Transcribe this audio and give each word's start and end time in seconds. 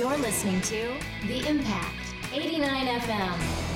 You're 0.00 0.16
listening 0.16 0.62
to 0.62 0.94
The 1.26 1.46
Impact 1.46 2.14
89 2.32 2.86
FM. 2.86 3.69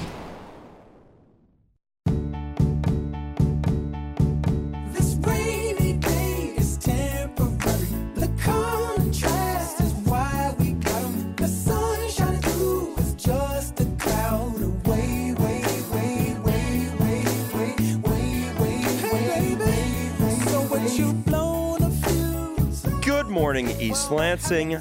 Morning, 23.34 23.68
East 23.80 24.12
Lansing. 24.12 24.78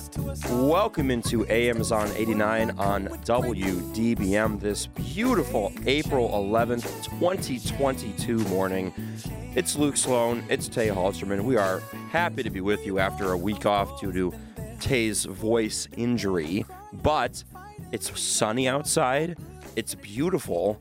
Welcome 0.51 1.09
into 1.09 1.43
AMs 1.47 1.91
on 1.91 2.11
89 2.11 2.77
on 2.77 3.07
WDBM 3.07 4.59
this 4.59 4.85
beautiful 4.85 5.73
April 5.87 6.29
11th, 6.29 7.03
2022 7.03 8.37
morning. 8.49 8.93
It's 9.55 9.75
Luke 9.75 9.97
Sloan, 9.97 10.43
it's 10.49 10.67
Tay 10.67 10.89
Haelterman. 10.89 11.41
We 11.41 11.57
are 11.57 11.79
happy 12.11 12.43
to 12.43 12.51
be 12.51 12.61
with 12.61 12.85
you 12.85 12.99
after 12.99 13.31
a 13.31 13.37
week 13.37 13.65
off 13.65 13.99
due 13.99 14.11
to 14.11 14.31
Tay's 14.79 15.25
voice 15.25 15.87
injury, 15.97 16.63
but 17.01 17.43
it's 17.91 18.21
sunny 18.21 18.67
outside, 18.67 19.35
it's 19.75 19.95
beautiful, 19.95 20.79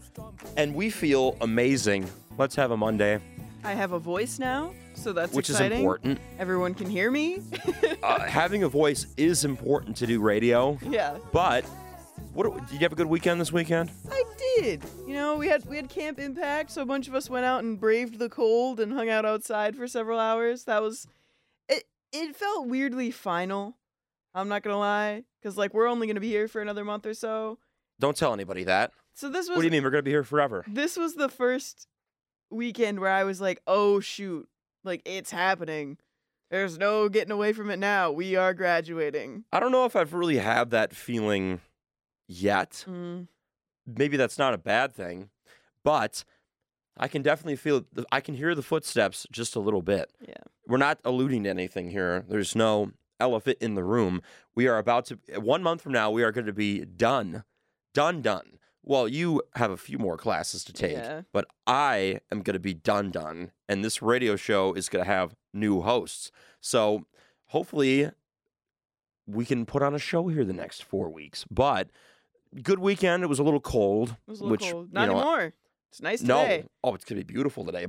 and 0.58 0.74
we 0.74 0.90
feel 0.90 1.38
amazing. 1.40 2.06
Let's 2.36 2.54
have 2.54 2.70
a 2.70 2.76
Monday, 2.76 3.18
I 3.64 3.72
have 3.72 3.92
a 3.92 3.98
voice 3.98 4.38
now, 4.38 4.74
so 4.94 5.12
that's 5.12 5.32
which 5.32 5.50
exciting. 5.50 5.72
is 5.72 5.80
important. 5.80 6.18
Everyone 6.38 6.74
can 6.74 6.88
hear 6.88 7.10
me. 7.10 7.40
Uh, 8.02 8.20
having 8.20 8.62
a 8.64 8.68
voice 8.68 9.06
is 9.16 9.44
important 9.44 9.96
to 9.96 10.06
do 10.06 10.20
radio. 10.20 10.78
yeah, 10.82 11.16
But 11.32 11.64
what 12.34 12.52
did 12.66 12.72
you 12.72 12.78
have 12.80 12.92
a 12.92 12.96
good 12.96 13.06
weekend 13.06 13.40
this 13.40 13.52
weekend? 13.52 13.90
I 14.10 14.22
did. 14.58 14.82
You 15.06 15.14
know, 15.14 15.36
we 15.36 15.48
had 15.48 15.64
we 15.66 15.76
had 15.76 15.88
Camp 15.88 16.18
Impact, 16.18 16.70
so 16.70 16.82
a 16.82 16.86
bunch 16.86 17.08
of 17.08 17.14
us 17.14 17.28
went 17.30 17.44
out 17.44 17.62
and 17.64 17.78
braved 17.80 18.18
the 18.18 18.28
cold 18.28 18.80
and 18.80 18.92
hung 18.92 19.08
out 19.08 19.24
outside 19.24 19.76
for 19.76 19.86
several 19.86 20.18
hours. 20.18 20.64
That 20.64 20.82
was 20.82 21.06
it. 21.68 21.84
It 22.12 22.36
felt 22.36 22.66
weirdly 22.68 23.10
final. 23.10 23.76
I'm 24.34 24.48
not 24.48 24.62
gonna 24.62 24.78
lie, 24.78 25.24
because 25.40 25.56
like 25.58 25.74
we're 25.74 25.86
only 25.88 26.06
gonna 26.06 26.20
be 26.20 26.28
here 26.30 26.48
for 26.48 26.60
another 26.62 26.84
month 26.84 27.06
or 27.06 27.14
so. 27.14 27.58
Don't 28.00 28.16
tell 28.16 28.32
anybody 28.32 28.64
that. 28.64 28.92
So 29.14 29.28
this 29.28 29.48
was 29.48 29.56
What 29.56 29.62
do 29.62 29.66
you 29.66 29.70
mean 29.70 29.82
we're 29.84 29.90
gonna 29.90 30.02
be 30.02 30.10
here 30.10 30.24
forever? 30.24 30.64
this 30.66 30.96
was 30.96 31.14
the 31.14 31.28
first 31.28 31.86
weekend 32.50 32.98
where 33.00 33.10
I 33.12 33.24
was 33.24 33.40
like, 33.40 33.60
oh 33.66 34.00
shoot, 34.00 34.48
like 34.84 35.02
it's 35.04 35.30
happening. 35.30 35.98
There's 36.50 36.78
no 36.78 37.08
getting 37.08 37.32
away 37.32 37.52
from 37.52 37.70
it 37.70 37.78
now. 37.78 38.10
We 38.12 38.36
are 38.36 38.52
graduating. 38.52 39.44
I 39.52 39.60
don't 39.60 39.72
know 39.72 39.86
if 39.86 39.96
I've 39.96 40.12
really 40.12 40.36
had 40.36 40.70
that 40.70 40.94
feeling 40.94 41.60
yet. 42.28 42.84
Mm. 42.88 43.28
Maybe 43.86 44.16
that's 44.16 44.38
not 44.38 44.54
a 44.54 44.58
bad 44.58 44.94
thing, 44.94 45.30
but 45.82 46.24
I 46.96 47.08
can 47.08 47.22
definitely 47.22 47.56
feel. 47.56 47.86
I 48.10 48.20
can 48.20 48.34
hear 48.34 48.54
the 48.54 48.62
footsteps 48.62 49.26
just 49.30 49.56
a 49.56 49.60
little 49.60 49.82
bit. 49.82 50.10
Yeah. 50.26 50.34
We're 50.66 50.76
not 50.76 51.00
alluding 51.04 51.44
to 51.44 51.50
anything 51.50 51.90
here. 51.90 52.24
There's 52.28 52.54
no 52.54 52.92
elephant 53.18 53.58
in 53.60 53.74
the 53.74 53.84
room. 53.84 54.22
We 54.54 54.68
are 54.68 54.78
about 54.78 55.06
to. 55.06 55.18
One 55.36 55.62
month 55.62 55.80
from 55.82 55.92
now, 55.92 56.10
we 56.10 56.22
are 56.22 56.32
going 56.32 56.46
to 56.46 56.52
be 56.52 56.84
done, 56.84 57.44
done, 57.94 58.20
done. 58.20 58.58
Well, 58.84 59.06
you 59.06 59.42
have 59.54 59.70
a 59.70 59.76
few 59.76 59.98
more 59.98 60.16
classes 60.16 60.64
to 60.64 60.72
take, 60.72 60.92
Yeah. 60.92 61.22
but 61.32 61.46
I 61.66 62.20
am 62.32 62.42
going 62.42 62.54
to 62.54 62.60
be 62.60 62.74
done, 62.74 63.10
done, 63.10 63.52
and 63.68 63.84
this 63.84 64.02
radio 64.02 64.34
show 64.36 64.74
is 64.74 64.88
going 64.88 65.04
to 65.04 65.10
have 65.10 65.34
new 65.54 65.82
hosts. 65.82 66.32
So 66.60 67.06
hopefully, 67.46 68.10
we 69.26 69.44
can 69.44 69.66
put 69.66 69.82
on 69.82 69.94
a 69.94 69.98
show 70.00 70.26
here 70.28 70.44
the 70.44 70.52
next 70.52 70.82
four 70.82 71.08
weeks. 71.10 71.44
But 71.50 71.90
good 72.62 72.80
weekend. 72.80 73.22
It 73.22 73.28
was 73.28 73.38
a 73.38 73.44
little 73.44 73.60
cold, 73.60 74.10
It 74.10 74.16
was 74.30 74.40
a 74.40 74.44
little 74.44 74.50
which 74.52 74.70
cold. 74.72 74.92
Not 74.92 75.02
you 75.02 75.06
know, 75.08 75.12
anymore. 75.20 75.54
It's 75.90 76.00
nice 76.02 76.22
no, 76.22 76.42
today. 76.42 76.64
oh, 76.82 76.94
it's 76.94 77.04
gonna 77.04 77.20
be 77.22 77.32
beautiful 77.34 77.64
today. 77.66 77.86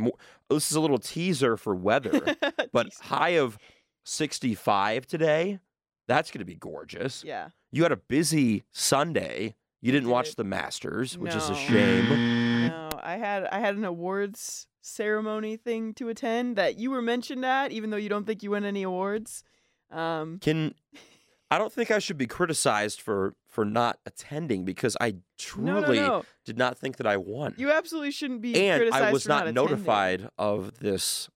This 0.50 0.70
is 0.70 0.75
a 0.75 0.81
little 0.81 0.98
teaser 1.00 1.56
for 1.58 1.74
weather, 1.74 2.36
but 2.74 2.94
high 3.02 3.30
of 3.38 3.58
65 4.04 5.08
today. 5.08 5.60
That's 6.08 6.30
gonna 6.30 6.46
be 6.46 6.56
gorgeous. 6.56 7.24
yeah. 7.25 7.50
You 7.72 7.81
had 7.84 7.92
a 7.92 7.98
busy 7.98 8.64
Sunday. 8.72 9.56
You 9.84 9.92
didn't 9.92 10.08
watch 10.10 10.36
the 10.36 10.46
Masters, 10.46 11.18
which 11.18 11.36
is 11.36 11.50
a 11.50 11.52
No. 11.52 11.58
shame. 11.58 12.68
No, 12.70 12.90
I 13.02 13.18
had 13.18 13.44
I 13.46 13.60
had 13.60 13.76
an 13.76 13.84
awards 13.84 14.68
ceremony 14.82 15.58
thing 15.58 15.94
to 15.96 16.08
attend 16.08 16.56
that 16.56 16.78
you 16.78 16.90
were 16.90 17.02
mentioned 17.02 17.44
at, 17.46 17.72
even 17.74 17.90
though 17.90 17.98
you 17.98 18.08
don't 18.10 18.26
think 18.26 18.44
you 18.44 18.52
win 18.52 18.64
any 18.64 18.84
awards. 18.84 19.44
Um, 19.92 20.40
Can 20.40 20.74
I 21.52 21.58
don't 21.58 21.72
think 21.72 21.92
I 21.92 22.00
should 22.00 22.18
be 22.18 22.28
criticized 22.28 23.02
for 23.02 23.36
for 23.50 23.66
not 23.66 24.00
attending 24.06 24.64
because 24.64 24.96
I 25.02 25.12
no, 25.12 25.18
no, 25.18 25.82
truly 25.82 26.00
no. 26.00 26.26
did 26.46 26.58
not 26.58 26.78
think 26.78 26.96
that 26.98 27.06
I 27.06 27.18
won. 27.18 27.54
You 27.58 27.70
absolutely 27.70 28.12
shouldn't 28.12 28.42
be 28.42 28.56
and 28.56 28.80
criticized 28.80 29.04
I 29.04 29.12
was 29.12 29.24
for 29.24 29.30
not, 29.30 29.44
attending. 29.48 29.64
notified 29.64 30.30
of 30.38 30.80
this. 30.80 31.30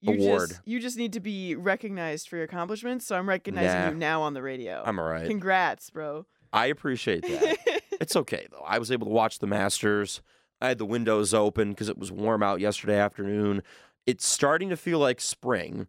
You 0.00 0.14
award. 0.14 0.48
Just, 0.48 0.60
you 0.64 0.80
just 0.80 0.96
need 0.96 1.12
to 1.12 1.20
be 1.20 1.54
recognized 1.54 2.30
for 2.30 2.36
your 2.36 2.46
accomplishments. 2.46 3.04
So 3.06 3.14
I'm 3.16 3.28
recognizing 3.28 3.78
Nah. 3.82 3.88
you 3.90 3.94
now 3.94 4.22
on 4.22 4.32
the 4.32 4.40
radio. 4.40 4.82
I'm 4.86 4.98
all 4.98 5.04
right. 5.04 5.26
Congrats, 5.26 5.90
bro. 5.90 6.24
I 6.52 6.66
appreciate 6.66 7.22
that. 7.22 7.58
It's 8.00 8.16
okay 8.16 8.46
though. 8.50 8.64
I 8.66 8.78
was 8.78 8.90
able 8.90 9.06
to 9.06 9.12
watch 9.12 9.38
the 9.38 9.46
Masters. 9.46 10.22
I 10.60 10.68
had 10.68 10.78
the 10.78 10.86
windows 10.86 11.32
open 11.32 11.70
because 11.70 11.88
it 11.88 11.98
was 11.98 12.10
warm 12.12 12.42
out 12.42 12.60
yesterday 12.60 12.98
afternoon. 12.98 13.62
It's 14.06 14.26
starting 14.26 14.68
to 14.70 14.76
feel 14.76 14.98
like 14.98 15.20
spring, 15.20 15.86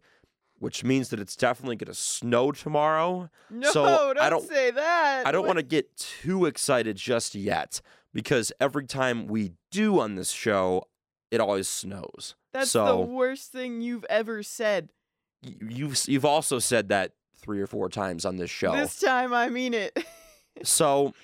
which 0.58 0.84
means 0.84 1.08
that 1.10 1.20
it's 1.20 1.36
definitely 1.36 1.76
going 1.76 1.92
to 1.92 1.94
snow 1.98 2.52
tomorrow. 2.52 3.28
no, 3.50 3.70
So, 3.70 4.14
don't, 4.14 4.30
don't- 4.30 4.48
say 4.48 4.70
that. 4.70 5.26
I 5.26 5.32
don't 5.32 5.46
want 5.46 5.58
to 5.58 5.62
get 5.64 5.96
too 5.96 6.46
excited 6.46 6.96
just 6.96 7.34
yet 7.34 7.80
because 8.14 8.52
every 8.60 8.86
time 8.86 9.26
we 9.26 9.52
do 9.70 9.98
on 10.00 10.14
this 10.14 10.30
show, 10.30 10.84
it 11.30 11.40
always 11.40 11.68
snows. 11.68 12.34
That's 12.52 12.70
so 12.70 12.86
the 12.86 12.96
worst 13.12 13.50
thing 13.52 13.80
you've 13.80 14.04
ever 14.10 14.42
said. 14.42 14.90
you've 15.42 15.98
you've 16.06 16.24
also 16.26 16.58
said 16.58 16.88
that 16.90 17.12
three 17.36 17.60
or 17.60 17.66
four 17.66 17.88
times 17.88 18.24
on 18.24 18.36
this 18.36 18.50
show. 18.50 18.72
This 18.76 19.00
time 19.00 19.32
I 19.34 19.48
mean 19.48 19.74
it. 19.74 19.98
So 20.62 21.14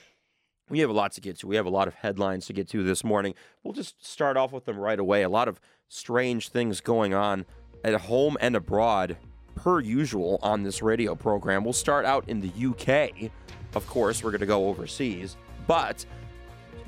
we 0.69 0.81
have 0.81 0.91
a 0.91 0.93
lot 0.93 1.13
to 1.13 1.21
get 1.21 1.39
to. 1.39 1.47
We 1.47 1.57
have 1.57 1.67
a 1.67 1.71
lot 1.71 1.89
of 1.89 1.95
headlines 1.95 2.47
to 2.47 2.53
get 2.53 2.69
to 2.71 2.83
this 2.83 3.05
morning. 3.05 3.35
We'll 3.63 3.75
just 3.75 4.05
start 4.05 4.37
off 4.37 4.53
with 4.53 4.65
them 4.65 4.79
right 4.79 4.99
away. 4.99 5.23
A 5.23 5.29
lot 5.29 5.49
of 5.49 5.61
strange 5.89 6.49
things 6.49 6.81
going 6.81 7.15
on 7.15 7.47
at 7.85 7.95
home 8.03 8.37
and 8.41 8.57
abroad, 8.57 9.17
per 9.55 9.81
usual, 9.81 10.39
on 10.43 10.63
this 10.63 10.83
radio 10.83 11.15
program. 11.15 11.65
We'll 11.65 11.73
start 11.73 12.05
out 12.05 12.29
in 12.29 12.41
the 12.41 12.51
UK. 12.69 13.31
Of 13.75 13.87
course, 13.87 14.23
we're 14.23 14.31
going 14.31 14.41
to 14.41 14.47
go 14.47 14.69
overseas. 14.69 15.37
But 15.67 16.05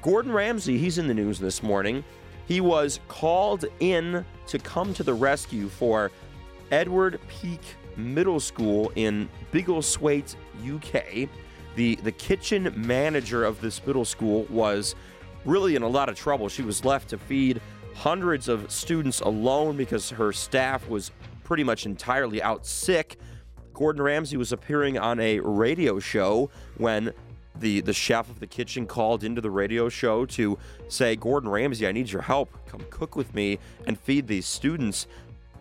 Gordon 0.03 0.33
Ramsay, 0.33 0.79
he's 0.79 0.99
in 0.99 1.07
the 1.07 1.15
news 1.15 1.39
this 1.39 1.63
morning. 1.63 2.05
He 2.47 2.61
was 2.61 3.01
called 3.09 3.65
in 3.81 4.25
to 4.49 4.59
come 4.59 4.93
to 4.95 5.03
the 5.03 5.15
rescue 5.15 5.69
for 5.69 6.11
Edward 6.71 7.21
Peake 7.29 7.77
Middle 7.97 8.41
School 8.41 8.93
in 8.97 9.29
Biggleswade, 9.53 10.35
UK. 10.67 11.29
The 11.77 11.97
the 11.97 12.13
kitchen 12.13 12.73
manager 12.77 13.45
of 13.45 13.61
this 13.61 13.85
middle 13.87 14.05
school 14.05 14.47
was 14.51 14.95
really 15.45 15.77
in 15.77 15.83
a 15.83 15.89
lot 15.89 16.09
of 16.09 16.17
trouble. 16.17 16.49
She 16.49 16.63
was 16.63 16.85
left 16.85 17.11
to 17.11 17.19
feed 17.19 17.61
hundreds 17.95 18.49
of 18.49 18.71
students 18.71 19.21
alone 19.21 19.77
because 19.77 20.11
her 20.11 20.33
staff 20.33 20.89
was 20.89 21.11
pretty 21.45 21.65
much 21.65 21.87
entirely 21.87 22.43
out 22.43 22.67
sick. 22.67 23.17
Gordon 23.75 24.03
Ramsay 24.03 24.37
was 24.37 24.53
appearing 24.53 24.99
on 24.99 25.21
a 25.21 25.41
radio 25.41 25.99
show 25.99 26.51
when 26.77 27.13
the 27.57 27.81
the 27.81 27.93
chef 27.93 28.29
of 28.31 28.41
the 28.41 28.47
kitchen 28.47 28.87
called 28.87 29.25
into 29.25 29.41
the 29.41 29.51
radio 29.51 29.89
show 29.89 30.25
to 30.27 30.59
say, 30.89 31.17
"Gordon 31.17 31.51
Ramsay, 31.51 31.87
I 31.87 31.93
need 31.93 32.11
your 32.11 32.23
help. 32.23 32.57
Come 32.67 32.81
cook 32.91 33.17
with 33.17 33.35
me 33.35 33.59
and 33.87 33.99
feed 33.99 34.27
these 34.27 34.47
students." 34.47 35.07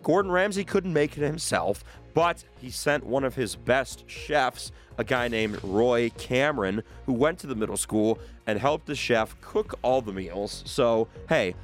Gordon 0.02 0.30
Ramsay 0.30 0.64
couldn't 0.64 0.92
make 0.92 1.16
it 1.16 1.24
himself, 1.24 1.84
but 2.14 2.44
he 2.60 2.70
sent 2.70 3.04
one 3.04 3.24
of 3.24 3.34
his 3.34 3.56
best 3.56 4.04
chefs, 4.08 4.72
a 4.98 5.04
guy 5.04 5.28
named 5.28 5.58
Roy 5.62 6.10
Cameron, 6.18 6.82
who 7.06 7.12
went 7.12 7.38
to 7.40 7.46
the 7.46 7.54
middle 7.54 7.76
school 7.76 8.18
and 8.46 8.58
helped 8.58 8.86
the 8.86 8.94
chef 8.94 9.38
cook 9.40 9.78
all 9.82 10.02
the 10.02 10.12
meals. 10.12 10.62
So, 10.66 11.08
hey, 11.28 11.54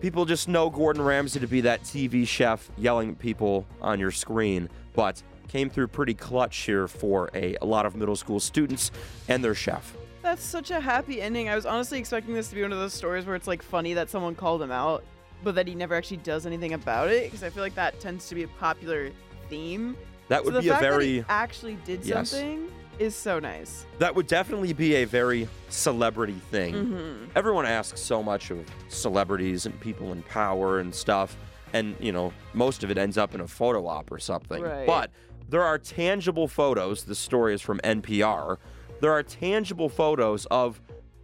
people 0.00 0.24
just 0.24 0.48
know 0.48 0.70
Gordon 0.70 1.02
Ramsay 1.02 1.40
to 1.40 1.46
be 1.46 1.60
that 1.62 1.82
TV 1.82 2.26
chef 2.26 2.70
yelling 2.76 3.10
at 3.10 3.18
people 3.18 3.66
on 3.80 3.98
your 3.98 4.10
screen, 4.10 4.68
but 4.94 5.22
came 5.48 5.68
through 5.68 5.88
pretty 5.88 6.14
clutch 6.14 6.58
here 6.58 6.86
for 6.86 7.28
a, 7.34 7.56
a 7.60 7.64
lot 7.64 7.84
of 7.84 7.96
middle 7.96 8.14
school 8.14 8.38
students 8.38 8.92
and 9.28 9.42
their 9.42 9.54
chef. 9.54 9.96
That's 10.22 10.44
such 10.44 10.70
a 10.70 10.78
happy 10.78 11.20
ending. 11.20 11.48
I 11.48 11.56
was 11.56 11.66
honestly 11.66 11.98
expecting 11.98 12.34
this 12.34 12.48
to 12.50 12.54
be 12.54 12.62
one 12.62 12.72
of 12.72 12.78
those 12.78 12.94
stories 12.94 13.26
where 13.26 13.34
it's 13.34 13.48
like 13.48 13.62
funny 13.62 13.94
that 13.94 14.10
someone 14.10 14.34
called 14.34 14.62
him 14.62 14.70
out, 14.70 15.02
but 15.42 15.54
that 15.54 15.66
he 15.66 15.74
never 15.74 15.94
actually 15.94 16.18
does 16.18 16.46
anything 16.46 16.72
about 16.74 17.08
it 17.08 17.24
because 17.24 17.42
I 17.42 17.50
feel 17.50 17.62
like 17.62 17.74
that 17.74 17.98
tends 18.00 18.28
to 18.28 18.34
be 18.34 18.42
a 18.42 18.48
popular 18.48 19.10
theme. 19.48 19.96
That 20.28 20.40
so 20.40 20.44
would 20.46 20.54
the 20.54 20.60
be 20.60 20.68
a 20.68 20.72
fact 20.72 20.82
that 20.82 20.92
he 20.92 20.96
very 21.18 21.24
actually 21.28 21.74
did 21.84 22.04
Yes. 22.04 22.30
something 22.30 22.68
is 22.98 23.16
so 23.16 23.38
nice. 23.38 23.86
that 23.98 24.14
would 24.14 24.26
definitely 24.26 24.72
be 24.74 24.96
a 24.96 25.04
very 25.06 25.48
celebrity 25.70 26.38
thing. 26.50 26.74
Mm-hmm. 26.74 27.24
everyone 27.34 27.64
asks 27.64 28.00
so 28.00 28.22
much 28.22 28.50
of 28.50 28.64
celebrities 28.88 29.64
and 29.66 29.78
people 29.80 30.12
in 30.12 30.22
power 30.24 30.80
and 30.80 30.94
stuff 30.94 31.36
and 31.72 31.96
you 31.98 32.12
know 32.12 32.30
most 32.52 32.84
of 32.84 32.90
it 32.90 32.98
ends 32.98 33.16
up 33.16 33.34
in 33.34 33.40
a 33.40 33.48
photo 33.48 33.86
op 33.86 34.12
or 34.12 34.18
something 34.18 34.60
Right. 34.62 34.86
but 34.86 35.10
there 35.48 35.62
are 35.62 35.78
tangible 35.78 36.46
photos 36.46 37.04
this 37.04 37.18
story 37.18 37.54
is 37.54 37.62
from 37.62 37.78
npr 37.78 38.58
there 39.00 39.12
are 39.12 39.22
tangible 39.22 39.88
photos 39.88 40.44
of 40.50 40.80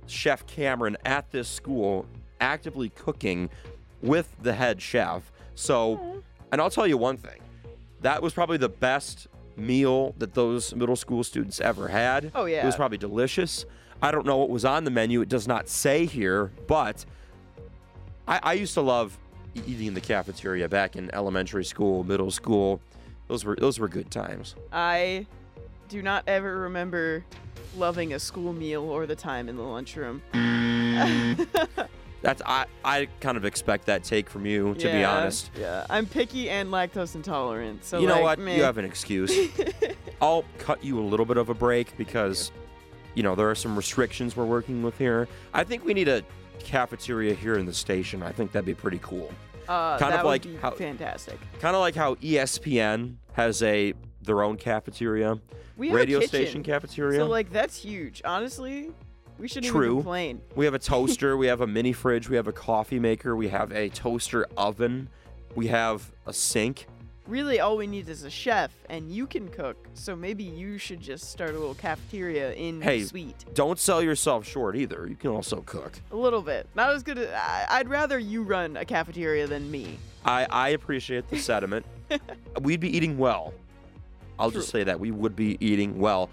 Chef 0.07 0.47
Cameron 0.47 0.97
at 1.05 1.31
this 1.31 1.47
school 1.49 2.07
actively 2.41 2.89
cooking 2.91 3.51
with 4.03 4.35
the 4.43 4.53
head 4.53 4.81
chef. 4.81 5.33
So, 5.55 6.23
and 6.53 6.61
I'll 6.61 6.71
tell 6.71 6.87
you 6.87 6.97
one 6.97 7.17
thing 7.17 7.41
that 8.01 8.23
was 8.23 8.33
probably 8.33 8.59
the 8.59 8.69
best 8.69 9.27
meal 9.57 10.15
that 10.19 10.35
those 10.35 10.75
middle 10.75 10.97
school 10.97 11.25
students 11.25 11.61
ever 11.61 11.89
had. 11.89 12.31
Oh, 12.35 12.45
yeah. 12.45 12.63
It 12.63 12.67
was 12.67 12.77
probably 12.77 12.99
delicious. 12.99 13.65
I 14.03 14.11
don't 14.11 14.27
know 14.27 14.37
what 14.37 14.51
was 14.51 14.65
on 14.65 14.85
the 14.85 14.91
menu. 14.91 15.23
It 15.23 15.29
does 15.29 15.49
not 15.49 15.69
say 15.69 16.05
here, 16.05 16.53
but 16.67 17.05
I, 18.29 18.41
I 18.43 18.53
used 18.53 18.75
to 18.75 18.83
love 18.83 19.19
eating 19.55 19.87
in 19.87 19.95
the 19.95 20.01
cafeteria 20.01 20.69
back 20.69 20.97
in 20.97 21.13
elementary 21.15 21.65
school, 21.65 22.05
middle 22.05 22.31
school. 22.31 22.81
Those 23.29 23.45
were 23.45 23.57
those 23.57 23.79
were 23.79 23.89
good 23.89 24.11
times. 24.11 24.55
I 24.71 25.27
do 25.89 26.03
not 26.03 26.25
ever 26.27 26.61
remember 26.61 27.25
loving 27.77 28.13
a 28.13 28.19
school 28.19 28.53
meal 28.53 28.83
or 28.83 29.07
the 29.07 29.17
time 29.17 29.49
in 29.49 29.57
the 29.57 29.63
lunchroom. 29.63 30.23
That's 32.27 32.43
I 32.45 32.67
I 32.85 33.07
kind 33.21 33.37
of 33.37 33.45
expect 33.45 33.87
that 33.87 34.03
take 34.03 34.29
from 34.29 34.47
you 34.47 34.75
to 34.75 34.81
be 34.93 34.99
Yeah, 34.99 35.17
honest. 35.17 35.49
Yeah, 35.57 35.87
I'm 35.89 36.07
picky 36.07 36.51
and 36.51 36.71
lactose 36.71 37.15
intolerant. 37.15 37.85
So 37.85 38.01
you 38.01 38.09
know 38.09 38.15
like, 38.15 38.23
what? 38.25 38.39
meh. 38.41 38.57
You 38.57 38.65
have 38.65 38.79
an 38.79 38.85
excuse. 38.85 39.33
I'll 40.21 40.45
cut 40.59 40.83
you 40.83 40.99
a 40.99 41.07
little 41.07 41.25
bit 41.25 41.37
of 41.37 41.51
a 41.51 41.55
break 41.55 41.97
because 41.97 42.51
you 43.15 43.23
know 43.23 43.37
there 43.37 43.49
are 43.49 43.55
some 43.55 43.77
restrictions 43.77 44.37
we're 44.37 44.45
working 44.45 44.83
with 44.83 44.99
here. 44.99 45.29
I 45.55 45.63
think 45.63 45.85
we 45.85 45.95
need 45.95 46.09
a 46.09 46.25
cafeteria 46.59 47.33
here 47.33 47.59
in 47.59 47.65
the 47.65 47.73
station. 47.73 48.25
I 48.25 48.33
think 48.33 48.51
that'd 48.51 48.67
be 48.67 48.75
pretty 48.75 48.99
cool. 49.05 49.31
uh, 49.69 49.97
kind 49.97 50.13
of 50.13 50.19
that 50.19 50.25
would 50.25 50.31
like 50.31 50.43
be 50.43 50.57
how- 50.57 50.73
fantastic. 50.73 51.39
Kind 51.61 51.77
of 51.77 51.81
like 51.81 51.95
how 51.95 52.17
ESPN 52.17 53.15
has 53.35 53.63
a 53.63 53.95
their 54.23 54.43
own 54.43 54.57
cafeteria, 54.57 55.39
We 55.77 55.91
have 55.91 55.97
radio 55.97 56.19
a 56.19 56.23
kitchen, 56.23 56.29
station 56.29 56.63
cafeteria. 56.65 57.21
So 57.21 57.27
like 57.27 57.53
that's 57.53 57.77
huge. 57.77 58.21
Honestly, 58.25 58.91
we 59.39 59.49
shouldn't 59.49 59.73
True. 59.73 59.85
even 59.87 59.97
complain. 59.99 60.41
We 60.55 60.65
have 60.65 60.75
a 60.75 60.79
toaster, 60.93 61.37
we 61.37 61.47
have 61.47 61.61
a 61.61 61.67
mini 61.67 61.93
fridge, 61.93 62.29
we 62.29 62.37
have 62.37 62.49
a 62.49 62.53
coffee 62.53 62.99
maker, 62.99 63.37
we 63.37 63.49
have 63.49 63.73
a 63.73 63.89
toaster 63.91 64.47
oven, 64.57 65.09
we 65.55 65.67
have 65.69 66.11
a 66.27 66.33
sink. 66.33 66.87
Really, 67.27 67.59
all 67.59 67.77
we 67.77 67.89
need 67.89 68.09
is 68.09 68.23
a 68.23 68.31
chef, 68.31 68.73
and 68.89 69.11
you 69.11 69.27
can 69.27 69.49
cook. 69.49 69.89
So 69.95 70.15
maybe 70.15 70.45
you 70.45 70.79
should 70.79 71.01
just 71.01 71.29
start 71.33 71.51
a 71.51 71.59
little 71.59 71.75
cafeteria 71.75 72.53
in 72.53 72.81
Hey. 72.81 73.01
the 73.01 73.07
suite. 73.07 73.45
Don't 73.53 73.81
sell 73.81 74.01
yourself 74.01 74.47
short 74.47 74.77
either. 74.77 75.09
You 75.09 75.17
can 75.17 75.31
also 75.31 75.61
cook. 75.67 75.99
A 76.13 76.17
little 76.17 76.41
bit, 76.41 76.69
not 76.77 76.91
as 76.95 77.03
good 77.03 77.19
as 77.19 77.29
I, 77.31 77.67
I'd 77.69 77.89
rather 77.89 78.17
you 78.17 78.43
run 78.45 78.77
a 78.77 78.85
cafeteria 78.85 79.49
than 79.49 79.69
me. 79.73 79.99
I, 80.25 80.47
I 80.49 80.69
appreciate 80.71 81.29
the 81.29 81.39
sentiment. 81.41 81.85
We'd 82.63 82.79
be 82.79 82.97
eating 82.97 83.19
well. 83.19 83.53
I'll 84.39 84.51
just 84.53 84.69
say 84.69 84.85
that 84.85 85.01
we 85.01 85.11
would 85.11 85.35
be 85.35 85.57
eating 85.61 85.99
well. 85.99 86.31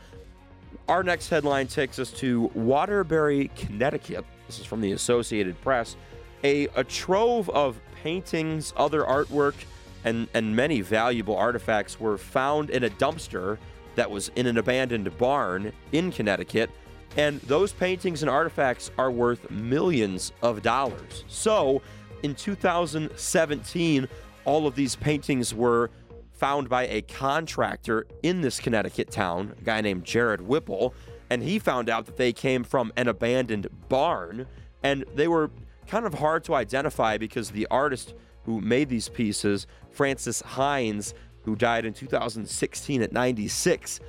Our 0.89 1.01
next 1.01 1.29
headline 1.29 1.67
takes 1.67 1.97
us 1.97 2.11
to 2.13 2.51
Waterbury, 2.53 3.49
Connecticut. 3.55 4.25
This 4.47 4.59
is 4.59 4.65
from 4.65 4.81
the 4.81 4.91
Associated 4.91 5.59
Press. 5.61 5.95
A, 6.43 6.67
a 6.75 6.83
trove 6.83 7.49
of 7.51 7.79
paintings, 8.03 8.73
other 8.75 9.03
artwork, 9.03 9.55
and, 10.03 10.27
and 10.33 10.53
many 10.53 10.81
valuable 10.81 11.37
artifacts 11.37 12.01
were 12.01 12.17
found 12.17 12.69
in 12.69 12.83
a 12.83 12.89
dumpster 12.89 13.57
that 13.95 14.11
was 14.11 14.29
in 14.35 14.45
an 14.45 14.57
abandoned 14.57 15.17
barn 15.17 15.71
in 15.93 16.11
Connecticut. 16.11 16.69
And 17.15 17.39
those 17.41 17.71
paintings 17.71 18.21
and 18.21 18.29
artifacts 18.29 18.91
are 18.97 19.09
worth 19.09 19.49
millions 19.49 20.33
of 20.41 20.63
dollars. 20.63 21.23
So, 21.27 21.81
in 22.23 22.35
2017, 22.35 24.07
all 24.43 24.67
of 24.67 24.75
these 24.75 24.97
paintings 24.97 25.53
were 25.53 25.91
found 26.33 26.69
by 26.69 26.87
a 26.87 27.01
contractor 27.01 28.05
in 28.21 28.41
this 28.41 28.59
Connecticut 28.59 29.09
town, 29.11 29.53
a 29.59 29.63
guy 29.63 29.81
named 29.81 30.03
Jared 30.03 30.41
Whipple, 30.41 30.93
and 31.29 31.41
he 31.41 31.59
found 31.59 31.89
out 31.89 32.05
that 32.05 32.17
they 32.17 32.33
came 32.33 32.63
from 32.63 32.91
an 32.97 33.07
abandoned 33.07 33.67
barn 33.89 34.45
and 34.83 35.05
they 35.15 35.27
were 35.27 35.49
kind 35.87 36.05
of 36.05 36.13
hard 36.15 36.43
to 36.43 36.53
identify 36.53 37.17
because 37.17 37.51
the 37.51 37.67
artist 37.71 38.13
who 38.43 38.59
made 38.61 38.89
these 38.89 39.09
pieces, 39.09 39.67
Francis 39.91 40.41
Hines, 40.41 41.13
who 41.43 41.55
died 41.55 41.85
in 41.85 41.93
2016 41.93 43.01
at 43.01 43.11
96, 43.11 43.99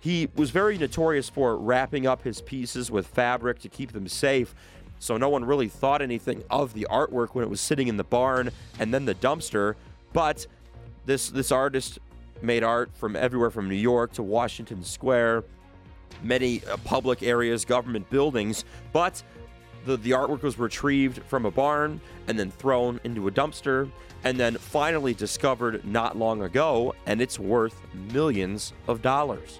he 0.00 0.28
was 0.34 0.50
very 0.50 0.78
notorious 0.78 1.28
for 1.28 1.56
wrapping 1.56 2.06
up 2.06 2.22
his 2.22 2.40
pieces 2.40 2.90
with 2.90 3.06
fabric 3.06 3.58
to 3.60 3.68
keep 3.68 3.92
them 3.92 4.08
safe. 4.08 4.54
So 4.98 5.16
no 5.16 5.28
one 5.28 5.44
really 5.44 5.68
thought 5.68 6.02
anything 6.02 6.42
of 6.50 6.74
the 6.74 6.86
artwork 6.90 7.30
when 7.34 7.44
it 7.44 7.48
was 7.50 7.60
sitting 7.60 7.88
in 7.88 7.96
the 7.96 8.04
barn 8.04 8.50
and 8.78 8.92
then 8.92 9.04
the 9.04 9.14
dumpster. 9.14 9.74
But 10.12 10.46
this 11.10 11.28
this 11.28 11.50
artist 11.50 11.98
made 12.40 12.62
art 12.62 12.88
from 12.94 13.16
everywhere 13.16 13.50
from 13.50 13.68
New 13.68 13.74
York 13.74 14.12
to 14.12 14.22
Washington 14.22 14.84
Square, 14.84 15.42
many 16.22 16.62
uh, 16.64 16.76
public 16.84 17.24
areas, 17.24 17.64
government 17.64 18.08
buildings. 18.10 18.64
But 18.92 19.20
the, 19.86 19.96
the 19.96 20.12
artwork 20.12 20.42
was 20.42 20.56
retrieved 20.56 21.20
from 21.24 21.46
a 21.46 21.50
barn 21.50 22.00
and 22.28 22.38
then 22.38 22.52
thrown 22.52 23.00
into 23.02 23.26
a 23.26 23.30
dumpster 23.32 23.90
and 24.22 24.38
then 24.38 24.54
finally 24.56 25.12
discovered 25.12 25.84
not 25.84 26.16
long 26.16 26.42
ago, 26.42 26.94
and 27.06 27.20
it's 27.20 27.38
worth 27.40 27.80
millions 28.12 28.72
of 28.86 29.02
dollars. 29.02 29.58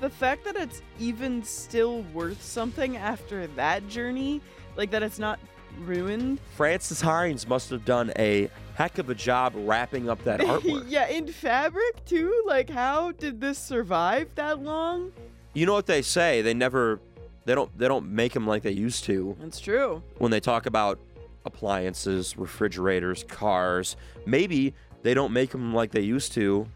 The 0.00 0.08
fact 0.08 0.44
that 0.44 0.56
it's 0.56 0.80
even 0.98 1.42
still 1.42 2.02
worth 2.14 2.42
something 2.42 2.96
after 2.96 3.46
that 3.48 3.86
journey, 3.88 4.40
like 4.76 4.90
that 4.92 5.02
it's 5.02 5.18
not 5.18 5.40
ruined. 5.80 6.40
Francis 6.56 7.00
Hines 7.02 7.46
must 7.46 7.68
have 7.70 7.84
done 7.84 8.12
a 8.18 8.48
heck 8.76 8.98
of 8.98 9.08
a 9.08 9.14
job 9.14 9.54
wrapping 9.56 10.08
up 10.08 10.22
that 10.24 10.40
artwork. 10.52 10.84
yeah, 10.86 11.08
in 11.08 11.26
fabric 11.26 12.04
too. 12.04 12.44
Like, 12.46 12.68
how 12.68 13.12
did 13.12 13.40
this 13.40 13.58
survive 13.58 14.28
that 14.34 14.62
long? 14.62 15.12
You 15.54 15.64
know 15.64 15.72
what 15.72 15.86
they 15.86 16.02
say? 16.02 16.42
They 16.42 16.52
never, 16.52 17.00
they 17.46 17.54
don't, 17.54 17.76
they 17.78 17.88
don't 17.88 18.10
make 18.12 18.34
them 18.34 18.46
like 18.46 18.62
they 18.62 18.72
used 18.72 19.04
to 19.04 19.34
That's 19.40 19.58
true. 19.58 20.02
when 20.18 20.30
they 20.30 20.40
talk 20.40 20.66
about 20.66 20.98
appliances, 21.46 22.36
refrigerators, 22.36 23.24
cars. 23.24 23.96
Maybe 24.26 24.74
they 25.02 25.14
don't 25.14 25.32
make 25.32 25.50
them 25.52 25.72
like 25.72 25.92
they 25.92 26.02
used 26.02 26.32
to, 26.32 26.66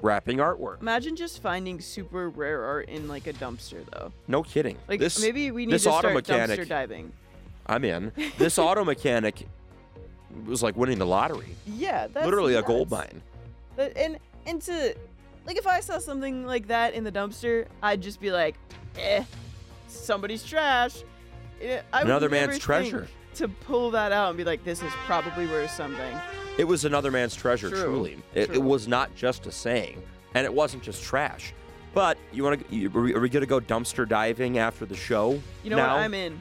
wrapping 0.00 0.38
artwork. 0.38 0.80
Imagine 0.80 1.14
just 1.14 1.42
finding 1.42 1.78
super 1.80 2.30
rare 2.30 2.64
art 2.64 2.88
in 2.88 3.06
like 3.06 3.26
a 3.26 3.34
dumpster, 3.34 3.84
though. 3.92 4.12
No 4.28 4.42
kidding. 4.42 4.78
Like, 4.88 5.00
this, 5.00 5.20
maybe 5.20 5.50
we 5.50 5.66
need 5.66 5.74
this 5.74 5.82
to 5.82 5.90
auto 5.90 6.08
start 6.08 6.14
mechanic, 6.14 6.60
dumpster 6.60 6.68
diving. 6.68 7.12
I'm 7.66 7.84
in. 7.84 8.12
This 8.38 8.58
auto 8.58 8.84
mechanic 8.84 9.46
was 10.46 10.62
like 10.62 10.76
winning 10.76 10.98
the 10.98 11.06
lottery. 11.06 11.56
Yeah, 11.66 12.06
that's 12.06 12.24
Literally 12.24 12.54
a 12.54 12.62
gold 12.62 12.90
mine. 12.90 13.22
But 13.76 13.96
and 13.96 14.18
and 14.46 14.60
to 14.62 14.94
like 15.46 15.56
if 15.56 15.66
I 15.66 15.80
saw 15.80 15.98
something 15.98 16.46
like 16.46 16.68
that 16.68 16.94
in 16.94 17.04
the 17.04 17.12
dumpster, 17.12 17.66
I'd 17.82 18.00
just 18.00 18.20
be 18.20 18.30
like, 18.30 18.56
eh, 18.98 19.24
somebody's 19.88 20.44
trash. 20.44 21.02
I 21.62 21.82
would 21.92 22.06
Another 22.06 22.28
man's 22.28 22.58
treasure. 22.58 23.08
To 23.36 23.48
pull 23.48 23.92
that 23.92 24.12
out 24.12 24.30
and 24.30 24.36
be 24.36 24.44
like, 24.44 24.64
this 24.64 24.82
is 24.82 24.92
probably 25.06 25.46
worth 25.46 25.70
something. 25.70 26.16
It 26.58 26.64
was 26.64 26.84
another 26.84 27.10
man's 27.10 27.34
treasure, 27.34 27.70
True, 27.70 27.84
truly. 27.84 28.18
It, 28.34 28.46
true. 28.46 28.56
it 28.56 28.62
was 28.62 28.88
not 28.88 29.14
just 29.14 29.46
a 29.46 29.52
saying, 29.52 30.02
and 30.34 30.44
it 30.44 30.52
wasn't 30.52 30.82
just 30.82 31.02
trash. 31.02 31.54
But 31.94 32.18
you 32.32 32.44
want 32.44 32.68
to? 32.68 32.86
Are 32.86 33.00
we, 33.00 33.14
are 33.14 33.20
we 33.20 33.28
going 33.28 33.40
to 33.40 33.46
go 33.46 33.60
dumpster 33.60 34.08
diving 34.08 34.58
after 34.58 34.84
the 34.84 34.96
show? 34.96 35.40
You 35.62 35.70
know 35.70 35.76
now? 35.76 35.94
what? 35.94 36.02
I'm 36.02 36.14
in. 36.14 36.40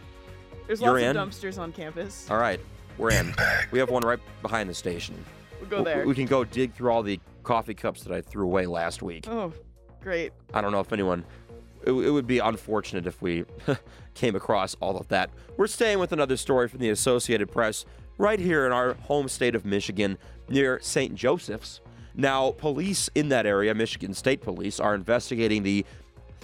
There's 0.67 0.81
You're 0.81 0.91
lots 0.93 1.03
in? 1.03 1.17
of 1.17 1.29
dumpsters 1.29 1.57
on 1.57 1.71
campus. 1.71 2.29
All 2.29 2.37
right, 2.37 2.59
we're 2.99 3.11
in. 3.11 3.33
we 3.71 3.79
have 3.79 3.89
one 3.89 4.03
right 4.03 4.19
behind 4.41 4.69
the 4.69 4.73
station. 4.73 5.15
We'll 5.59 5.69
go 5.69 5.77
W- 5.77 5.95
there. 5.95 6.05
We 6.05 6.13
can 6.13 6.25
go 6.25 6.43
dig 6.43 6.73
through 6.73 6.91
all 6.91 7.01
the 7.01 7.19
coffee 7.43 7.73
cups 7.73 8.03
that 8.03 8.13
I 8.13 8.21
threw 8.21 8.45
away 8.45 8.65
last 8.67 9.01
week. 9.01 9.25
Oh, 9.27 9.53
great. 10.01 10.31
I 10.53 10.61
don't 10.61 10.71
know 10.71 10.79
if 10.81 10.93
anyone. 10.93 11.23
It, 11.83 11.91
it 11.91 12.11
would 12.11 12.27
be 12.27 12.39
unfortunate 12.39 13.07
if 13.07 13.21
we 13.21 13.45
came 14.13 14.35
across 14.35 14.75
all 14.81 14.97
of 14.97 15.07
that. 15.07 15.29
We're 15.57 15.67
staying 15.67 15.99
with 15.99 16.11
another 16.11 16.37
story 16.37 16.67
from 16.67 16.79
the 16.79 16.89
Associated 16.89 17.49
Press 17.51 17.85
right 18.17 18.39
here 18.39 18.65
in 18.65 18.73
our 18.73 18.93
home 18.95 19.29
state 19.29 19.55
of 19.55 19.65
Michigan 19.65 20.17
near 20.49 20.79
St. 20.81 21.15
Joseph's. 21.15 21.79
Now, 22.15 22.51
police 22.51 23.09
in 23.15 23.29
that 23.29 23.45
area, 23.45 23.73
Michigan 23.73 24.13
State 24.13 24.41
Police, 24.41 24.79
are 24.81 24.93
investigating 24.93 25.63
the 25.63 25.85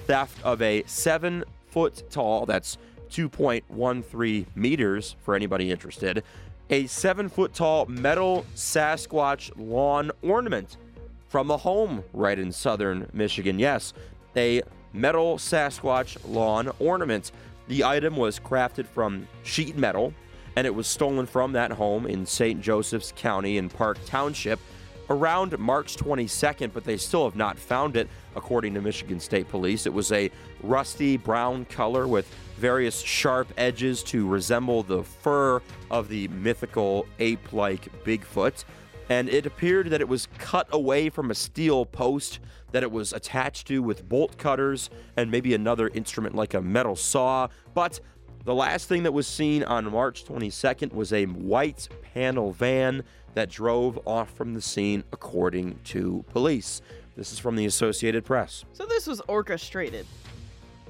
theft 0.08 0.38
of 0.44 0.62
a 0.62 0.84
seven 0.86 1.44
foot 1.68 2.04
tall, 2.10 2.46
that's 2.46 2.78
2.13 3.16 4.46
meters 4.56 5.16
for 5.24 5.36
anybody 5.36 5.72
interested, 5.72 6.22
a 6.70 6.86
seven 6.88 7.30
foot 7.30 7.54
tall 7.54 7.86
metal 7.86 8.46
Sasquatch 8.56 9.52
lawn 9.56 10.12
ornament 10.22 10.76
from 11.30 11.50
a 11.50 11.56
home 11.56 12.04
right 12.12 12.38
in 12.38 12.52
southern 12.52 13.10
Michigan. 13.14 13.58
Yes, 13.58 13.94
a 14.36 14.64
metal 14.92 15.38
Sasquatch 15.38 16.18
lawn 16.28 16.70
ornament. 16.80 17.32
The 17.70 17.86
item 17.86 18.18
was 18.18 18.38
crafted 18.38 18.86
from 18.86 19.30
sheet 19.44 19.78
metal 19.78 20.14
and 20.58 20.68
it 20.68 20.76
was 20.76 20.86
stolen 20.86 21.26
from 21.26 21.54
that 21.54 21.72
home 21.72 22.06
in 22.08 22.26
St. 22.26 22.62
Joseph's 22.62 23.14
County 23.16 23.58
in 23.58 23.70
Park 23.70 23.98
Township 24.06 24.60
around 25.10 25.58
March 25.58 25.96
22nd, 25.96 26.72
but 26.74 26.84
they 26.84 26.98
still 26.98 27.26
have 27.26 27.36
not 27.36 27.58
found 27.58 27.96
it, 27.96 28.10
according 28.36 28.74
to 28.74 28.82
Michigan 28.82 29.20
State 29.20 29.48
Police. 29.50 29.86
It 29.86 29.94
was 29.94 30.12
a 30.12 30.32
rusty 30.64 31.18
brown 31.18 31.66
color 31.66 32.08
with 32.08 32.28
various 32.58 33.02
sharp 33.02 33.48
edges 33.58 34.04
to 34.04 34.28
resemble 34.28 34.84
the 34.84 35.04
fur 35.04 35.62
of 35.92 36.08
the 36.10 36.28
mythical 36.30 37.06
ape 37.20 37.54
like 37.54 38.04
Bigfoot. 38.04 38.64
and 39.10 39.30
it 39.30 39.46
appeared 39.46 39.90
that 39.92 40.02
it 40.02 40.08
was 40.08 40.28
cut 40.40 40.68
away 40.72 41.10
from 41.10 41.30
a 41.30 41.36
steel 41.36 41.86
post 41.86 42.40
that 42.72 42.82
it 42.82 42.92
was 42.92 43.14
attached 43.14 43.68
to 43.68 43.84
with 43.84 44.08
bolt 44.10 44.38
cutters 44.38 44.90
and 45.16 45.30
maybe 45.30 45.54
another 45.54 45.90
instrument 45.90 46.36
like 46.36 46.54
a 46.54 46.62
metal 46.62 46.96
saw. 46.96 47.48
But 47.74 48.00
the 48.46 48.56
last 48.56 48.88
thing 48.90 49.04
that 49.04 49.12
was 49.12 49.28
seen 49.28 49.64
on 49.64 49.92
March 49.92 50.26
22nd 50.26 50.94
was 50.94 51.14
a 51.14 51.26
white 51.26 51.88
panel 52.14 52.52
van 52.52 53.04
that 53.34 53.50
drove 53.50 54.00
off 54.08 54.32
from 54.32 54.54
the 54.54 54.62
scene, 54.62 55.04
according 55.12 55.80
to 55.86 56.24
police. 56.30 56.82
This 57.16 57.32
is 57.32 57.40
from 57.40 57.56
the 57.56 57.66
Associated 57.66 58.26
Press. 58.26 58.66
So 58.74 58.86
this 58.86 59.08
was 59.08 59.22
orchestrated. 59.28 60.06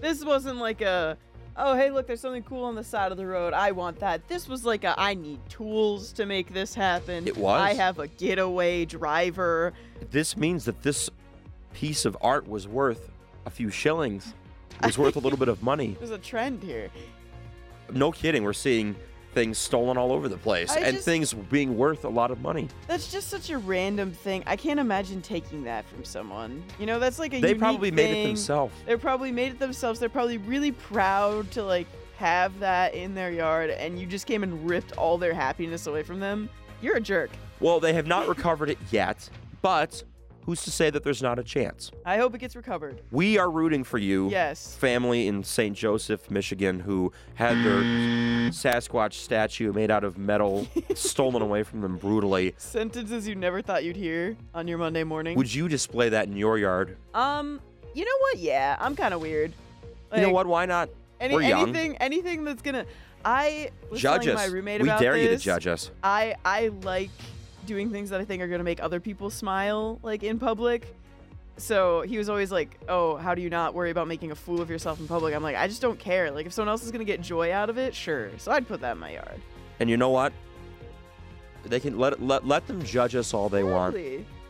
This 0.01 0.23
wasn't 0.25 0.57
like 0.57 0.81
a, 0.81 1.17
oh 1.57 1.75
hey 1.75 1.89
look, 1.91 2.07
there's 2.07 2.21
something 2.21 2.43
cool 2.43 2.63
on 2.63 2.75
the 2.75 2.83
side 2.83 3.11
of 3.11 3.17
the 3.17 3.25
road. 3.25 3.53
I 3.53 3.71
want 3.71 3.99
that. 3.99 4.27
This 4.27 4.47
was 4.47 4.65
like 4.65 4.83
a, 4.83 4.93
I 4.97 5.13
need 5.13 5.39
tools 5.49 6.11
to 6.13 6.25
make 6.25 6.53
this 6.53 6.73
happen. 6.73 7.27
It 7.27 7.37
was. 7.37 7.61
I 7.61 7.73
have 7.73 7.99
a 7.99 8.07
getaway 8.07 8.85
driver. 8.85 9.73
This 10.11 10.37
means 10.37 10.65
that 10.65 10.81
this 10.83 11.09
piece 11.73 12.05
of 12.05 12.17
art 12.21 12.47
was 12.47 12.67
worth 12.67 13.11
a 13.45 13.49
few 13.49 13.69
shillings. 13.69 14.33
It 14.79 14.85
was 14.87 14.97
worth 14.97 15.15
a 15.15 15.19
little 15.19 15.39
bit 15.39 15.47
of 15.47 15.63
money. 15.63 15.95
There's 15.99 16.11
a 16.11 16.17
trend 16.17 16.63
here. 16.63 16.89
No 17.91 18.11
kidding, 18.11 18.43
we're 18.43 18.53
seeing 18.53 18.95
things 19.35 19.57
stolen 19.57 19.97
all 19.97 20.13
over 20.13 20.27
the 20.29 20.37
place 20.37 20.71
I 20.71 20.79
and 20.79 20.95
just- 20.95 21.05
things 21.05 21.33
being 21.33 21.77
worth 21.77 22.05
a 22.05 22.09
lot 22.09 22.31
of 22.31 22.41
money. 22.41 22.69
That's 22.87 23.11
just 23.11 23.27
such 23.29 23.49
a 23.51 23.57
random 23.57 24.11
thing. 24.13 24.43
I 24.47 24.55
can't 24.55 24.79
imagine 24.79 25.21
taking 25.21 25.65
that 25.65 25.85
from 25.87 26.03
someone. 26.05 26.63
You 26.79 26.85
know, 26.87 26.97
that's 26.97 27.19
like 27.19 27.33
a 27.33 27.41
They 27.41 27.53
probably 27.53 27.91
made 27.91 28.17
it 28.21 28.27
themselves. 28.27 28.73
They 28.85 28.95
probably 28.95 29.31
made 29.31 29.51
it 29.51 29.59
themselves. 29.59 29.99
They're 29.99 30.09
probably 30.09 30.37
really 30.39 30.71
proud 30.71 31.51
to 31.51 31.63
like 31.63 31.87
have 32.17 32.57
that 32.61 32.95
in 32.95 33.13
their 33.13 33.29
yard, 33.29 33.69
and 33.71 33.99
you 33.99 34.07
just 34.07 34.25
came 34.25 34.41
and 34.41 34.67
ripped 34.67 34.93
all 34.97 35.17
their 35.17 35.33
happiness 35.33 35.85
away 35.85 36.01
from 36.01 36.21
them. 36.21 36.49
You're 36.81 36.95
a 36.95 37.01
jerk. 37.01 37.29
Well, 37.59 37.81
they 37.81 37.91
have 37.91 38.07
not 38.07 38.29
recovered 38.29 38.69
it 38.69 38.77
yet, 38.89 39.29
but 39.61 40.01
who's 40.45 40.63
to 40.63 40.71
say 40.71 40.89
that 40.89 41.03
there's 41.03 41.21
not 41.21 41.39
a 41.39 41.43
chance? 41.43 41.91
I 42.05 42.17
hope 42.17 42.35
it 42.35 42.37
gets 42.39 42.55
recovered. 42.55 43.01
We 43.11 43.37
are 43.37 43.49
rooting 43.49 43.83
for 43.83 43.97
you. 43.97 44.29
Yes. 44.29 44.75
Family 44.75 45.27
in 45.27 45.43
St. 45.43 45.75
Joseph, 45.75 46.29
Michigan, 46.29 46.79
who 46.79 47.11
had 47.35 47.57
their 47.63 47.81
Sasquatch 48.51 49.13
statue 49.13 49.73
made 49.73 49.89
out 49.91 50.03
of 50.03 50.17
metal 50.17 50.67
stolen 50.95 51.41
away 51.41 51.63
from 51.63 51.81
them 51.81 51.97
brutally. 51.97 52.53
Sentences 52.57 53.27
you 53.27 53.35
never 53.35 53.61
thought 53.61 53.83
you'd 53.83 53.95
hear 53.95 54.37
on 54.53 54.67
your 54.67 54.77
Monday 54.77 55.03
morning. 55.03 55.37
Would 55.37 55.53
you 55.53 55.67
display 55.67 56.09
that 56.09 56.27
in 56.27 56.35
your 56.37 56.57
yard? 56.57 56.97
um, 57.13 57.59
you 57.93 58.03
know 58.03 58.17
what? 58.19 58.39
Yeah, 58.39 58.75
I'm 58.79 58.93
kind 58.95 59.13
of 59.13 59.21
weird. 59.21 59.53
you 60.13 60.21
know 60.21 60.29
what? 60.29 60.45
Why 60.47 60.65
not? 60.65 60.89
Any, 61.21 61.33
We're 61.33 61.43
young. 61.43 61.61
anything, 61.69 61.95
anything 61.97 62.43
that's 62.43 62.61
gonna. 62.61 62.85
I 63.23 63.69
was 63.89 64.01
Judge 64.01 64.23
telling 64.25 64.37
us. 64.37 64.47
my 64.47 64.53
roommate 64.53 64.81
we 64.81 64.89
about 64.89 64.99
dare 64.99 65.15
you 65.15 65.29
to 65.29 65.37
judge 65.37 65.65
us. 65.65 65.91
I 66.03 66.35
I 66.43 66.67
like 66.83 67.09
doing 67.65 67.91
things 67.91 68.09
that 68.09 68.21
I 68.21 68.25
think 68.25 68.41
are 68.41 68.47
gonna 68.47 68.63
make 68.63 68.81
other 68.81 68.99
people 68.99 69.29
smile, 69.29 69.99
like 70.03 70.23
in 70.23 70.39
public. 70.39 70.95
So 71.57 72.01
he 72.01 72.17
was 72.17 72.27
always 72.29 72.51
like, 72.51 72.77
"Oh, 72.89 73.15
how 73.15 73.33
do 73.33 73.41
you 73.41 73.49
not 73.49 73.73
worry 73.73 73.89
about 73.89 74.07
making 74.07 74.31
a 74.31 74.35
fool 74.35 74.61
of 74.61 74.69
yourself 74.69 74.99
in 74.99 75.07
public?" 75.07 75.33
I'm 75.33 75.43
like, 75.43 75.55
I 75.55 75.67
just 75.67 75.81
don't 75.81 75.97
care. 75.99 76.31
Like 76.31 76.45
if 76.45 76.53
someone 76.53 76.69
else 76.69 76.83
is 76.83 76.91
gonna 76.91 77.05
get 77.05 77.21
joy 77.21 77.51
out 77.53 77.69
of 77.69 77.77
it, 77.77 77.95
sure. 77.95 78.29
So 78.37 78.51
I'd 78.51 78.67
put 78.67 78.81
that 78.81 78.93
in 78.93 78.99
my 78.99 79.11
yard. 79.11 79.41
And 79.79 79.89
you 79.89 79.97
know 79.97 80.09
what? 80.09 80.33
They 81.65 81.79
can 81.79 81.97
let 81.97 82.21
let 82.21 82.45
let 82.45 82.67
them 82.67 82.83
judge 82.83 83.15
us 83.15 83.33
all 83.33 83.49
they 83.49 83.63
want. 83.63 83.95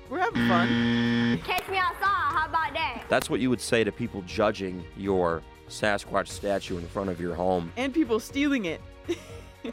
We're 0.10 0.20
having 0.20 0.48
fun. 0.48 1.42
Catch 1.44 1.68
me 1.70 1.78
outside. 1.78 2.02
How 2.02 2.46
about 2.48 2.74
that? 2.74 3.04
That's 3.10 3.30
what 3.30 3.40
you 3.40 3.50
would 3.50 3.62
say 3.62 3.84
to 3.84 3.92
people 3.92 4.22
judging 4.24 4.84
your 4.96 5.42
Sasquatch 5.70 6.28
statue 6.28 6.78
in 6.78 6.88
front 6.88 7.10
of 7.10 7.20
your 7.20 7.34
home. 7.34 7.72
And 7.78 7.94
people 7.94 8.20
stealing 8.20 8.66
it. 8.66 8.82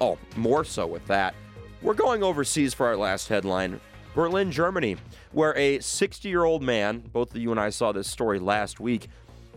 Oh, 0.01 0.17
more 0.37 0.65
so 0.65 0.87
with 0.87 1.07
that. 1.09 1.35
We're 1.83 1.95
going 1.95 2.23
overseas 2.23 2.75
for 2.75 2.87
our 2.87 2.97
last 2.97 3.27
headline 3.27 3.81
Berlin, 4.15 4.53
Germany, 4.53 4.99
where 5.33 5.57
a 5.57 5.81
60 5.81 6.29
year 6.29 6.45
old 6.45 6.63
man, 6.63 7.01
both 7.13 7.35
of 7.35 7.41
you 7.41 7.51
and 7.51 7.59
I 7.59 7.71
saw 7.71 7.91
this 7.91 8.07
story 8.07 8.39
last 8.39 8.79
week, 8.79 9.09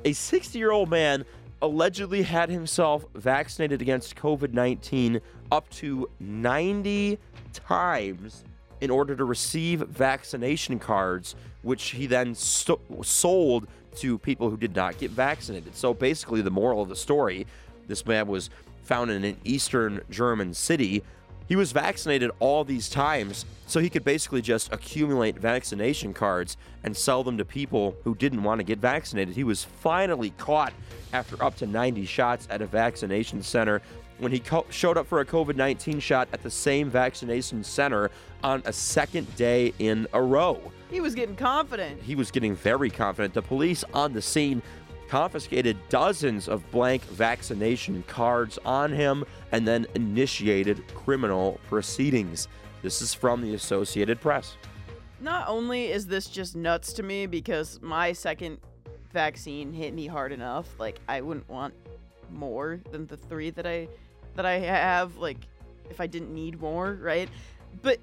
a 0.03 0.13
60 0.13 0.57
year 0.57 0.71
old 0.71 0.89
man 0.89 1.23
allegedly 1.61 2.23
had 2.23 2.49
himself 2.49 3.05
vaccinated 3.13 3.79
against 3.79 4.15
COVID 4.15 4.53
19 4.53 5.21
up 5.51 5.69
to 5.69 6.09
90 6.19 7.19
times 7.53 8.43
in 8.81 8.89
order 8.89 9.15
to 9.15 9.23
receive 9.23 9.81
vaccination 9.81 10.79
cards, 10.79 11.35
which 11.61 11.91
he 11.91 12.07
then 12.07 12.33
sto- 12.33 12.81
sold 13.03 13.67
to 13.97 14.17
people 14.17 14.49
who 14.49 14.57
did 14.57 14.75
not 14.75 14.97
get 14.97 15.11
vaccinated. 15.11 15.75
So 15.75 15.93
basically, 15.93 16.41
the 16.41 16.49
moral 16.49 16.81
of 16.81 16.89
the 16.89 16.95
story 16.95 17.45
this 17.87 18.03
man 18.03 18.25
was 18.25 18.49
found 18.81 19.11
in 19.11 19.23
an 19.23 19.37
eastern 19.43 20.01
German 20.09 20.55
city. 20.55 21.03
He 21.47 21.55
was 21.55 21.71
vaccinated 21.71 22.31
all 22.39 22.63
these 22.63 22.89
times, 22.89 23.45
so 23.67 23.79
he 23.79 23.89
could 23.89 24.03
basically 24.03 24.41
just 24.41 24.73
accumulate 24.73 25.37
vaccination 25.37 26.13
cards 26.13 26.57
and 26.83 26.97
sell 26.97 27.23
them 27.23 27.37
to 27.37 27.45
people 27.45 27.95
who 28.03 28.15
didn't 28.15 28.43
want 28.43 28.59
to 28.59 28.63
get 28.63 28.79
vaccinated. 28.79 29.35
He 29.35 29.43
was 29.43 29.63
finally 29.63 30.31
caught 30.31 30.73
after 31.13 31.41
up 31.43 31.55
to 31.57 31.67
90 31.67 32.05
shots 32.05 32.47
at 32.49 32.61
a 32.61 32.65
vaccination 32.65 33.43
center 33.43 33.81
when 34.17 34.31
he 34.31 34.39
co- 34.39 34.65
showed 34.69 34.97
up 34.97 35.05
for 35.07 35.19
a 35.19 35.25
COVID 35.25 35.55
19 35.55 35.99
shot 35.99 36.27
at 36.33 36.41
the 36.41 36.49
same 36.49 36.89
vaccination 36.89 37.63
center 37.63 38.09
on 38.43 38.61
a 38.65 38.73
second 38.73 39.33
day 39.35 39.73
in 39.79 40.07
a 40.13 40.21
row. 40.21 40.59
He 40.89 41.01
was 41.01 41.15
getting 41.15 41.35
confident. 41.35 42.01
He 42.01 42.15
was 42.15 42.31
getting 42.31 42.55
very 42.55 42.89
confident. 42.89 43.33
The 43.33 43.41
police 43.41 43.83
on 43.93 44.13
the 44.13 44.21
scene 44.21 44.61
confiscated 45.07 45.77
dozens 45.89 46.47
of 46.47 46.69
blank 46.71 47.03
vaccination 47.03 48.03
cards 48.07 48.57
on 48.65 48.91
him 48.91 49.23
and 49.51 49.67
then 49.67 49.85
initiated 49.95 50.85
criminal 50.93 51.59
proceedings. 51.67 52.47
This 52.81 53.01
is 53.01 53.13
from 53.13 53.41
the 53.41 53.53
Associated 53.55 54.19
Press. 54.21 54.57
Not 55.19 55.47
only 55.47 55.91
is 55.91 56.05
this 56.05 56.27
just 56.27 56.55
nuts 56.55 56.93
to 56.93 57.03
me 57.03 57.25
because 57.25 57.79
my 57.81 58.13
second 58.13 58.59
vaccine 59.11 59.73
hit 59.73 59.93
me 59.93 60.07
hard 60.07 60.31
enough, 60.31 60.67
like 60.79 60.99
I 61.07 61.21
wouldn't 61.21 61.49
want 61.49 61.73
more 62.31 62.81
than 62.91 63.07
the 63.07 63.17
3 63.17 63.51
that 63.51 63.65
I 63.65 63.87
that 64.35 64.45
I 64.45 64.59
have 64.59 65.15
like 65.17 65.47
if 65.89 66.01
I 66.01 66.07
didn't 66.07 66.33
need 66.33 66.59
more, 66.59 66.99
right? 67.01 67.29
But 67.81 67.99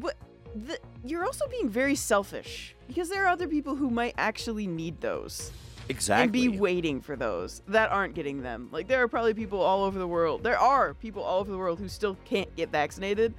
what 0.00 0.16
the, 0.56 0.78
you're 1.04 1.24
also 1.24 1.46
being 1.48 1.68
very 1.68 1.94
selfish 1.94 2.74
because 2.88 3.08
there 3.08 3.24
are 3.24 3.28
other 3.28 3.46
people 3.48 3.76
who 3.76 3.90
might 3.90 4.14
actually 4.16 4.66
need 4.66 5.00
those 5.00 5.50
Exactly. 5.88 6.22
and 6.22 6.32
be 6.32 6.58
waiting 6.58 7.00
for 7.00 7.14
those 7.14 7.62
that 7.68 7.90
aren't 7.90 8.14
getting 8.14 8.42
them. 8.42 8.68
Like 8.72 8.88
there 8.88 9.02
are 9.02 9.08
probably 9.08 9.34
people 9.34 9.60
all 9.60 9.84
over 9.84 9.98
the 9.98 10.06
world. 10.06 10.42
There 10.42 10.58
are 10.58 10.94
people 10.94 11.22
all 11.22 11.40
over 11.40 11.50
the 11.50 11.58
world 11.58 11.78
who 11.78 11.88
still 11.88 12.16
can't 12.24 12.54
get 12.56 12.70
vaccinated 12.70 13.34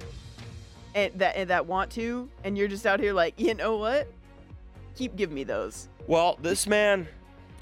and 0.94 1.12
that 1.18 1.36
and 1.36 1.50
that 1.50 1.66
want 1.66 1.90
to, 1.92 2.28
and 2.44 2.56
you're 2.56 2.68
just 2.68 2.86
out 2.86 3.00
here 3.00 3.12
like, 3.12 3.38
you 3.38 3.54
know 3.54 3.76
what? 3.76 4.08
Keep 4.96 5.16
giving 5.16 5.34
me 5.34 5.44
those. 5.44 5.88
Well, 6.06 6.38
this 6.40 6.66
man, 6.66 7.06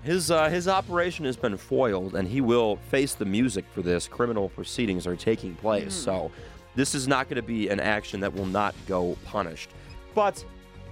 his 0.03 0.31
uh, 0.31 0.49
his 0.49 0.69
operation 0.69 1.25
has 1.25 1.37
been 1.37 1.57
foiled, 1.57 2.15
and 2.15 2.29
he 2.29 2.41
will 2.41 2.77
face 2.91 3.15
the 3.15 3.25
music 3.25 3.65
for 3.75 3.83
this. 3.83 4.07
Criminal 4.07 4.49
proceedings 4.51 5.07
are 5.07 5.17
taking 5.17 5.55
place, 5.57 5.93
so 5.93 6.31
this 6.76 6.95
is 6.95 7.09
not 7.09 7.28
going 7.28 7.37
to 7.37 7.42
be 7.42 7.68
an 7.68 7.80
action 7.80 8.21
that 8.21 8.33
will 8.35 8.47
not 8.47 8.75
go 8.87 9.16
punished. 9.25 9.71
But 10.14 10.45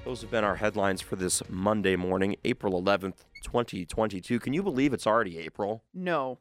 those 0.05 0.21
have 0.23 0.31
been 0.31 0.45
our 0.45 0.57
headlines 0.57 1.01
for 1.01 1.17
this 1.17 1.43
Monday 1.49 1.97
morning, 1.97 2.37
April 2.45 2.81
11th, 2.83 3.25
2022. 3.43 4.39
Can 4.41 4.53
you 4.53 4.63
believe 4.63 4.93
it's 4.93 5.07
already 5.07 5.39
April? 5.39 5.83
No, 5.95 6.39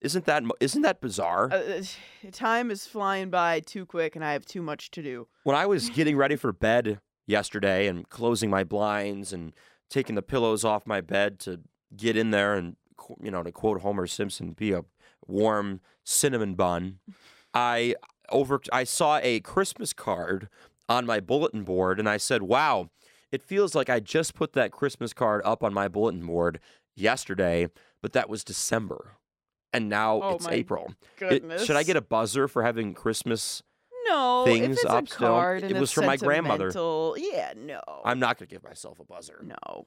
Isn't 0.00 0.24
that 0.26 0.42
isn't 0.60 0.82
that 0.82 1.00
bizarre? 1.00 1.50
uh, 1.52 1.56
uh, 1.56 1.82
time 2.32 2.70
is 2.70 2.86
flying 2.86 3.30
by 3.30 3.60
too 3.60 3.86
quick, 3.86 4.14
and 4.16 4.24
I 4.24 4.32
have 4.32 4.44
too 4.46 4.62
much 4.62 4.90
to 4.92 5.02
do. 5.02 5.28
when 5.44 5.56
I 5.56 5.66
was 5.66 5.88
getting 5.98 6.16
ready 6.16 6.36
for 6.36 6.52
bed 6.52 7.00
yesterday 7.26 7.86
and 7.88 8.08
closing 8.08 8.50
my 8.50 8.62
blinds 8.64 9.32
and 9.32 9.52
taking 9.90 10.14
the 10.14 10.22
pillows 10.22 10.64
off 10.64 10.86
my 10.86 11.00
bed 11.00 11.38
to 11.40 11.60
get 11.96 12.16
in 12.16 12.30
there 12.30 12.54
and 12.54 12.76
you 13.22 13.30
know 13.30 13.42
to 13.42 13.52
quote 13.52 13.80
Homer 13.82 14.06
Simpson 14.06 14.50
be 14.52 14.72
a 14.72 14.84
warm 15.26 15.80
cinnamon 16.04 16.54
bun 16.54 16.98
I 17.54 17.94
over 18.30 18.60
I 18.72 18.84
saw 18.84 19.18
a 19.22 19.40
Christmas 19.40 19.92
card 19.92 20.48
on 20.88 21.06
my 21.06 21.20
bulletin 21.20 21.62
board 21.64 21.98
and 21.98 22.08
I 22.08 22.16
said 22.16 22.42
wow 22.42 22.90
it 23.32 23.42
feels 23.42 23.74
like 23.74 23.90
I 23.90 23.98
just 24.00 24.34
put 24.34 24.52
that 24.54 24.70
Christmas 24.70 25.12
card 25.12 25.42
up 25.44 25.62
on 25.64 25.74
my 25.74 25.88
bulletin 25.88 26.24
board 26.24 26.60
yesterday 26.94 27.68
but 28.02 28.12
that 28.12 28.28
was 28.28 28.44
December 28.44 29.12
and 29.72 29.88
now 29.88 30.20
Oh 30.22 30.34
it's 30.36 30.46
April 30.48 30.94
It- 31.20 31.60
should 31.60 31.76
I 31.76 31.82
get 31.82 31.96
a 31.96 32.00
buzzer 32.00 32.48
for 32.48 32.62
having 32.62 32.94
Christmas 32.94 33.62
no 34.08 34.44
things 34.46 34.84
up 34.84 35.08
still? 35.08 35.28
It 35.64 35.76
was 35.80 35.90
from 35.92 36.06
my 36.06 36.16
grandmother. 36.26 36.70
Yeah, 37.18 37.52
no. 37.56 37.80
I'm 38.04 38.20
not 38.20 38.38
going 38.38 38.46
to 38.48 38.54
give 38.54 38.62
myself 38.62 39.00
a 39.00 39.04
buzzer. 39.04 39.42
no. 39.42 39.86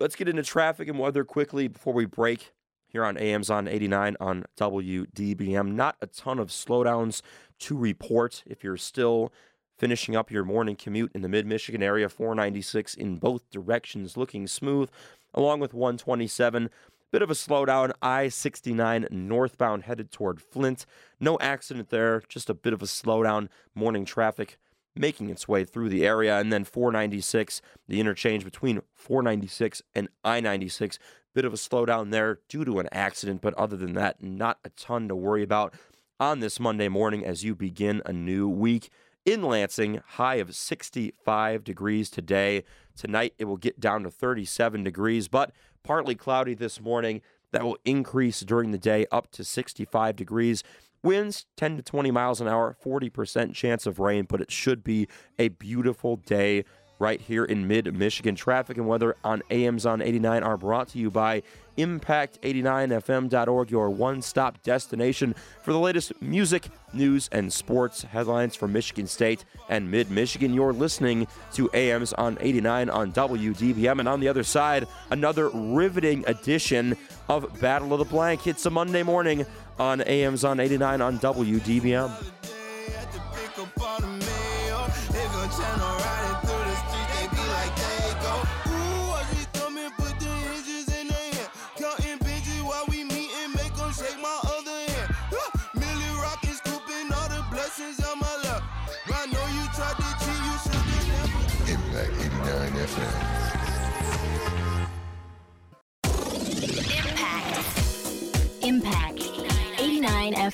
Let's 0.00 0.16
get 0.16 0.28
into 0.28 0.42
traffic 0.42 0.88
and 0.88 0.98
weather 0.98 1.24
quickly 1.24 1.68
before 1.68 1.92
we 1.92 2.04
break 2.04 2.52
here 2.88 3.04
on 3.04 3.16
AMs 3.16 3.50
on 3.50 3.68
89 3.68 4.16
on 4.18 4.44
WDBM. 4.56 5.72
Not 5.72 5.96
a 6.00 6.06
ton 6.06 6.38
of 6.38 6.48
slowdowns 6.48 7.22
to 7.60 7.76
report 7.76 8.42
if 8.46 8.64
you're 8.64 8.76
still 8.76 9.32
finishing 9.78 10.16
up 10.16 10.30
your 10.30 10.44
morning 10.44 10.74
commute 10.74 11.12
in 11.14 11.22
the 11.22 11.28
mid 11.28 11.46
Michigan 11.46 11.82
area. 11.82 12.08
496 12.08 12.94
in 12.94 13.16
both 13.16 13.48
directions, 13.50 14.16
looking 14.16 14.46
smooth, 14.46 14.90
along 15.34 15.60
with 15.60 15.74
127. 15.74 16.70
Bit 17.10 17.22
of 17.22 17.30
a 17.30 17.34
slowdown, 17.34 17.92
I 18.02 18.28
69 18.28 19.06
northbound 19.10 19.84
headed 19.84 20.12
toward 20.12 20.42
Flint. 20.42 20.84
No 21.18 21.38
accident 21.40 21.88
there, 21.88 22.22
just 22.28 22.50
a 22.50 22.54
bit 22.54 22.74
of 22.74 22.82
a 22.82 22.86
slowdown. 22.86 23.48
Morning 23.74 24.04
traffic 24.04 24.58
making 24.96 25.30
its 25.30 25.46
way 25.46 25.64
through 25.64 25.88
the 25.88 26.06
area. 26.06 26.38
And 26.38 26.52
then 26.52 26.64
496, 26.64 27.60
the 27.86 28.00
interchange 28.00 28.44
between 28.44 28.80
496 28.94 29.82
and 29.94 30.08
I 30.24 30.40
96. 30.40 30.98
Bit 31.34 31.44
of 31.44 31.52
a 31.52 31.56
slowdown 31.56 32.10
there 32.10 32.40
due 32.48 32.64
to 32.64 32.80
an 32.80 32.88
accident, 32.90 33.42
but 33.42 33.54
other 33.54 33.76
than 33.76 33.92
that, 33.94 34.22
not 34.22 34.58
a 34.64 34.70
ton 34.70 35.08
to 35.08 35.14
worry 35.14 35.42
about 35.42 35.74
on 36.18 36.40
this 36.40 36.58
Monday 36.58 36.88
morning 36.88 37.24
as 37.24 37.44
you 37.44 37.54
begin 37.54 38.02
a 38.04 38.12
new 38.12 38.48
week. 38.48 38.90
In 39.24 39.42
Lansing, 39.42 40.00
high 40.12 40.36
of 40.36 40.54
65 40.54 41.62
degrees 41.62 42.10
today. 42.10 42.64
Tonight, 42.96 43.34
it 43.38 43.44
will 43.44 43.58
get 43.58 43.78
down 43.78 44.02
to 44.04 44.10
37 44.10 44.82
degrees, 44.82 45.28
but 45.28 45.52
partly 45.84 46.14
cloudy 46.14 46.54
this 46.54 46.80
morning. 46.80 47.20
That 47.50 47.64
will 47.64 47.78
increase 47.84 48.40
during 48.40 48.72
the 48.72 48.78
day 48.78 49.06
up 49.10 49.30
to 49.32 49.44
65 49.44 50.16
degrees. 50.16 50.62
Winds 51.02 51.46
10 51.56 51.76
to 51.76 51.82
20 51.82 52.10
miles 52.10 52.40
an 52.40 52.48
hour, 52.48 52.76
40% 52.84 53.54
chance 53.54 53.86
of 53.86 53.98
rain, 53.98 54.26
but 54.28 54.40
it 54.40 54.50
should 54.50 54.82
be 54.82 55.08
a 55.38 55.48
beautiful 55.48 56.16
day 56.16 56.64
right 56.98 57.20
here 57.20 57.44
in 57.44 57.66
mid 57.66 57.94
Michigan. 57.94 58.34
Traffic 58.34 58.76
and 58.76 58.86
weather 58.86 59.16
on 59.24 59.42
AMs 59.50 59.86
on 59.86 60.02
89 60.02 60.42
are 60.42 60.56
brought 60.56 60.88
to 60.88 60.98
you 60.98 61.10
by 61.10 61.42
Impact89FM.org, 61.76 63.70
your 63.70 63.88
one 63.88 64.20
stop 64.20 64.60
destination 64.64 65.34
for 65.62 65.72
the 65.72 65.78
latest 65.78 66.12
music, 66.20 66.68
news, 66.92 67.28
and 67.30 67.52
sports 67.52 68.02
headlines 68.02 68.56
from 68.56 68.72
Michigan 68.72 69.06
State 69.06 69.44
and 69.68 69.88
mid 69.88 70.10
Michigan. 70.10 70.52
You're 70.52 70.72
listening 70.72 71.28
to 71.52 71.70
AMs 71.72 72.12
on 72.14 72.36
89 72.40 72.90
on 72.90 73.12
WDBM. 73.12 74.00
And 74.00 74.08
on 74.08 74.18
the 74.18 74.26
other 74.26 74.42
side, 74.42 74.88
another 75.10 75.50
riveting 75.50 76.24
edition 76.26 76.96
of 77.28 77.60
Battle 77.60 77.92
of 77.92 78.00
the 78.00 78.04
Blank. 78.04 78.48
It's 78.48 78.66
a 78.66 78.70
Monday 78.70 79.04
morning 79.04 79.46
on 79.78 80.00
AMs 80.02 80.44
on 80.44 80.60
89 80.60 81.00
on 81.00 81.18
WDBM. 81.18 82.10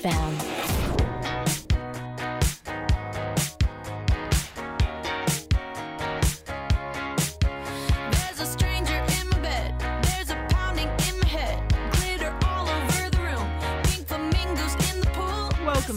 Welcome 0.04 0.36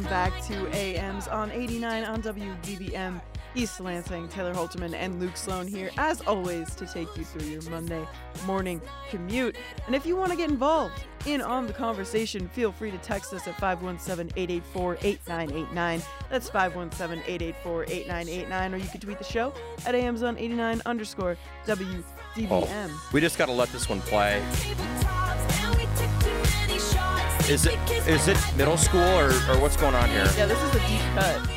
back 0.03 0.41
to 0.47 0.69
AMs 0.69 1.27
on 1.27 1.51
89 1.51 2.03
on 2.05 2.21
WDBM. 2.21 3.19
East 3.57 3.79
Lansing, 3.79 4.27
Tay 4.27 4.43
Haelterman, 4.43 4.93
and 4.93 5.19
Luke 5.19 5.35
Sloan 5.35 5.67
here, 5.67 5.89
as 5.97 6.21
always, 6.21 6.75
to 6.75 6.85
take 6.85 7.07
you 7.17 7.23
through 7.23 7.47
your 7.47 7.63
Monday 7.63 8.05
morning 8.45 8.79
commute. 9.09 9.55
And 9.87 9.95
if 9.95 10.05
you 10.05 10.15
want 10.15 10.29
to 10.29 10.37
get 10.37 10.51
involved 10.51 11.01
in 11.25 11.41
on 11.41 11.65
the 11.65 11.73
conversation, 11.73 12.47
feel 12.49 12.71
free 12.71 12.91
to 12.91 12.99
text 12.99 13.33
us 13.33 13.47
at 13.47 13.57
517-884-8989. 13.57 16.05
That's 16.29 16.51
517-884-8989, 16.51 18.73
or 18.73 18.77
you 18.77 18.89
can 18.89 19.01
tweet 19.01 19.17
the 19.17 19.23
show 19.23 19.51
at 19.87 19.95
AMs 19.95 20.21
on 20.21 20.37
89 20.37 20.83
underscore 20.85 21.35
WDBM. 21.65 22.03
Oh, 22.51 23.09
we 23.11 23.21
just 23.21 23.39
got 23.39 23.47
to 23.47 23.53
let 23.53 23.69
this 23.69 23.89
one 23.89 24.01
play. 24.01 24.39
Tabletops, 24.51 25.65
and 25.65 25.75
we 25.75 25.81
took 25.95 26.11
too 26.21 26.29
many 26.67 26.79
shots. 26.79 27.49
Is 27.49 27.65
it 27.65 27.79
is 28.07 28.27
it 28.27 28.37
middle 28.55 28.77
school 28.77 29.01
or, 29.01 29.31
or 29.49 29.57
what's 29.59 29.77
going 29.77 29.95
on 29.95 30.07
here? 30.09 30.29
Yeah, 30.37 30.45
this 30.45 30.61
is 30.61 30.75
a 30.75 30.79
deep 30.87 31.01
cut. 31.15 31.56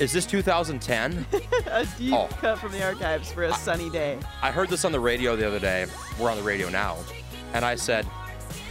Is 0.00 0.12
this 0.12 0.26
2010? 0.26 1.26
a 1.70 1.86
deep 1.96 2.12
Oh. 2.12 2.26
cut 2.40 2.58
from 2.58 2.72
the 2.72 2.82
archives 2.84 3.30
for 3.30 3.44
a 3.44 3.52
sunny 3.54 3.88
day. 3.90 4.18
I 4.42 4.50
heard 4.50 4.68
this 4.68 4.84
on 4.84 4.90
the 4.92 4.98
radio 5.00 5.36
the 5.36 5.46
other 5.46 5.60
day. 5.60 5.86
We're 6.18 6.30
on 6.30 6.36
the 6.36 6.42
radio 6.42 6.68
now, 6.68 6.96
and 7.52 7.64
I 7.64 7.76
said, 7.76 8.04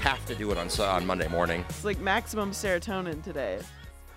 have 0.01 0.23
to 0.25 0.35
do 0.35 0.51
it 0.51 0.57
on 0.57 0.69
on 0.81 1.05
Monday 1.05 1.29
morning. 1.29 1.63
It's 1.69 1.85
like 1.85 1.99
maximum 1.99 2.51
serotonin 2.51 3.23
today. 3.23 3.59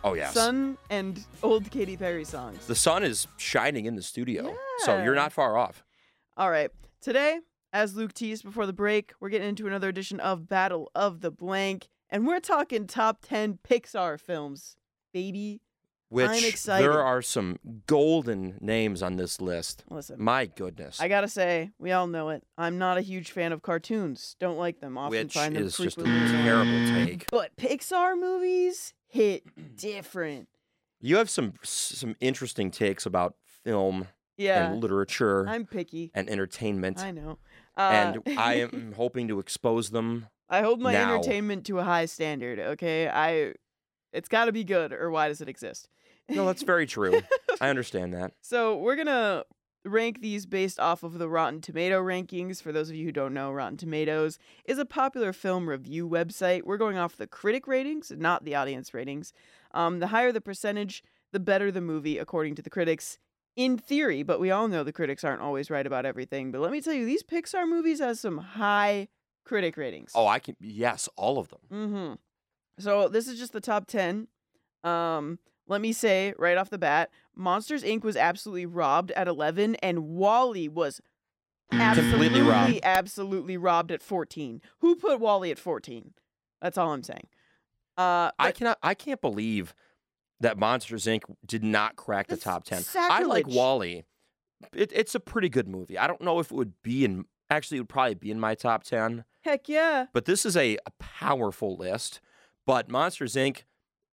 Oh 0.03 0.15
yes, 0.15 0.35
Sun 0.35 0.79
and 0.91 1.25
old 1.45 1.71
Katy 1.71 1.97
Perry 1.97 2.25
songs. 2.25 2.67
the 2.67 2.75
sun 2.75 3.03
is 3.05 3.27
shining 3.37 3.87
in 3.87 3.95
the 3.95 4.03
studio, 4.03 4.55
so 4.79 5.03
you're 5.03 5.15
not 5.15 5.33
far 5.33 5.57
off. 5.57 5.85
All 6.37 6.51
right. 6.51 6.71
Today, 7.01 7.39
as 7.73 7.95
Luke 7.95 8.15
teased 8.15 8.43
before 8.45 8.67
the 8.67 8.73
break, 8.73 9.13
we're 9.21 9.29
getting 9.29 9.49
into 9.49 9.67
another 9.69 9.89
edition 9.89 10.19
of 10.19 10.49
Battle 10.49 10.91
of 10.95 11.21
the 11.21 11.31
Blank, 11.31 11.89
and 12.11 12.27
we're 12.27 12.41
talking 12.41 12.87
top 12.89 13.23
10 13.23 13.59
Pixar 13.69 14.21
films, 14.21 14.77
baby. 15.13 15.61
Which 16.09 16.45
excited. 16.45 16.85
there 16.85 17.03
are 17.03 17.21
some 17.21 17.59
golden 17.87 18.59
names 18.61 19.03
on 19.03 19.17
this 19.17 19.41
list. 19.41 19.85
Listen, 19.91 20.23
My 20.23 20.47
goodness, 20.47 21.01
I 21.01 21.09
gotta 21.09 21.29
say, 21.29 21.73
we 21.79 21.93
all 21.93 22.07
know 22.07 22.29
it. 22.29 22.45
I'm 22.57 22.79
not 22.79 22.97
a 22.99 23.01
huge 23.01 23.33
fan 23.33 23.53
of 23.53 23.63
cartoons. 23.63 24.37
Don't 24.39 24.57
like 24.59 24.81
them. 24.81 24.97
Often 24.97 25.11
which 25.25 25.35
find 25.35 25.57
them 25.57 25.65
is 25.65 25.77
just 25.77 25.99
a 25.99 26.05
terrible 26.05 26.87
take. 26.95 27.27
But 27.31 27.57
Pixar 27.57 28.19
movies 28.19 28.95
hit 29.09 29.77
different. 29.77 30.49
You 31.01 31.17
have 31.17 31.29
some 31.29 31.55
some 31.63 32.15
interesting 32.21 32.71
takes 32.71 33.05
about 33.05 33.35
film 33.65 34.09
Yeah, 34.37 34.71
and 34.71 34.81
literature 34.81 35.47
I'm 35.49 35.67
picky. 35.67 36.11
and 36.15 36.31
entertainment, 36.31 37.01
I 37.01 37.11
know. 37.11 37.39
Uh, 37.77 37.81
and 38.27 38.39
I 38.39 38.55
am 38.61 38.93
hoping 38.97 39.27
to 39.29 39.39
expose 39.41 39.91
them. 39.91 40.29
I 40.49 40.63
hold 40.63 40.81
my 40.81 40.93
now. 40.93 41.15
entertainment 41.15 41.67
to 41.67 41.81
a 41.81 41.83
high 41.83 42.07
standard. 42.07 42.59
Okay, 42.61 43.09
I, 43.09 43.55
it's 44.13 44.29
got 44.29 44.45
to 44.47 44.53
be 44.53 44.63
good, 44.65 44.93
or 44.93 45.11
why 45.11 45.27
does 45.29 45.41
it 45.41 45.49
exist? 45.49 45.89
No, 46.29 46.47
that's 46.47 46.63
very 46.63 46.87
true. 46.87 47.23
I 47.61 47.69
understand 47.69 48.15
that. 48.15 48.33
So 48.43 48.77
we're 48.77 48.97
gonna 48.97 49.45
rank 49.85 50.21
these 50.21 50.47
based 50.47 50.81
off 50.81 51.03
of 51.03 51.19
the 51.19 51.29
Rotten 51.29 51.61
Tomato 51.61 52.03
rankings. 52.03 52.61
For 52.61 52.73
those 52.73 52.91
of 52.91 52.97
you 52.97 53.05
who 53.05 53.13
don't 53.13 53.35
know, 53.35 53.53
Rotten 53.53 53.77
Tomatoes 53.77 54.39
is 54.65 54.79
a 54.79 54.85
popular 54.85 55.33
film 55.33 55.69
review 55.69 56.09
website. 56.09 56.65
We're 56.65 56.77
going 56.77 56.99
off 56.99 57.17
the 57.17 57.27
critic 57.27 57.67
ratings, 57.67 58.13
not 58.15 58.45
the 58.45 58.55
audience 58.55 58.93
ratings. 58.93 59.33
Um, 59.73 60.01
the 60.01 60.09
higher 60.09 60.33
the 60.33 60.41
percentage, 60.41 61.03
the 61.33 61.41
better 61.41 61.71
the 61.71 61.81
movie, 61.81 62.19
according 62.19 62.55
to 62.57 62.63
the 62.63 62.71
critics. 62.71 63.19
In 63.55 63.79
theory, 63.79 64.23
but 64.23 64.39
we 64.39 64.51
all 64.51 64.69
know 64.69 64.85
the 64.85 64.93
critics 64.93 65.25
aren't 65.25 65.41
always 65.41 65.71
right 65.71 65.87
about 65.87 66.05
everything. 66.05 66.53
But 66.53 66.61
let 66.61 66.71
me 66.71 66.83
tell 66.83 66.93
you, 66.93 67.07
these 67.07 67.23
Pixar 67.23 67.67
movies 67.67 68.01
have 68.01 68.19
some 68.19 68.37
high 68.37 69.09
critic 69.47 69.79
ratings. 69.79 70.13
Oh, 70.15 70.27
I 70.27 70.41
can. 70.41 70.57
Yes, 70.61 71.09
all 71.17 71.39
of 71.39 71.49
them. 71.49 71.61
Mm-hmm. 71.73 72.15
So 72.81 73.09
this 73.09 73.27
is 73.27 73.39
just 73.39 73.55
the 73.55 73.63
top 73.63 73.87
ten. 73.87 74.29
Um, 74.85 75.39
let 75.69 75.81
me 75.81 75.93
say 75.93 76.35
right 76.39 76.57
off 76.57 76.71
the 76.71 76.79
bat, 76.79 77.11
Monsters 77.35 77.83
Inc. 77.83 78.03
was 78.05 78.17
absolutely 78.17 78.67
robbed 78.67 79.11
at 79.13 79.29
eleven, 79.29 79.75
and 79.77 80.05
WALL-E 80.09 80.69
was 80.69 81.01
absolutely, 81.73 82.29
Completely 82.29 82.41
robbed. 82.51 82.81
absolutely 82.83 83.57
robbed 83.57 83.93
at 83.93 84.03
fourteen. 84.03 84.61
Who 84.81 84.97
put 84.97 85.21
WALL-E 85.21 85.51
at 85.51 85.59
fourteen? 85.59 86.13
That's 86.63 86.79
all 86.79 86.93
I'm 86.93 87.03
saying. 87.03 87.27
Uh, 87.99 88.31
I 88.39 88.53
cannot. 88.53 88.79
I 88.83 88.95
can't 88.95 89.21
believe 89.21 89.75
that 90.41 90.59
Monsters 90.59 91.07
Inc. 91.07 91.23
did 91.47 91.65
not 91.65 91.97
crack 91.97 92.27
the 92.29 92.37
top 92.37 92.65
ten. 92.65 92.83
I 92.95 93.23
like 93.23 93.45
sacrilege. 93.47 93.55
WALL-E. 93.57 94.05
It, 94.75 94.91
it's 94.95 95.15
a 95.15 95.21
pretty 95.21 95.49
good 95.49 95.69
movie. 95.69 95.99
I 95.99 96.07
don't 96.07 96.21
know 96.23 96.39
if 96.41 96.51
it 96.51 96.55
would 96.55 96.75
be 96.83 97.05
in. 97.05 97.25
Actually, 97.51 97.79
it 97.79 97.81
would 97.83 97.89
probably 97.89 98.15
be 98.15 98.31
in 98.31 98.41
my 98.41 98.55
top 98.55 98.85
ten. 98.85 99.25
heck 99.43 99.69
yeah, 99.69 100.07
But 100.13 100.25
this 100.25 100.45
is 100.47 100.57
a, 100.57 100.77
a 100.87 100.91
powerful 100.99 101.77
list. 101.77 102.21
But 102.67 102.89
Monsters 102.91 103.35
Inc. 103.35 103.63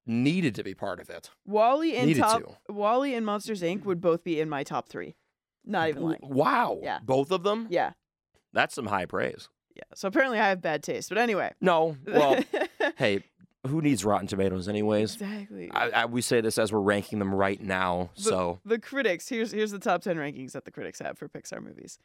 needed 0.06 0.56
to 0.56 0.64
be 0.64 0.74
part 0.74 1.00
of 1.00 1.10
it. 1.10 1.30
WALL-E 1.46 1.96
and 1.96 2.08
Needed 2.08 2.20
top 2.22 2.42
to. 2.68 2.74
WALL-E 2.74 3.14
and 3.16 3.26
Monsters 3.26 3.62
Inc. 3.62 3.86
would 3.86 4.02
both 4.02 4.24
be 4.24 4.40
in 4.40 4.50
my 4.50 4.64
top 4.64 4.90
three. 4.90 5.16
Not 5.66 5.90
even 5.90 6.04
lying. 6.04 6.20
Wow. 6.22 6.80
Yeah. 6.84 7.00
Both 7.04 7.32
of 7.32 7.44
them. 7.44 7.68
Yeah, 7.70 7.92
That's 8.52 8.76
some 8.76 8.88
high 8.88 9.06
praise. 9.06 9.48
yeah. 9.76 9.84
So 9.96 10.08
apparently 10.10 10.40
I 10.40 10.50
have 10.50 10.62
bad 10.62 10.84
taste. 10.84 11.08
But 11.10 11.18
anyway, 11.18 11.54
No. 11.62 11.96
Well, 12.06 12.40
hey, 12.98 13.24
who 13.66 13.82
needs 13.82 14.04
Rotten 14.04 14.28
Tomatoes, 14.28 14.68
anyways? 14.68 15.14
exactly. 15.14 15.72
I, 15.72 15.90
I, 15.92 16.06
we 16.06 16.22
say 16.22 16.42
this 16.42 16.58
as 16.58 16.74
we're 16.74 16.82
ranking 16.82 17.20
them 17.20 17.34
right 17.34 17.62
now. 17.62 18.10
The- 18.18 18.22
So 18.24 18.60
the 18.66 18.78
critics 18.78 19.30
here's 19.30 19.52
here's 19.54 19.72
the 19.72 19.80
top 19.80 20.02
10 20.02 20.18
rankings 20.18 20.52
that 20.52 20.66
the 20.66 20.72
critics 20.72 21.00
have 21.00 21.18
for 21.18 21.30
pixar 21.30 21.64
movies 21.64 21.98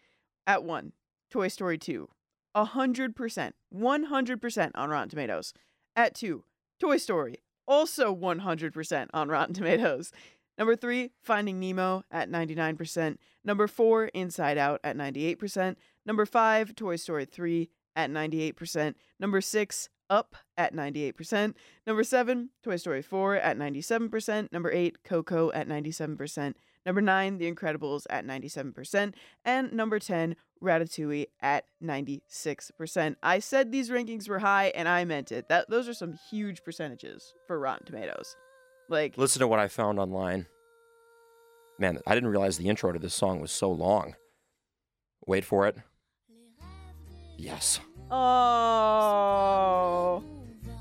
at 0.47 0.63
one 0.63 0.93
toy 1.31 1.49
story 1.49 1.77
2 1.79 2.09
100% 2.57 3.53
100% 3.75 4.71
on 4.75 4.91
rotten 4.91 5.09
tomatoes 5.09 5.53
at 5.97 6.15
two 6.15 6.45
toy 6.81 6.97
story 6.97 7.37
also 7.69 8.15
100% 8.15 9.07
on 9.15 9.29
rotten 9.29 9.55
tomatoes. 9.55 10.11
Number 10.57 10.75
three 10.75 11.13
finding 11.23 11.61
nemo 11.61 12.03
at 12.11 12.29
99% 12.29 13.19
number 13.45 13.69
four 13.69 14.07
inside 14.07 14.59
out 14.59 14.81
at 14.83 14.97
98% 14.97 15.77
number 16.05 16.27
five 16.27 16.75
toy 16.75 16.97
story 16.97 17.25
3 17.25 17.71
at 17.95 18.11
98% 18.11 18.95
number 19.21 19.41
six 19.41 19.89
up 20.11 20.35
at 20.57 20.75
98% 20.75 21.55
Number 21.87 22.05
seven, 22.05 22.51
Toy 22.63 22.77
Story 22.77 23.03
4 23.03 23.37
at 23.37 23.59
97%. 23.59 24.53
Number 24.53 24.71
eight, 24.71 25.03
Coco 25.05 25.51
at 25.53 25.69
97%. 25.69 26.55
Number 26.89 27.03
nine, 27.03 27.37
The 27.37 27.53
Incredibles 27.53 28.07
at 28.09 28.27
97%. 28.27 29.13
And 29.45 29.73
number 29.75 29.99
10, 29.99 30.37
Ratatouille 30.63 31.27
at 31.43 31.67
96%. 31.85 33.17
I 33.23 33.41
said 33.41 33.71
these 33.71 33.91
rankings 33.91 34.27
were 34.27 34.39
high 34.39 34.73
and 34.75 34.89
I 34.89 35.05
meant 35.05 35.31
it. 35.31 35.51
That 35.51 35.69
Those 35.69 35.87
are 35.87 35.93
some 35.93 36.19
huge 36.31 36.65
percentages 36.65 37.35
for 37.47 37.61
Rotten 37.61 37.85
Tomatoes. 37.85 38.35
Like, 38.89 39.19
Listen 39.19 39.41
to 39.41 39.49
what 39.49 39.59
I 39.59 39.69
found 39.69 40.01
online. 40.01 40.47
Man, 41.79 41.99
I 42.07 42.15
didn't 42.15 42.31
realize 42.31 42.57
the 42.57 42.71
intro 42.71 42.91
to 42.91 42.99
this 42.99 43.13
song 43.13 43.43
was 43.43 43.53
so 43.53 43.71
long. 43.71 44.15
Wait 45.27 45.45
for 45.45 45.67
it. 45.67 45.77
Yes. 47.37 47.81
oh, 48.11 48.15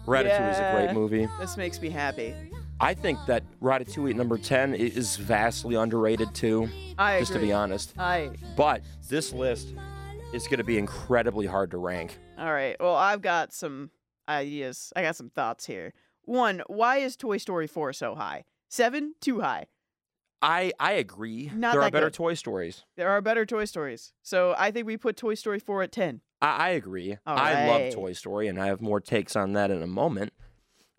Ratatouille 0.05 0.51
is 0.51 0.57
a 0.57 0.71
great 0.73 0.93
movie. 0.93 1.27
this 1.37 1.57
makes 1.57 1.81
me 1.81 1.89
happy. 1.89 2.33
I 2.79 2.93
think 2.93 3.17
that 3.25 3.43
Ratatouille 3.61 4.11
at 4.11 4.15
number 4.15 4.37
10 4.37 4.75
is 4.75 5.15
vastly 5.17 5.75
underrated 5.75 6.33
too, 6.35 6.69
I 6.97 7.19
just 7.19 7.31
to 7.31 7.37
agree. 7.39 7.49
be 7.49 7.53
honest. 7.53 7.93
I 7.97 8.31
But 8.55 8.83
this 9.09 9.33
list 9.33 9.73
is 10.31 10.43
going 10.43 10.59
to 10.59 10.63
be 10.63 10.77
incredibly 10.77 11.47
hard 11.47 11.71
to 11.71 11.77
rank. 11.77 12.19
All 12.37 12.53
right. 12.53 12.75
Well, 12.79 12.95
I've 12.95 13.21
got 13.21 13.51
some 13.51 13.89
ideas. 14.29 14.93
I 14.95 15.01
got 15.01 15.15
some 15.15 15.29
thoughts 15.31 15.65
here. 15.65 15.93
One, 16.23 16.61
why 16.67 16.97
is 16.97 17.15
Toy 17.15 17.37
Story 17.37 17.65
4 17.65 17.93
so 17.93 18.13
high? 18.13 18.43
Seven, 18.69 19.15
too 19.21 19.41
high. 19.41 19.65
I 20.39 20.71
I 20.79 20.91
agree. 20.91 21.49
Not 21.55 21.71
there 21.71 21.81
are 21.81 21.89
better 21.89 22.07
good. 22.07 22.13
Toy 22.13 22.35
Stories. 22.35 22.83
There 22.95 23.09
are 23.09 23.21
better 23.21 23.43
Toy 23.43 23.65
Stories. 23.65 24.13
So 24.21 24.53
I 24.55 24.69
think 24.69 24.85
we 24.85 24.95
put 24.97 25.17
Toy 25.17 25.33
Story 25.33 25.57
4 25.57 25.81
at 25.83 25.91
10. 25.91 26.21
I, 26.43 26.47
I 26.47 26.69
agree. 26.71 27.17
All 27.25 27.35
I 27.35 27.67
love. 27.67 27.93
Toy 27.93 28.13
Story, 28.13 28.47
and 28.47 28.61
I 28.61 28.67
have 28.67 28.81
more 28.81 28.99
takes 28.99 29.35
on 29.35 29.53
that 29.53 29.71
in 29.71 29.81
a 29.81 29.87
moment. 29.87 30.33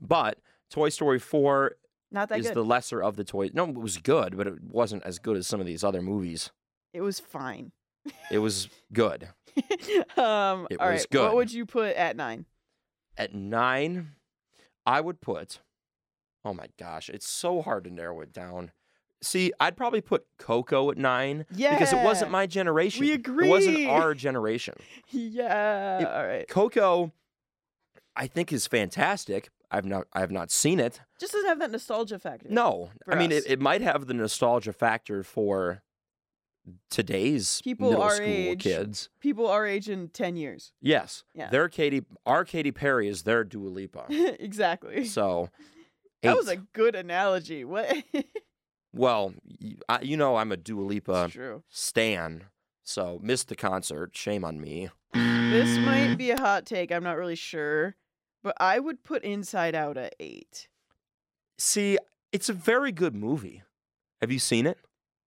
But 0.01 0.39
Toy 0.71 0.89
Story 0.91 1.19
4 1.19 1.73
Not 2.11 2.29
that 2.29 2.41
is 2.41 2.47
good. 2.49 2.55
the 2.57 2.65
lesser 2.65 3.03
of 3.03 3.17
the 3.17 3.25
toys. 3.25 3.51
No, 3.55 3.65
it 3.69 3.75
was 3.77 3.99
good, 3.99 4.37
but 4.37 4.47
it 4.47 4.63
wasn't 4.63 5.03
as 5.05 5.19
good 5.19 5.37
as 5.37 5.47
some 5.47 5.61
of 5.61 5.67
these 5.67 5.83
other 5.85 6.03
movies. 6.03 6.51
It 6.93 7.01
was 7.01 7.21
fine. 7.21 7.73
It 8.31 8.39
was 8.39 8.69
good. 8.93 9.29
um, 10.17 10.67
It 10.71 10.81
all 10.81 10.91
was 10.91 11.01
right. 11.03 11.07
good. 11.11 11.23
What 11.25 11.35
would 11.37 11.53
you 11.53 11.67
put 11.67 11.95
at 11.97 12.17
9? 12.17 12.45
At 13.17 13.35
nine, 13.35 14.13
I 14.87 15.01
would 15.01 15.21
put. 15.21 15.59
Oh 16.45 16.55
my 16.55 16.67
gosh, 16.79 17.09
it's 17.11 17.29
so 17.29 17.61
hard 17.63 17.85
to 17.85 17.91
narrow 17.91 18.21
it 18.21 18.33
down. 18.33 18.71
See, 19.21 19.53
I'd 19.59 19.77
probably 19.77 20.01
put 20.01 20.25
Coco 20.39 20.93
at 20.93 20.97
nine 20.97 21.45
Yeah. 21.53 21.75
because 21.75 21.93
it 21.93 22.05
wasn't 22.05 22.31
my 22.31 22.47
generation. 22.47 23.01
We 23.01 23.13
agree. 23.13 23.49
It 23.49 23.51
wasn't 23.51 23.87
our 23.89 24.15
generation. 24.27 24.75
Yeah. 25.11 25.99
It- 25.99 26.07
all 26.07 26.27
right. 26.27 26.49
Coco, 26.49 27.13
I 28.15 28.29
think 28.29 28.53
is 28.53 28.69
fantastic. 28.69 29.51
I've 29.71 29.85
not 29.85 30.07
I 30.13 30.21
have 30.21 30.31
not 30.31 30.51
seen 30.51 30.81
it. 30.81 31.01
Just 31.21 31.33
doesn't 31.33 31.49
have 31.49 31.59
that 31.61 31.71
nostalgia 31.71 32.19
factor. 32.19 32.49
No, 32.51 32.91
I 33.07 33.15
mean 33.17 33.33
it, 33.33 33.45
it 33.47 33.61
might 33.61 33.81
have 33.83 34.07
the 34.07 34.15
nostalgia 34.15 34.73
factor 34.73 35.23
for 35.23 35.83
today's 36.91 37.61
People 37.63 37.91
middle 37.91 38.03
our 38.03 38.15
school 38.17 38.27
age. 38.27 38.63
kids. 38.63 39.09
People 39.21 39.49
our 39.49 39.67
age 39.67 39.89
in 39.89 40.09
10 40.09 40.37
years. 40.37 40.73
Yes, 40.81 41.25
Yeah. 41.35 41.49
their 41.51 41.69
Katy, 41.69 42.05
our 42.27 42.45
Katy 42.45 42.73
Perry 42.73 43.09
is 43.09 43.23
their 43.23 43.45
Dua 43.45 43.69
Lipa. 43.69 44.05
exactly. 44.11 45.05
So, 45.07 45.49
that 46.23 46.37
was 46.37 46.49
a 46.49 46.57
good 46.57 46.95
analogy. 46.95 47.65
What? 47.65 47.97
well, 48.93 49.33
I, 49.89 50.01
you 50.03 50.17
know 50.17 50.37
I'm 50.37 50.53
a 50.53 50.57
Dua 50.57 50.83
Lipa 50.83 51.31
stan, 51.69 52.45
so 52.85 53.19
missed 53.23 53.49
the 53.49 53.57
concert. 53.57 54.17
Shame 54.17 54.45
on 54.45 54.61
me. 54.61 54.91
This 55.15 55.79
might 55.79 56.17
be 56.17 56.31
a 56.33 56.39
hot 56.39 56.67
take. 56.67 56.93
I'm 56.93 57.03
not 57.05 57.17
really 57.17 57.35
sure, 57.37 57.97
but 58.43 58.55
I 58.61 58.79
would 58.79 59.05
put 59.05 59.23
Inside 59.25 59.75
Out 59.75 59.97
at 59.97 60.15
eight. 60.21 60.69
See, 61.59 61.99
it's 62.33 62.49
a 62.49 62.53
very 62.53 62.93
good 62.93 63.15
movie. 63.15 63.63
Have 64.21 64.31
you 64.31 64.39
seen 64.39 64.67
it? 64.67 64.79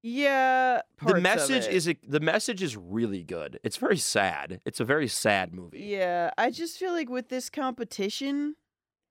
Yeah, 0.03 0.81
the 1.05 1.21
message 1.21 1.67
is 1.67 1.87
a, 1.87 1.95
the 2.07 2.19
message 2.19 2.63
is 2.63 2.75
really 2.75 3.23
good. 3.23 3.59
It's 3.63 3.77
very 3.77 3.97
sad. 3.97 4.59
It's 4.65 4.79
a 4.79 4.85
very 4.85 5.07
sad 5.07 5.53
movie. 5.53 5.81
Yeah, 5.81 6.31
I 6.39 6.49
just 6.49 6.79
feel 6.79 6.91
like 6.91 7.07
with 7.09 7.29
this 7.29 7.51
competition, 7.51 8.55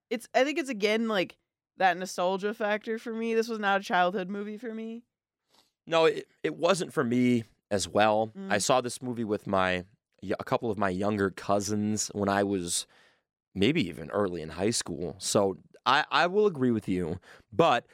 it's. 0.09 0.27
I 0.35 0.43
think 0.43 0.59
it's 0.59 0.69
again 0.69 1.07
like 1.07 1.37
that 1.77 1.97
nostalgia 1.97 2.53
factor 2.53 2.97
for 2.99 3.13
me. 3.13 3.33
This 3.33 3.47
was 3.47 3.57
not 3.59 3.79
a 3.79 3.83
childhood 3.85 4.27
movie 4.27 4.57
for 4.57 4.73
me. 4.73 5.03
No, 5.87 6.05
it, 6.05 6.27
it 6.43 6.55
wasn't 6.57 6.91
for 6.91 7.05
me 7.05 7.45
as 7.71 7.87
well. 7.87 8.33
I 8.49 8.57
Mm. 8.57 8.61
saw 8.61 8.81
this 8.81 9.01
movie 9.01 9.23
with 9.23 9.47
my 9.47 9.85
a 10.37 10.43
couple 10.43 10.69
of 10.69 10.77
my 10.77 10.89
younger 10.89 11.29
cousins 11.31 12.09
when 12.13 12.27
I 12.27 12.43
was 12.43 12.85
maybe 13.53 13.87
even 13.87 14.09
early 14.11 14.41
in 14.41 14.49
high 14.49 14.69
school. 14.69 15.15
So 15.17 15.57
I, 15.85 16.05
I 16.11 16.27
will 16.27 16.45
agree 16.45 16.71
with 16.71 16.87
you, 16.87 17.19
but 17.51 17.85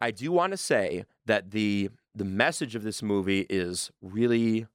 I 0.00 0.10
do 0.10 0.32
want 0.32 0.52
to 0.52 0.56
say 0.56 1.04
that 1.26 1.50
the 1.50 1.90
the 2.14 2.24
message 2.24 2.76
of 2.76 2.84
this 2.84 3.02
movie 3.02 3.44
is 3.50 3.90
really 4.00 4.66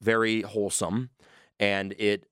very 0.00 0.42
wholesome 0.42 1.10
and 1.60 1.94
it 1.98 2.24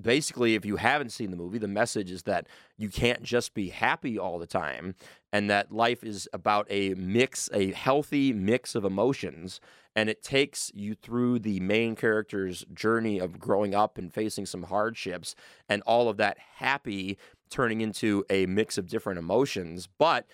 basically 0.00 0.54
if 0.54 0.64
you 0.64 0.76
haven't 0.76 1.10
seen 1.10 1.30
the 1.30 1.36
movie 1.36 1.58
the 1.58 1.68
message 1.68 2.10
is 2.10 2.22
that 2.22 2.46
you 2.78 2.88
can't 2.88 3.22
just 3.22 3.52
be 3.52 3.68
happy 3.68 4.18
all 4.18 4.38
the 4.38 4.46
time 4.46 4.94
and 5.32 5.50
that 5.50 5.70
life 5.70 6.02
is 6.02 6.28
about 6.32 6.66
a 6.70 6.94
mix 6.94 7.50
a 7.52 7.72
healthy 7.72 8.32
mix 8.32 8.74
of 8.74 8.84
emotions 8.84 9.60
and 9.94 10.08
it 10.08 10.22
takes 10.22 10.70
you 10.74 10.94
through 10.94 11.38
the 11.38 11.60
main 11.60 11.94
character's 11.94 12.64
journey 12.72 13.18
of 13.18 13.38
growing 13.38 13.74
up 13.74 13.98
and 13.98 14.12
facing 14.12 14.46
some 14.46 14.64
hardships 14.64 15.34
and 15.68 15.82
all 15.82 16.08
of 16.08 16.16
that 16.16 16.38
happy 16.56 17.18
turning 17.50 17.80
into 17.80 18.24
a 18.30 18.46
mix 18.46 18.78
of 18.78 18.88
different 18.88 19.18
emotions. 19.18 19.88
But 19.98 20.26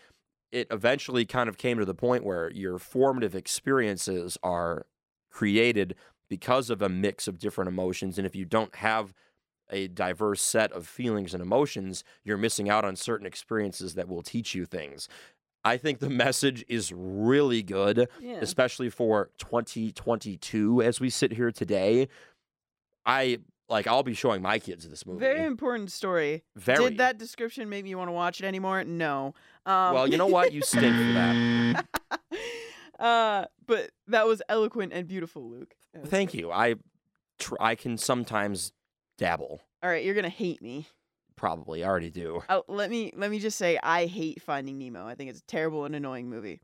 it 0.52 0.68
eventually 0.70 1.26
kind 1.26 1.48
of 1.48 1.58
came 1.58 1.78
to 1.78 1.84
the 1.84 1.94
point 1.94 2.24
where 2.24 2.50
your 2.52 2.78
formative 2.78 3.34
experiences 3.34 4.38
are 4.42 4.86
created 5.30 5.94
because 6.30 6.70
of 6.70 6.80
a 6.80 6.88
mix 6.88 7.26
of 7.26 7.38
different 7.38 7.68
emotions 7.68 8.18
and 8.18 8.26
if 8.26 8.36
you 8.36 8.44
don't 8.44 8.74
have 8.76 9.12
a 9.70 9.88
diverse 9.88 10.40
set 10.42 10.72
of 10.72 10.86
feelings 10.86 11.34
and 11.34 11.42
emotions 11.42 12.04
you're 12.24 12.36
missing 12.36 12.68
out 12.68 12.84
on 12.84 12.96
certain 12.96 13.26
experiences 13.26 13.94
that 13.94 14.08
will 14.08 14.22
teach 14.22 14.54
you 14.54 14.64
things 14.64 15.08
i 15.64 15.76
think 15.76 15.98
the 15.98 16.08
message 16.10 16.64
is 16.68 16.92
really 16.94 17.62
good 17.62 18.08
Yeah. 18.20 18.38
especially 18.40 18.90
for 18.90 19.30
2022 19.38 20.82
as 20.82 21.00
we 21.00 21.10
sit 21.10 21.32
here 21.32 21.50
today 21.50 22.08
i 23.06 23.38
like 23.68 23.86
i'll 23.86 24.02
be 24.02 24.14
showing 24.14 24.40
my 24.42 24.58
kids 24.58 24.88
this 24.88 25.04
movie 25.04 25.20
Very 25.20 25.44
important 25.44 25.90
story. 25.90 26.42
Very. 26.56 26.84
Did 26.90 26.98
that 26.98 27.18
description 27.18 27.68
make 27.68 27.84
me 27.84 27.94
want 27.94 28.08
to 28.08 28.12
watch 28.12 28.40
it 28.40 28.46
anymore? 28.46 28.82
No. 28.84 29.34
Um, 29.66 29.94
well 29.94 30.08
you 30.08 30.16
know 30.16 30.26
what 30.26 30.52
you 30.52 30.62
stink 30.62 30.84
for 30.96 31.12
that 31.12 31.84
uh, 32.98 33.44
but 33.66 33.90
that 34.06 34.26
was 34.26 34.40
eloquent 34.48 34.92
and 34.94 35.06
beautiful, 35.06 35.48
Luke. 35.48 35.74
Thank 36.06 36.32
you 36.32 36.50
i 36.50 36.76
tr- 37.38 37.56
i 37.60 37.74
can 37.74 37.98
sometimes 37.98 38.72
dabble 39.18 39.60
All 39.82 39.90
right, 39.90 40.04
you're 40.04 40.14
gonna 40.14 40.28
hate 40.28 40.62
me. 40.62 40.86
probably 41.36 41.84
I 41.84 41.88
already 41.88 42.10
do 42.10 42.42
Uh, 42.48 42.60
let 42.68 42.90
me 42.90 43.12
let 43.16 43.30
me 43.30 43.38
just 43.38 43.58
say, 43.58 43.78
I 43.82 44.06
hate 44.06 44.40
Finding 44.42 44.78
Nemo. 44.78 45.06
I 45.06 45.14
think 45.14 45.30
it's 45.30 45.40
a 45.40 45.46
terrible 45.46 45.84
and 45.84 45.94
annoying 45.94 46.30
movie. 46.30 46.60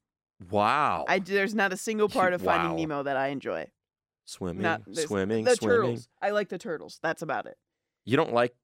wow 0.50 1.04
I 1.08 1.18
there's 1.18 1.54
not 1.54 1.72
a 1.72 1.76
single 1.76 2.08
part 2.18 2.32
of 2.32 2.42
Finding 2.42 2.76
Nemo 2.76 3.02
that 3.02 3.16
I 3.16 3.28
enjoy. 3.28 3.66
swimming 4.24 4.62
Not 4.62 4.82
swimming 4.94 5.44
The 5.44 5.56
swimming 5.56 5.76
turtles. 5.76 6.08
I 6.22 6.30
like 6.30 6.48
the 6.48 6.58
turtles. 6.58 6.98
That's 7.02 7.22
about 7.22 7.46
it. 7.46 7.56
you 8.04 8.16
don't 8.16 8.32
like 8.32 8.54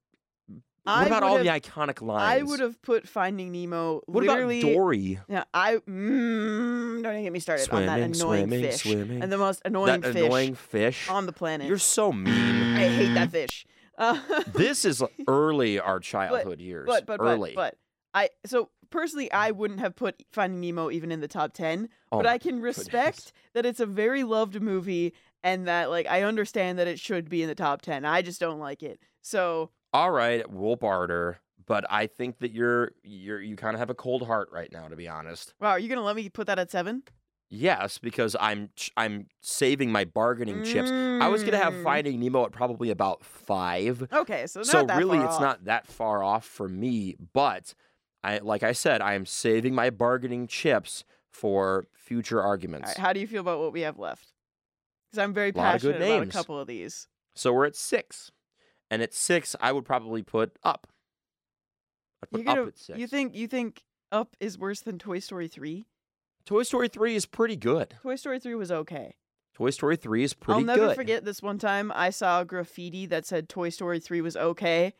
what 0.83 0.93
I 0.93 1.05
about 1.05 1.21
all 1.21 1.37
have- 1.37 1.45
the 1.45 1.51
iconic 1.51 2.01
lines 2.01 2.23
I 2.39 2.41
would 2.43 2.59
have 2.59 2.81
put 2.81 3.07
Finding 3.07 3.51
Nemo 3.51 4.01
what 4.07 4.23
literally. 4.25 4.61
about 4.61 4.73
dory 4.73 5.19
Yeah, 5.29 5.43
I 5.53 5.75
mm, 5.75 7.03
don't 7.03 7.11
even 7.13 7.23
get 7.23 7.31
me 7.33 7.39
started 7.39 7.69
on 7.69 7.85
that 7.85 7.99
annoying 7.99 8.47
swimming, 8.47 8.63
fish 8.63 8.81
swimming. 8.81 9.21
and 9.21 9.31
the 9.31 9.37
most 9.37 9.61
annoying 9.63 10.01
that 10.01 10.11
fish 10.13 10.25
annoying 10.25 10.55
fish 10.55 11.07
on 11.09 11.25
the 11.27 11.33
planet. 11.33 11.67
you're 11.67 11.77
so 11.77 12.11
mean 12.11 12.75
I 12.77 12.87
hate 12.87 13.13
that 13.13 13.29
fish. 13.31 13.65
Uh, 14.01 14.19
this 14.47 14.83
is 14.83 15.03
early 15.27 15.79
our 15.79 15.99
childhood 15.99 16.59
years 16.59 16.87
but 16.87 17.05
but 17.05 17.21
early 17.21 17.53
but 17.55 17.75
but 18.13 18.19
I 18.19 18.29
so 18.45 18.69
personally 18.89 19.31
I 19.31 19.51
wouldn't 19.51 19.79
have 19.79 19.95
put 19.95 20.21
Finding 20.31 20.59
Nemo 20.59 20.89
even 20.91 21.11
in 21.11 21.21
the 21.21 21.27
top 21.27 21.53
ten, 21.53 21.87
Oh 22.11 22.17
but 22.17 22.25
I 22.25 22.37
can 22.37 22.59
respect 22.61 23.31
that 23.53 23.65
it's 23.65 23.79
a 23.79 23.85
very 23.85 24.23
loved 24.23 24.59
movie 24.61 25.13
and 25.43 25.67
that 25.67 25.89
like 25.89 26.07
I 26.07 26.23
understand 26.23 26.79
that 26.79 26.87
it 26.87 26.99
should 26.99 27.29
be 27.29 27.41
in 27.43 27.47
the 27.47 27.55
top 27.55 27.81
ten. 27.81 28.03
I 28.03 28.21
just 28.21 28.39
don't 28.39 28.59
like 28.59 28.83
it. 28.83 28.99
So 29.21 29.69
all 29.93 30.11
right 30.11 30.49
we'll 30.49 30.77
barter 30.77 31.39
but 31.67 31.83
i 31.89 32.07
think 32.07 32.39
that 32.39 32.51
you're 32.51 32.91
you're 33.03 33.41
you 33.41 33.55
kind 33.57 33.73
of 33.75 33.79
have 33.79 33.89
a 33.89 33.93
cold 33.93 34.25
heart 34.25 34.47
right 34.51 34.71
now 34.71 34.87
to 34.87 34.95
be 34.95 35.07
honest 35.07 35.53
wow, 35.59 35.71
are 35.71 35.79
you 35.79 35.89
gonna 35.89 36.01
let 36.01 36.15
me 36.15 36.29
put 36.29 36.47
that 36.47 36.57
at 36.57 36.71
seven? 36.71 37.03
Yes 37.53 37.97
because 37.97 38.35
i'm 38.39 38.69
ch- 38.77 38.91
i'm 38.95 39.27
saving 39.41 39.91
my 39.91 40.05
bargaining 40.05 40.63
chips 40.63 40.89
i 40.89 41.27
was 41.27 41.43
gonna 41.43 41.57
have 41.57 41.73
Mm. 41.73 41.83
finding 41.83 42.19
nemo 42.19 42.45
at 42.45 42.51
probably 42.53 42.89
about 42.89 43.23
five 43.25 44.07
Okay, 44.11 44.47
so 44.47 44.61
not 44.61 44.67
so 44.67 44.85
really 44.95 45.17
it's 45.19 45.35
off. 45.35 45.41
not 45.41 45.65
that 45.65 45.85
far 45.85 46.23
off 46.23 46.45
for 46.45 46.69
me 46.69 47.15
but 47.33 47.73
i 48.23 48.37
like 48.37 48.63
i 48.63 48.71
said 48.71 49.01
i 49.01 49.13
am 49.15 49.25
saving 49.25 49.75
my 49.75 49.89
bargaining 49.89 50.47
chips 50.47 51.03
for 51.29 51.85
future 51.93 52.41
arguments 52.41 52.87
right, 52.87 52.97
how 52.97 53.11
do 53.13 53.19
you 53.19 53.27
feel 53.27 53.41
about 53.41 53.59
what 53.59 53.71
we 53.73 53.81
have 53.81 53.97
left? 53.99 54.31
Because 55.09 55.23
I'm 55.23 55.33
very 55.33 55.51
Lot 55.51 55.75
of 55.75 55.81
good 55.81 55.93
passionate 55.95 56.15
about 56.15 56.27
a 56.27 56.31
couple 56.31 56.57
of 56.59 56.67
these. 56.67 57.07
so 57.35 57.51
we're 57.53 57.65
at 57.65 57.75
six 57.75 58.31
and 58.89 59.01
at 59.01 59.13
six 59.13 59.55
i 59.59 59.71
would 59.73 59.83
probably 59.85 60.23
put 60.23 60.57
up 60.63 60.87
I'd 62.23 62.29
put 62.29 62.39
You're 62.39 62.45
gonna, 62.45 62.61
up 62.63 62.67
at 62.69 62.77
six 62.77 62.97
you 62.99 63.07
think 63.07 63.35
you 63.35 63.47
think 63.47 63.83
Up 64.11 64.35
is 64.41 64.57
worse 64.57 64.81
than 64.81 64.99
Toy 64.99 65.19
Story 65.19 65.47
three? 65.47 65.85
Toy 66.45 66.63
Story 66.63 66.87
3 66.87 67.15
is 67.15 67.25
pretty 67.25 67.55
good. 67.55 67.95
Toy 68.01 68.15
Story 68.15 68.39
3 68.39 68.55
was 68.55 68.71
okay. 68.71 69.15
Toy 69.53 69.69
Story 69.69 69.95
3 69.95 70.23
is 70.23 70.33
pretty 70.33 70.59
I'll 70.59 70.65
never 70.65 70.87
good. 70.87 70.95
forget 70.95 71.25
this 71.25 71.41
one 71.41 71.59
time 71.59 71.91
I 71.93 72.09
saw 72.09 72.43
graffiti 72.43 73.05
that 73.07 73.25
said 73.25 73.49
Toy 73.49 73.69
Story 73.69 73.99
3 73.99 74.21
was 74.21 74.35
okay. 74.35 74.93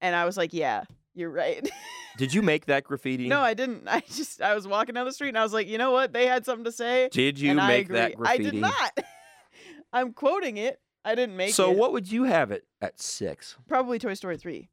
And 0.00 0.14
I 0.14 0.24
was 0.24 0.36
like, 0.36 0.52
yeah, 0.52 0.84
you're 1.14 1.30
right. 1.30 1.68
Did 2.18 2.34
you 2.34 2.42
make 2.42 2.66
that 2.66 2.84
graffiti? 2.84 3.28
no, 3.28 3.40
I 3.40 3.54
didn't. 3.54 3.84
I 3.88 4.00
just, 4.00 4.42
I 4.42 4.54
was 4.54 4.66
walking 4.66 4.94
down 4.94 5.06
the 5.06 5.12
street 5.12 5.28
and 5.30 5.38
I 5.38 5.42
was 5.42 5.52
like, 5.52 5.66
you 5.66 5.78
know 5.78 5.92
what? 5.92 6.12
They 6.12 6.26
had 6.26 6.44
something 6.44 6.64
to 6.64 6.72
say. 6.72 7.08
Did 7.10 7.38
you 7.38 7.54
make 7.54 7.88
that 7.88 8.16
graffiti? 8.16 8.46
I 8.46 8.50
did 8.50 8.60
not. 8.60 8.98
I'm 9.92 10.12
quoting 10.12 10.56
it. 10.56 10.80
I 11.04 11.14
didn't 11.14 11.36
make 11.36 11.54
so 11.54 11.70
it. 11.70 11.74
So 11.74 11.78
what 11.78 11.92
would 11.92 12.10
you 12.10 12.24
have 12.24 12.50
it 12.50 12.64
at 12.80 13.00
six? 13.00 13.56
Probably 13.66 13.98
Toy 13.98 14.14
Story 14.14 14.36
3. 14.36 14.68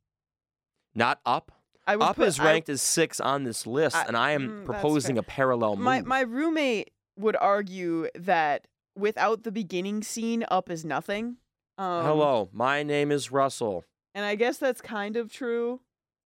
Not 0.96 1.20
up. 1.26 1.52
I 1.90 1.96
would 1.96 2.04
Up 2.04 2.16
put, 2.18 2.28
is 2.28 2.40
I- 2.40 2.46
ranked 2.46 2.70
as 2.70 2.82
six 2.82 3.20
on 3.20 3.44
this 3.44 3.66
list, 3.68 3.96
I- 3.96 4.06
and 4.06 4.16
I 4.18 4.32
am 4.32 4.50
mm, 4.62 4.66
proposing 4.66 5.18
a 5.18 5.24
parallel 5.24 5.76
move. 5.76 5.86
my 5.86 6.02
my 6.02 6.22
roommate 6.22 6.92
would 7.18 7.36
argue 7.36 8.08
that 8.16 8.68
without 8.96 9.44
the 9.44 9.52
beginning 9.52 10.04
scene, 10.04 10.46
Up 10.52 10.70
is 10.70 10.86
nothing. 10.86 11.38
Um, 11.78 12.06
Hello, 12.06 12.50
my 12.52 12.84
name 12.84 13.12
is 13.12 13.32
Russell. 13.32 13.86
And 14.14 14.26
I 14.26 14.36
guess 14.36 14.58
that's 14.58 14.82
kind 14.82 15.16
of 15.16 15.32
true. 15.32 15.82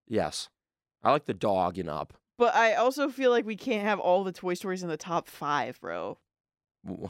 Yes, 0.09 0.49
I 1.03 1.11
like 1.13 1.27
the 1.27 1.35
dog 1.35 1.79
in 1.79 1.89
Up. 1.89 2.15
But 2.39 2.55
I 2.55 2.75
also 2.75 3.09
feel 3.09 3.31
like 3.31 3.45
we 3.47 3.57
can't 3.57 3.85
have 3.85 4.01
all 4.01 4.25
the 4.25 4.33
Toy 4.33 4.55
Stories 4.55 4.83
in 4.83 4.89
the 4.89 4.97
top 4.97 5.29
five, 5.29 5.79
bro. 5.81 6.19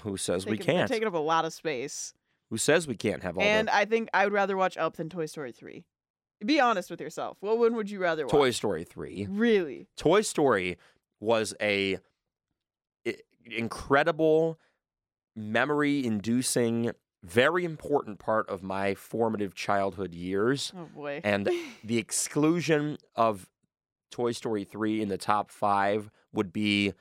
Who 0.03 0.17
says 0.17 0.45
we 0.45 0.53
Taking- 0.59 0.67
they're 0.67 0.75
can't? 0.83 0.91
taking 0.91 1.09
up 1.09 1.15
a 1.15 1.19
lot 1.19 1.45
of 1.47 1.53
space. 1.55 2.13
Who 2.51 2.59
says 2.59 2.87
we 2.87 2.97
can't 2.97 3.23
have 3.23 3.39
all 3.39 3.43
And 3.43 3.69
the 3.69 3.75
I 3.75 3.85
think 3.87 4.11
I 4.13 4.25
would 4.25 4.33
rather 4.35 4.57
watch 4.59 4.77
Up 4.77 4.97
than 4.97 5.09
Toy 5.09 5.25
Story 5.27 5.53
3. 5.53 5.85
Be 6.45 6.61
honest 6.61 6.91
with 6.91 7.01
yourself. 7.01 7.37
What 7.41 7.59
one 7.59 7.75
would 7.77 7.91
you 7.91 7.99
rather 8.01 8.25
watch? 8.25 8.33
Toy 8.33 8.51
Story 8.51 8.85
three? 8.85 9.27
Really? 9.31 9.89
Toy 9.97 10.23
Story 10.23 10.77
was 11.21 11.55
a 11.61 11.99
incredible, 13.45 14.59
memory-inducing, 15.37 16.93
very 17.23 17.65
important 17.65 18.19
part 18.19 18.49
of 18.49 18.63
my 18.63 18.95
formative 18.95 19.55
childhood 19.55 20.15
years. 20.15 20.73
Oh 20.77 20.89
boy. 20.95 21.21
And 21.25 21.49
the 21.85 21.99
exclusion 21.99 22.99
of 23.15 23.49
Toy 24.11 24.33
Story 24.33 24.65
3 24.65 25.03
in 25.03 25.09
the 25.09 25.19
top 25.19 25.51
five 25.51 26.11
would 26.33 26.53
be 26.53 26.93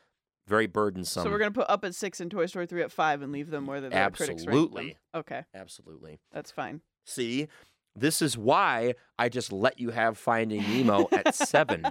very 0.48 0.68
burdensome. 0.68 1.24
so 1.24 1.30
we're 1.30 1.38
gonna 1.38 1.52
put 1.52 1.70
Up 1.70 1.86
at 1.86 1.96
six 1.96 2.20
and 2.20 2.30
Toy 2.30 2.46
Story 2.46 2.66
3 2.68 2.84
at 2.84 2.92
five 2.92 3.22
and 3.22 3.32
leave 3.32 3.50
them 3.50 3.66
where 3.66 3.82
the, 3.82 3.90
the 3.90 4.10
critics 4.14 4.46
ranked 4.46 4.48
them. 4.48 4.54
Absolutely. 4.54 4.98
Okay, 5.16 5.44
Absolutely. 5.54 6.20
that's 6.32 6.52
fine. 6.52 6.82
See, 7.06 7.48
this 7.96 8.22
is 8.22 8.38
why 8.38 8.96
I 9.18 9.30
just 9.30 9.52
let 9.52 9.80
you 9.80 9.90
have 9.90 10.18
Finding 10.18 10.62
Nemo 10.62 11.08
at 11.12 11.36
seven. 11.36 11.86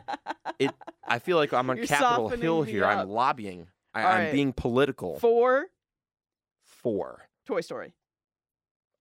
It. 0.58 0.72
I 1.06 1.18
feel 1.18 1.36
like 1.36 1.52
I'm 1.52 1.70
on 1.70 1.76
You're 1.76 1.86
Capitol 1.86 2.28
Hill 2.28 2.62
here. 2.62 2.84
up. 2.84 2.98
I'm 2.98 3.08
lobbying. 3.08 3.68
I, 3.92 4.04
right. 4.04 4.32
being 4.32 4.52
political. 4.52 5.18
Four, 5.18 5.66
Four. 6.64 7.22
Toy 7.46 7.60
Story. 7.60 7.94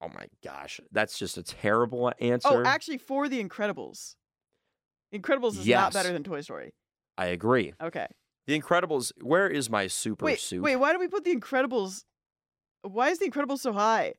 Oh 0.02 0.10
my 0.10 0.28
gosh, 0.44 0.80
that's 0.92 1.20
just 1.20 1.38
a 1.38 1.44
terrible 1.44 2.08
oh, 2.08 2.26
answer. 2.26 2.50
Oh, 2.50 2.64
actually, 2.66 2.98
for 2.98 3.28
The 3.28 3.44
Incredibles. 3.44 4.16
Incredibles 5.14 5.58
is 5.58 5.68
not 5.68 5.94
better 5.94 6.14
than 6.14 6.24
Toy 6.24 6.42
Story. 6.42 6.74
I 7.18 7.28
agree. 7.28 7.74
Okay. 7.82 8.08
The 8.48 8.60
Incredibles. 8.60 9.12
Where 9.22 9.48
is 9.48 9.70
my 9.70 9.88
super 9.88 10.26
Wait, 10.26 10.40
suit? 10.40 10.62
wait. 10.62 10.78
Why 10.78 10.94
do 10.94 11.00
we 11.00 11.08
put 11.08 11.26
The 11.26 11.36
Incredibles? 11.36 12.04
Why 12.82 13.10
is 13.10 13.20
The 13.20 13.30
Incredibles 13.30 13.60
so 13.60 13.74
high? 13.74 14.14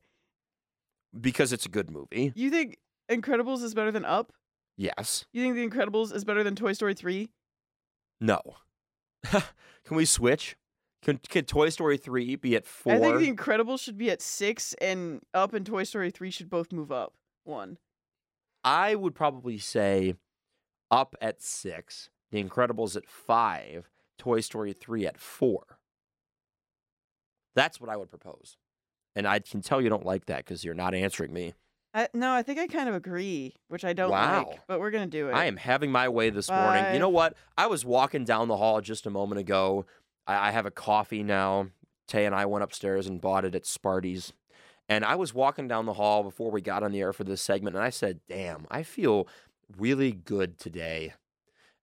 Because 1.19 1.51
it's 1.51 1.65
a 1.65 1.69
good 1.69 1.91
movie. 1.91 2.31
You 2.35 2.49
think 2.49 2.77
Incredibles 3.09 3.63
is 3.63 3.73
better 3.73 3.91
than 3.91 4.05
Up? 4.05 4.31
Yes. 4.77 5.25
You 5.33 5.43
think 5.43 5.55
The 5.55 5.67
Incredibles 5.67 6.13
is 6.13 6.23
better 6.23 6.43
than 6.43 6.55
Toy 6.55 6.73
Story 6.73 6.93
3? 6.93 7.29
No. 8.19 8.39
can 9.23 9.97
we 9.97 10.05
switch? 10.05 10.55
Can, 11.03 11.19
can 11.29 11.45
Toy 11.45 11.69
Story 11.69 11.97
3 11.97 12.35
be 12.35 12.55
at 12.55 12.65
four? 12.65 12.93
I 12.93 12.99
think 12.99 13.19
The 13.19 13.31
Incredibles 13.31 13.81
should 13.81 13.97
be 13.97 14.11
at 14.11 14.21
six, 14.21 14.75
and 14.79 15.21
Up 15.33 15.53
and 15.53 15.65
Toy 15.65 15.83
Story 15.83 16.11
3 16.11 16.29
should 16.29 16.49
both 16.49 16.71
move 16.71 16.91
up 16.91 17.13
one. 17.43 17.77
I 18.63 18.93
would 18.93 19.15
probably 19.15 19.57
say 19.57 20.13
up 20.91 21.15
at 21.19 21.41
six, 21.41 22.09
The 22.31 22.43
Incredibles 22.43 22.95
at 22.95 23.07
five, 23.07 23.89
Toy 24.19 24.41
Story 24.41 24.73
3 24.73 25.07
at 25.07 25.17
four. 25.17 25.79
That's 27.55 27.81
what 27.81 27.89
I 27.89 27.97
would 27.97 28.09
propose. 28.09 28.57
And 29.15 29.27
I 29.27 29.39
can 29.39 29.61
tell 29.61 29.81
you 29.81 29.89
don't 29.89 30.05
like 30.05 30.25
that 30.27 30.37
because 30.45 30.63
you're 30.63 30.73
not 30.73 30.93
answering 30.93 31.33
me. 31.33 31.53
I, 31.93 32.07
no, 32.13 32.31
I 32.31 32.41
think 32.41 32.57
I 32.57 32.67
kind 32.67 32.87
of 32.87 32.95
agree, 32.95 33.53
which 33.67 33.83
I 33.83 33.91
don't 33.91 34.11
Wow. 34.11 34.45
like, 34.49 34.61
but 34.67 34.79
we're 34.79 34.91
gonna 34.91 35.07
do 35.07 35.27
it. 35.27 35.33
I 35.33 35.45
am 35.45 35.57
having 35.57 35.91
my 35.91 36.07
way 36.07 36.29
this 36.29 36.49
morning. 36.49 36.93
You 36.93 36.99
know 36.99 37.09
what? 37.09 37.35
I 37.57 37.67
was 37.67 37.83
walking 37.83 38.23
down 38.23 38.47
the 38.47 38.55
hall 38.55 38.79
just 38.79 39.05
a 39.05 39.09
moment 39.09 39.41
ago. 39.41 39.85
I, 40.25 40.47
I 40.47 40.51
have 40.51 40.65
a 40.65 40.71
coffee 40.71 41.23
now. 41.23 41.67
Tay 42.07 42.25
and 42.25 42.33
I 42.35 42.45
went 42.45 42.63
upstairs 42.63 43.07
and 43.07 43.19
bought 43.19 43.43
it 43.45 43.55
at 43.55 43.65
Sparty's. 43.65 44.31
And 44.87 45.03
I 45.05 45.15
was 45.15 45.33
walking 45.33 45.67
down 45.67 45.85
the 45.85 45.93
hall 45.93 46.23
before 46.23 46.51
we 46.51 46.61
got 46.61 46.83
on 46.83 46.91
the 46.91 46.99
air 47.01 47.13
for 47.13 47.23
this 47.23 47.41
segment, 47.41 47.75
and 47.75 47.83
I 47.83 47.89
said, 47.89 48.19
Damn, 48.27 48.67
I 48.71 48.83
feel 48.83 49.27
really 49.77 50.11
good 50.11 50.57
today. 50.57 51.13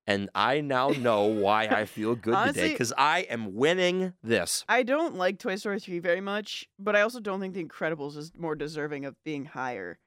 And 0.09 0.31
I 0.35 0.63
now 0.63 0.89
know 0.89 1.25
why 1.27 1.67
I 1.67 1.85
feel 1.85 2.15
good 2.27 2.35
today 2.47 2.71
because 2.73 2.95
I 2.97 3.21
am 3.29 3.55
winning 3.55 4.15
this. 4.23 4.65
I 4.67 4.83
don't 4.83 5.17
like 5.17 5.39
Toy 5.39 5.57
Story 5.57 5.79
3 5.79 5.99
very 5.99 6.23
much, 6.23 6.67
but 6.79 6.97
I 6.97 7.03
also 7.03 7.21
don't 7.21 7.41
think 7.41 7.53
The 7.53 7.63
Incredibles 7.63 8.17
is 8.17 8.33
more 8.37 8.55
deserving 8.57 9.05
of 9.05 9.15
being 9.23 9.45
higher. 9.45 9.99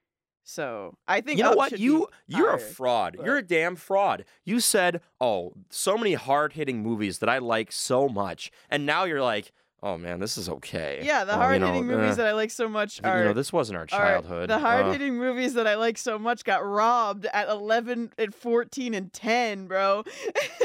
So 0.44 0.96
I 1.08 1.22
think 1.22 1.38
You 1.38 1.44
know 1.44 1.54
what? 1.54 1.80
You 1.80 2.08
you're 2.28 2.50
a 2.56 2.58
fraud. 2.60 3.14
but- 3.18 3.26
You're 3.28 3.38
a 3.38 3.44
damn 3.44 3.76
fraud. 3.76 4.26
You 4.44 4.60
said, 4.60 5.02
"Oh, 5.22 5.54
so 5.70 5.96
many 6.00 6.16
hard-hitting 6.16 6.82
movies 6.82 7.20
that 7.20 7.30
I 7.30 7.38
like 7.38 7.72
so 7.72 8.10
much," 8.10 8.50
and 8.72 8.84
now 8.86 9.04
you're 9.04 9.22
like, 9.22 9.52
"Oh 9.84 9.98
man, 9.98 10.20
this 10.20 10.38
is 10.38 10.48
okay." 10.50 11.02
Yeah, 11.04 11.24
the 11.24 11.34
Oh, 11.34 11.36
you 11.36 11.42
hard 11.42 11.62
know, 11.62 11.68
hitting 11.68 11.88
movies 11.88 12.14
eh, 12.14 12.16
that 12.16 12.28
I 12.28 12.34
like 12.34 12.52
so 12.52 12.68
much 12.70 12.98
you 12.98 13.04
know, 13.04 13.34
this 13.34 13.52
wasn't 13.54 13.78
our 13.78 13.84
are- 13.84 13.88
childhood. 13.88 14.50
the 14.50 14.56
Uh, 14.56 14.60
hard 14.60 14.86
hitting 14.88 15.18
movies 15.18 15.54
that 15.56 15.68
I 15.68 15.76
like 15.76 15.98
so 15.98 16.18
much 16.20 16.44
got 16.44 16.66
robbed 16.66 17.26
at 17.28 17.48
11 17.50 18.14
and 18.18 18.34
14 18.36 18.94
and 18.94 19.12
10, 19.14 19.68
bro. 19.68 20.04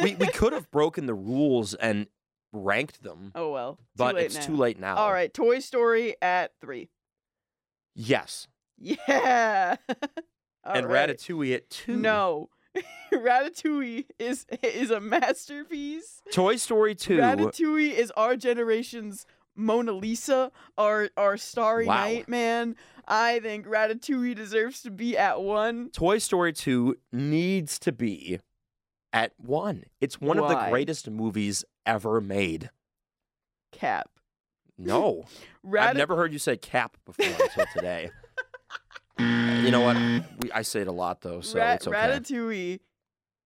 we 0.03 0.15
we 0.17 0.27
could 0.29 0.53
have 0.55 0.71
broken 0.71 1.07
the 1.07 1.15
rules 1.15 1.75
and 1.75 2.07
ranked 2.53 3.03
them, 3.03 3.33
oh 3.35 3.51
well. 3.53 3.79
But 3.97 4.17
it's 4.17 4.35
now. 4.37 4.41
too 4.47 4.57
late 4.57 4.79
now. 4.79 4.97
All 4.97 5.13
right, 5.13 5.33
Toy 5.33 5.59
Story 5.61 6.17
at 6.23 6.53
3. 6.61 6.89
Yes, 7.95 8.49
Yeah. 8.79 9.77
And 10.69 10.87
right. 10.89 11.09
Ratatouille 11.11 11.55
at 11.55 11.71
two. 11.71 11.95
No. 11.97 12.49
Ratatouille 13.13 14.07
is 14.19 14.47
is 14.63 14.91
a 14.91 15.01
masterpiece. 15.01 16.23
Toy 16.33 16.57
Story 16.57 16.95
two. 16.95 17.19
Ratatouille 17.19 17.93
is 17.93 18.11
our 18.17 18.37
generation's 18.37 19.27
Mona 19.55 19.93
Lisa, 19.93 20.53
our 20.77 21.09
our 21.17 21.37
Starry 21.37 21.87
Wow. 21.87 22.05
Night, 22.05 22.29
man. 22.29 22.77
I 23.09 23.41
think 23.41 23.67
Ratatouille 23.67 24.35
deserves 24.35 24.83
to 24.83 24.91
be 24.91 25.17
at 25.17 25.41
one. 25.41 25.91
Toy 25.91 26.19
Story 26.19 26.53
two 26.53 26.97
needs 27.13 27.79
to 27.81 27.93
be 27.93 28.41
at 29.13 29.33
one. 29.39 29.85
It's 30.01 30.21
one 30.21 30.39
of 30.39 30.49
the 30.49 30.67
greatest 30.69 31.09
movies 31.09 31.65
ever 31.87 32.21
made. 32.21 32.71
Cap. 33.73 34.11
No. 34.79 35.25
Rat- 35.63 35.91
I've 35.91 35.97
never 35.97 36.17
heard 36.17 36.33
you 36.33 36.39
say 36.39 36.57
cap 36.57 36.97
before 37.07 37.27
until 37.27 37.67
today. 37.75 38.11
you 39.19 39.71
know 39.71 39.81
what? 39.81 39.97
Mm. 39.97 40.25
We, 40.43 40.53
I 40.53 40.63
say 40.63 40.81
it 40.81 40.89
a 40.89 40.93
lot 40.93 41.21
though, 41.23 41.41
so 41.41 41.59
Rat- 41.59 41.77
it's 41.77 41.87
okay. 41.89 41.97
Ratatouille. 41.97 42.81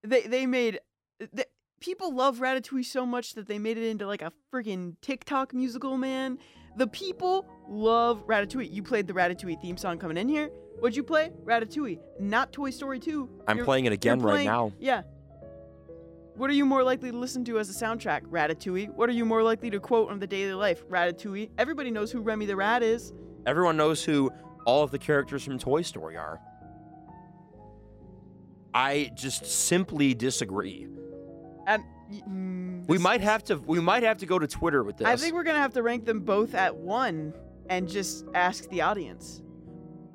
They 0.03 0.23
they 0.23 0.47
made 0.47 0.81
the, 1.19 1.47
people 1.81 2.15
love 2.15 2.39
Ratatouille 2.39 2.85
so 2.85 3.05
much 3.07 3.35
that 3.35 3.47
they 3.47 3.59
made 3.59 3.79
it 3.79 3.85
into 3.89 4.07
like 4.07 4.23
a 4.23 4.33
freaking 4.53 4.97
TikTok 5.01 5.55
musical, 5.55 5.97
man. 5.97 6.39
The 6.77 6.87
people 6.87 7.47
love 7.69 8.27
Ratatouille. 8.27 8.73
You 8.73 8.83
played 8.83 9.07
the 9.07 9.13
Ratatouille 9.13 9.61
theme 9.61 9.77
song 9.77 9.99
coming 9.99 10.17
in 10.17 10.29
here. 10.29 10.51
What'd 10.79 10.97
you 10.97 11.03
play? 11.03 11.31
Ratatouille, 11.45 11.99
not 12.19 12.53
Toy 12.53 12.71
Story 12.71 12.99
2. 12.99 13.29
I'm 13.47 13.57
You're- 13.59 13.65
playing 13.67 13.85
it 13.87 13.93
again 13.93 14.21
right 14.21 14.45
now. 14.47 14.73
Yeah. 14.79 15.03
What 16.37 16.49
are 16.49 16.55
you 16.55 16.65
more 16.65 16.83
likely 16.83 17.11
to 17.11 17.17
listen 17.19 17.45
to 17.47 17.59
as 17.59 17.69
a 17.69 17.85
soundtrack? 17.85 18.23
Ratatouille. 18.23 18.95
What 18.95 19.11
are 19.11 19.13
you 19.13 19.27
more 19.27 19.43
likely 19.43 19.69
to 19.71 19.79
quote 19.81 20.11
on 20.11 20.21
the 20.21 20.27
daily 20.27 20.55
life? 20.55 20.83
Ratatouille. 20.89 21.51
Everybody 21.59 21.91
knows 21.91 22.11
who 22.11 22.21
Remy 22.23 22.47
the 22.47 22.57
Rat 22.57 22.83
is. 22.83 23.13
Everyone 23.47 23.77
knows 23.77 24.03
who 24.03 24.31
all 24.65 24.83
of 24.83 24.91
the 24.91 24.99
characters 24.99 25.45
from 25.45 25.59
Toy 25.59 25.83
Story 25.83 26.17
are. 26.17 26.41
I 28.73 29.11
just 29.15 29.47
simply 29.47 30.15
disagree. 30.15 30.87
And 31.67 31.83
mm, 32.29 32.87
We 32.87 32.99
might 32.99 33.21
have 33.21 33.43
to 33.45 33.57
we 33.57 33.81
might 33.81 34.03
have 34.03 34.19
to 34.19 34.27
go 34.27 34.39
to 34.39 34.47
Twitter 34.47 34.83
with 34.83 34.99
this. 34.99 35.07
I 35.07 35.17
think 35.17 35.35
we're 35.35 35.43
gonna 35.43 35.59
have 35.59 35.75
to 35.75 35.83
rank 35.83 36.05
them 36.05 36.21
both 36.21 36.55
at 36.55 36.77
one 36.77 37.35
and 37.69 37.89
just 37.89 38.25
ask 38.35 38.69
the 38.69 38.83
audience. 38.83 39.43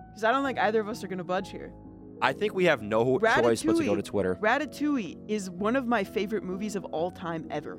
Because 0.10 0.24
I 0.24 0.32
don't 0.32 0.46
think 0.46 0.60
either 0.60 0.80
of 0.80 0.88
us 0.88 1.04
are 1.04 1.08
gonna 1.08 1.24
budge 1.24 1.52
here. 1.52 1.74
I 2.22 2.32
think 2.32 2.54
we 2.54 2.66
have 2.66 2.82
no 2.82 3.20
choice 3.20 3.62
but 3.64 3.76
to 3.78 3.86
go 3.86 3.96
to 3.96 4.02
Twitter. 4.02 4.36
Ratatouille 4.42 5.18
is 5.28 5.50
one 5.50 5.76
of 5.76 5.86
my 5.86 6.04
favorite 6.04 6.44
movies 6.44 6.78
of 6.78 6.86
all 6.86 7.12
time 7.12 7.46
ever. 7.52 7.78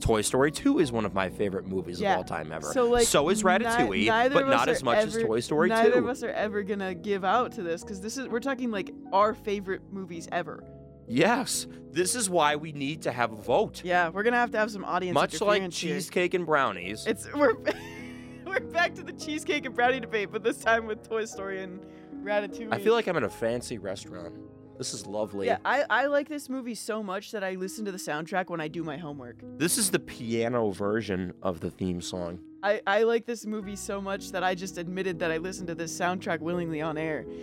Toy 0.00 0.22
Story 0.22 0.50
2 0.50 0.78
is 0.78 0.90
one 0.92 1.04
of 1.04 1.14
my 1.14 1.28
favorite 1.28 1.66
movies 1.66 2.00
Yeah. 2.00 2.12
of 2.12 2.18
all 2.18 2.24
time 2.24 2.50
ever. 2.52 2.72
So 2.72 2.88
like, 2.88 3.02
is 3.02 3.12
Ratatouille, 3.12 4.06
neither 4.06 4.34
but 4.34 4.48
not 4.48 4.68
as 4.68 4.82
much 4.82 4.98
as 4.98 5.16
Toy 5.16 5.40
Story 5.40 5.68
Neither 5.68 5.92
2. 5.92 5.98
of 5.98 6.08
us 6.08 6.22
are 6.22 6.30
ever 6.30 6.62
gonna 6.62 6.94
give 6.94 7.24
out 7.24 7.52
to 7.52 7.62
this 7.62 7.82
because 7.82 8.00
this 8.00 8.16
is 8.16 8.28
we're 8.28 8.40
talking 8.40 8.70
like 8.70 8.90
our 9.12 9.34
favorite 9.34 9.82
movies 9.92 10.28
ever. 10.32 10.64
Yes, 11.06 11.66
this 11.90 12.14
is 12.14 12.30
why 12.30 12.56
we 12.56 12.72
need 12.72 13.02
to 13.02 13.12
have 13.12 13.32
a 13.32 13.36
vote. 13.36 13.82
Yeah, 13.84 14.08
we're 14.10 14.22
gonna 14.22 14.36
have 14.36 14.52
to 14.52 14.58
have 14.58 14.70
some 14.70 14.84
audience 14.84 15.14
Much 15.14 15.40
like 15.40 15.56
interference 15.62 15.78
here. 15.78 15.94
cheesecake 15.96 16.34
and 16.34 16.46
brownies. 16.46 17.04
It's 17.06 17.26
we're 17.32 17.54
we're 18.46 18.60
back 18.60 18.94
to 18.94 19.02
the 19.02 19.12
cheesecake 19.12 19.66
and 19.66 19.74
brownie 19.74 20.00
debate, 20.00 20.30
but 20.30 20.42
this 20.42 20.58
time 20.58 20.86
with 20.86 21.08
Toy 21.08 21.24
Story 21.24 21.62
and 21.62 21.80
Ratatouille. 22.22 22.68
I 22.72 22.78
feel 22.78 22.94
like 22.94 23.06
I'm 23.08 23.16
in 23.16 23.24
a 23.24 23.30
fancy 23.30 23.78
restaurant. 23.78 24.34
This 24.80 24.94
is 24.94 25.06
lovely. 25.06 25.46
yeah, 25.46 25.58
I, 25.62 25.84
I 25.90 26.06
like 26.06 26.26
this 26.26 26.48
movie 26.48 26.74
so 26.74 27.02
much 27.02 27.32
that 27.32 27.44
I 27.44 27.52
listen 27.52 27.84
to 27.84 27.92
the 27.92 27.98
soundtrack 27.98 28.48
when 28.48 28.62
I 28.62 28.68
do 28.68 28.82
my 28.82 28.96
homework. 28.96 29.36
This 29.58 29.76
is 29.76 29.90
the 29.90 29.98
piano 29.98 30.70
version 30.70 31.34
of 31.42 31.60
the 31.60 31.70
theme 31.70 32.00
song. 32.00 32.38
I, 32.62 32.80
I 32.86 33.02
like 33.02 33.26
this 33.26 33.44
movie 33.44 33.76
so 33.76 34.00
much 34.00 34.32
that 34.32 34.42
I 34.42 34.54
just 34.54 34.78
admitted 34.78 35.18
that 35.18 35.30
I 35.30 35.36
listened 35.36 35.66
to 35.68 35.74
this 35.74 35.94
soundtrack 35.94 36.40
willingly 36.40 36.80
on 36.80 36.96
air. 36.96 37.26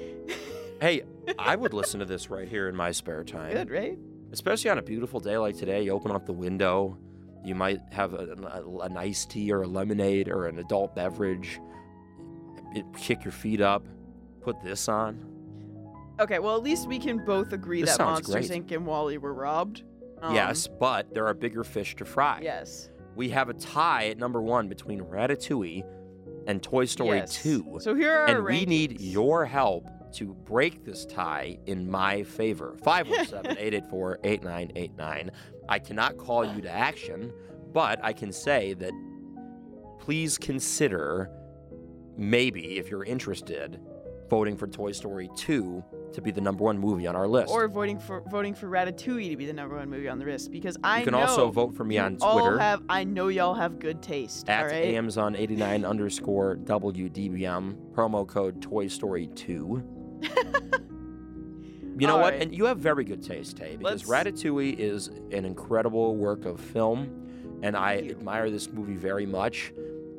Hey, 0.80 1.02
I 1.40 1.56
would 1.56 1.74
listen 1.74 2.00
to 2.02 2.06
this 2.06 2.30
right 2.30 2.48
here 2.48 2.70
in 2.70 2.76
my 2.76 2.92
spare 2.92 3.24
time. 3.24 3.52
Good, 3.52 3.72
right? 3.72 3.98
Especially 4.32 4.70
on 4.70 4.78
a 4.78 4.84
beautiful 4.84 5.20
day 5.20 5.36
like 5.36 5.58
today. 5.58 5.82
You 5.82 5.92
open 5.92 6.12
up 6.12 6.28
the 6.28 6.34
window, 6.34 7.00
you 7.44 7.56
might 7.56 7.82
have 7.92 8.14
a, 8.14 8.36
a, 8.44 8.78
an 8.82 8.96
iced 8.96 9.32
tea 9.32 9.52
or 9.52 9.64
a 9.64 9.68
lemonade 9.68 10.28
or 10.28 10.46
an 10.46 10.60
adult 10.60 10.96
beverage. 10.96 11.60
It, 12.76 12.86
kick 12.96 13.26
your 13.26 13.32
feet 13.32 13.60
up, 13.60 13.88
put 14.42 14.62
this 14.64 14.88
on. 14.88 15.37
Okay, 16.20 16.40
well 16.40 16.56
at 16.56 16.64
least 16.64 16.88
we 16.88 17.00
can 17.00 17.24
both 17.24 17.54
agree 17.54 17.82
This 17.82 17.92
that 17.92 17.98
sounds 17.98 18.28
Monsters 18.28 18.48
great. 18.50 18.68
Inc. 18.68 18.76
and 18.76 18.86
WALL-E 18.86 19.18
were 19.18 19.34
robbed. 19.34 19.84
Um, 20.22 20.34
yes, 20.34 20.68
but 20.68 21.14
there 21.14 21.28
are 21.28 21.34
bigger 21.34 21.64
fish 21.64 21.96
to 21.98 22.06
fry. 22.06 22.40
Yes. 22.42 22.90
We 23.16 23.30
have 23.30 23.50
a 23.50 23.54
tie 23.54 24.08
at 24.10 24.18
number 24.18 24.42
one 24.42 24.68
between 24.68 25.02
Ratatouille 25.02 25.84
and 26.48 26.64
Toy 26.64 26.86
Story 26.86 27.20
yes. 27.20 27.36
2. 27.42 27.78
So 27.82 27.94
here 27.94 28.14
are 28.14 28.20
our 28.22 28.28
and 28.28 28.44
we 28.44 28.66
need 28.66 29.00
your 29.00 29.46
help 29.46 29.88
to 30.14 30.34
break 30.34 30.84
this 30.86 31.06
tie 31.06 31.60
in 31.66 31.90
my 31.90 32.24
favor. 32.24 32.76
517-884-8989. 32.84 35.30
I 35.70 35.80
cannot 35.80 36.18
call 36.18 36.46
you 36.46 36.62
to 36.62 36.70
action, 36.70 37.34
but 37.74 38.00
I 38.04 38.14
can 38.14 38.32
say 38.32 38.74
that 38.76 38.94
please 40.00 40.38
consider 40.38 41.30
maybe 42.18 42.78
if 42.78 42.90
you're 42.90 43.04
interested 43.04 43.80
voting 44.30 44.58
for 44.58 44.68
Toy 44.68 44.92
Story 44.92 45.30
2 45.36 45.84
to 46.14 46.22
be 46.22 46.32
the 46.32 46.42
number 46.42 46.64
1 46.64 46.78
movie 46.78 47.08
on 47.08 47.16
our 47.16 47.28
list. 47.28 47.52
or 47.52 47.68
voting 47.68 48.00
for 48.00 48.22
voting 48.30 48.54
for 48.54 48.68
Ratatouille 48.68 49.30
to 49.32 49.36
be 49.38 49.46
the 49.46 49.54
number 49.54 49.76
one 49.76 49.90
movie 49.90 50.08
on 50.10 50.20
the 50.20 50.26
list 50.26 50.52
because 50.52 50.78
I 50.84 51.00
you 51.00 51.06
can 51.06 51.14
know 51.14 51.20
also 51.22 51.50
vote 51.52 51.76
for 51.76 51.84
me 51.84 51.98
on 51.98 52.18
Twitter 52.18 52.58
have 52.60 52.82
I 52.90 53.04
know 53.04 53.28
y'all 53.30 53.54
have 53.54 53.80
good 53.80 54.02
taste. 54.02 54.50
at 54.50 54.62
all 54.64 54.66
right. 54.68 54.86
AMs 54.96 55.18
on 55.18 55.36
89 55.36 55.86
underscore 55.86 56.58
WDBM 56.58 57.76
promo 57.94 58.28
code 58.28 58.62
Toy 58.62 58.88
Story 58.88 59.28
2. 59.28 60.22
You 62.00 62.06
know 62.06 62.18
All 62.18 62.22
what? 62.22 62.34
right. 62.34 62.42
And 62.44 62.56
you 62.56 62.66
have 62.66 62.78
very 62.78 63.04
good 63.04 63.24
taste, 63.24 63.58
Tay, 63.58 63.76
because 63.76 64.08
Let's- 64.08 64.28
Ratatouille 64.28 64.78
is 64.78 65.08
an 65.32 65.46
incredible 65.46 66.16
work 66.16 66.46
of 66.46 66.60
film, 66.60 67.60
and 67.64 67.76
I 67.76 67.96
you. 67.96 68.12
admire 68.12 68.52
this 68.52 68.70
movie 68.72 68.96
very 68.96 69.26
much, 69.26 69.74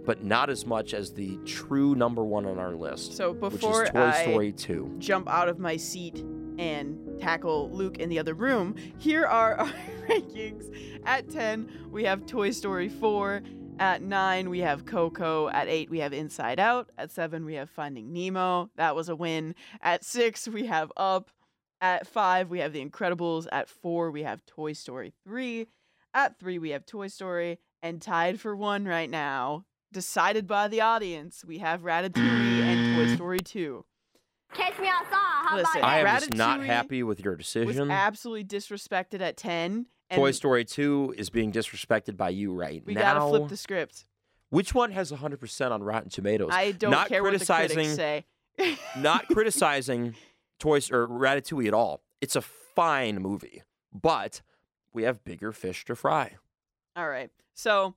but 0.09 0.25
not 0.25 0.49
as 0.49 0.65
much 0.65 0.95
as 0.95 1.13
the 1.13 1.37
true 1.45 1.95
number 1.95 2.25
one 2.25 2.47
on 2.47 2.59
our 2.59 2.75
list, 2.75 3.13
so 3.13 3.35
which 3.35 3.53
before 3.53 3.85
is 3.85 3.91
Toy 3.91 4.01
I 4.01 4.23
Story 4.23 4.53
2. 4.53 4.95
jump 4.97 5.29
out 5.29 5.51
of 5.51 5.59
my 5.59 5.77
seat 5.77 6.25
and 6.59 7.21
tackle 7.21 7.69
Luke 7.75 7.99
in 7.99 8.09
the 8.09 8.19
other 8.19 8.33
room, 8.33 8.75
here 8.97 9.27
are 9.27 9.57
our 9.57 9.67
rankings. 10.09 10.75
At 11.05 11.29
10, 11.29 11.91
we 11.91 12.05
have 12.05 12.25
Toy 12.25 12.53
Story 12.53 12.89
4. 12.89 13.43
At 13.81 14.01
9, 14.01 14.49
we 14.49 14.61
have 14.61 14.87
Coco. 14.87 15.51
At 15.51 15.69
8, 15.69 15.91
we 15.91 15.99
have 16.01 16.15
Inside 16.15 16.59
Out. 16.59 16.89
At 16.97 17.11
7, 17.11 17.45
we 17.45 17.57
have 17.57 17.69
Finding 17.69 18.11
Nemo. 18.11 18.71
That 18.77 18.97
was 18.97 19.11
a 19.11 19.15
win. 19.15 19.55
At 19.83 20.07
6, 20.07 20.49
we 20.49 20.65
have 20.69 20.91
Up. 20.97 21.31
At 21.83 22.07
5, 22.07 22.49
we 22.49 22.61
have 22.61 22.73
The 22.73 22.83
Incredibles. 22.83 23.47
At 23.53 23.69
4, 23.69 24.11
we 24.11 24.23
have 24.23 24.47
Toy 24.47 24.73
Story 24.73 25.13
3. 25.25 25.67
At 26.15 26.39
3, 26.39 26.59
we 26.59 26.71
have 26.71 26.87
Toy 26.87 27.09
Story. 27.09 27.59
And 27.83 28.01
tied 28.01 28.41
for 28.41 28.57
1 28.57 28.87
right 28.87 29.09
now, 29.11 29.67
decided 29.93 30.47
by 30.47 30.69
the 30.69 30.81
audience, 30.81 31.45
we 31.45 31.59
have 31.59 31.83
Ratatouille 31.83 32.63
and 32.63 32.97
Toy 32.97 33.07
mm. 33.07 33.15
Story 33.17 33.39
2. 33.39 33.85
Catch 34.55 34.79
me 34.79 34.89
outside. 34.89 35.09
How 35.13 35.57
Listen, 35.57 35.79
about 35.79 35.91
I 35.91 36.03
that? 36.03 36.09
am 36.09 36.21
just 36.21 36.35
not 36.35 36.65
happy 36.65 37.03
with 37.03 37.21
your 37.21 37.37
was 37.37 37.47
decision. 37.47 37.91
absolutely 37.91 38.45
disrespected 38.45 39.21
at 39.21 39.37
10. 39.37 39.87
And 40.11 40.19
Toy 40.19 40.31
Story 40.31 40.65
2 40.65 41.15
is 41.17 41.31
being 41.31 41.53
disrespected 41.53 42.17
by 42.17 42.31
you 42.31 42.53
right 42.53 42.83
we 42.85 42.95
now. 42.95 43.15
gotta 43.15 43.21
flip 43.29 43.49
the 43.49 43.57
script. 43.57 44.07
Which 44.51 44.75
one 44.75 44.93
has 44.93 45.13
100% 45.13 45.71
on 45.71 45.83
Rotten 45.83 46.09
Tomatoes? 46.09 46.51
I 46.53 46.73
don't 46.73 46.91
not 46.91 47.09
care 47.09 47.23
what 47.23 47.33
the 47.33 47.45
criticizing, 47.45 47.77
critics 47.77 47.97
say. 47.97 48.25
not 48.97 49.29
criticizing 49.29 50.15
Toy 50.59 50.79
or 50.91 51.07
Ratatouille 51.07 51.69
at 51.69 51.75
all. 51.75 52.03
It's 52.21 52.35
a 52.35 52.41
fine 52.41 53.17
movie, 53.17 53.63
but 53.93 54.41
we 54.93 55.03
have 55.03 55.23
bigger 55.23 55.53
fish 55.53 55.85
to 55.85 55.95
fry. 55.95 56.37
All 56.97 57.09
right. 57.09 57.31
So, 57.55 57.95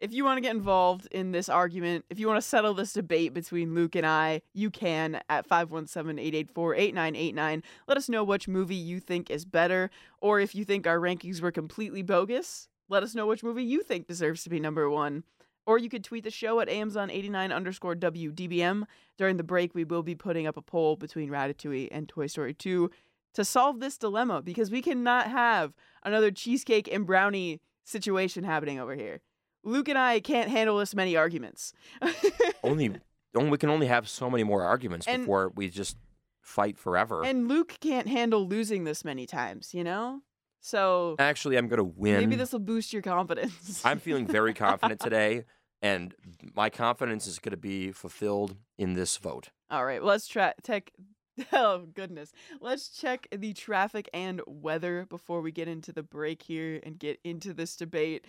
if 0.00 0.12
you 0.12 0.24
want 0.24 0.36
to 0.36 0.42
get 0.42 0.54
involved 0.54 1.08
in 1.10 1.32
this 1.32 1.48
argument, 1.48 2.04
if 2.10 2.18
you 2.18 2.28
want 2.28 2.38
to 2.40 2.46
settle 2.46 2.74
this 2.74 2.92
debate 2.92 3.32
between 3.32 3.74
Luke 3.74 3.96
and 3.96 4.06
I, 4.06 4.42
you 4.52 4.70
can 4.70 5.22
at 5.28 5.48
517-884-8989. 5.48 7.62
Let 7.88 7.96
us 7.96 8.08
know 8.08 8.22
which 8.22 8.46
movie 8.46 8.74
you 8.74 9.00
think 9.00 9.30
is 9.30 9.46
better, 9.46 9.90
or 10.20 10.38
if 10.40 10.54
you 10.54 10.64
think 10.64 10.86
our 10.86 10.98
rankings 10.98 11.40
were 11.40 11.50
completely 11.50 12.02
bogus, 12.02 12.68
let 12.88 13.02
us 13.02 13.14
know 13.14 13.26
which 13.26 13.42
movie 13.42 13.64
you 13.64 13.82
think 13.82 14.06
deserves 14.06 14.44
to 14.44 14.50
be 14.50 14.60
number 14.60 14.90
one. 14.90 15.24
Or 15.64 15.78
you 15.78 15.88
could 15.88 16.04
tweet 16.04 16.24
the 16.24 16.30
show 16.30 16.60
at 16.60 16.68
AMs 16.68 16.96
on 16.96 17.10
89 17.10 17.50
underscore 17.50 17.96
WDBM. 17.96 18.84
During 19.18 19.36
the 19.36 19.42
break, 19.42 19.74
we 19.74 19.82
will 19.82 20.04
be 20.04 20.14
putting 20.14 20.46
up 20.46 20.56
a 20.56 20.62
poll 20.62 20.94
between 20.94 21.30
Ratatouille 21.30 21.88
and 21.90 22.08
Toy 22.08 22.28
Story 22.28 22.54
2 22.54 22.88
to 23.34 23.44
solve 23.44 23.80
this 23.80 23.98
dilemma 23.98 24.42
because 24.42 24.70
we 24.70 24.80
cannot 24.80 25.28
have 25.28 25.74
another 26.04 26.30
cheesecake 26.30 26.88
and 26.92 27.04
brownie 27.04 27.60
situation 27.82 28.44
happening 28.44 28.78
over 28.78 28.94
here. 28.94 29.22
Luke 29.66 29.88
and 29.88 29.98
I 29.98 30.20
can't 30.20 30.48
handle 30.50 30.78
this 30.78 30.94
many 30.94 31.16
arguments. 31.16 31.72
Only, 32.62 32.94
only 33.34 33.50
we 33.50 33.58
can 33.58 33.68
only 33.68 33.86
have 33.88 34.08
so 34.08 34.30
many 34.30 34.44
more 34.44 34.62
arguments 34.62 35.06
And- 35.06 35.22
before 35.22 35.52
we 35.54 35.68
just 35.68 35.96
fight 36.40 36.78
forever. 36.78 37.24
and 37.24 37.48
Luke 37.48 37.76
can't 37.80 38.06
handle 38.08 38.46
losing 38.46 38.84
this 38.84 39.04
many 39.04 39.26
times, 39.26 39.74
you 39.74 39.82
know? 39.84 40.22
So 40.60 41.16
Actually, 41.18 41.56
I'm 41.58 41.68
gonna 41.68 41.84
win. 41.84 42.18
maybe 42.20 42.36
this 42.36 42.52
will 42.52 42.60
boost 42.60 42.92
your 42.92 43.02
confidence. 43.02 43.84
I'm 43.84 43.98
feeling 43.98 44.26
very 44.26 44.54
confident 44.54 45.00
today, 45.08 45.44
and 45.82 46.14
my 46.54 46.70
confidence 46.70 47.26
is 47.26 47.38
gonna 47.40 47.56
be 47.56 47.92
fulfilled 47.92 48.56
in 48.78 48.94
this 48.94 49.16
vote. 49.18 49.50
All 49.70 49.84
right, 49.84 50.02
let's 50.02 50.26
try 50.28 50.54
tech. 50.62 50.92
Oh 51.52 51.84
goodness, 51.94 52.32
let's 52.62 52.88
check 52.88 53.28
the 53.30 53.52
traffic 53.52 54.08
and 54.14 54.40
weather 54.46 55.04
before 55.10 55.42
we 55.42 55.52
get 55.52 55.68
into 55.68 55.92
the 55.92 56.02
break 56.02 56.42
here 56.42 56.80
and 56.82 56.98
get 56.98 57.20
into 57.24 57.52
this 57.52 57.76
debate. 57.76 58.24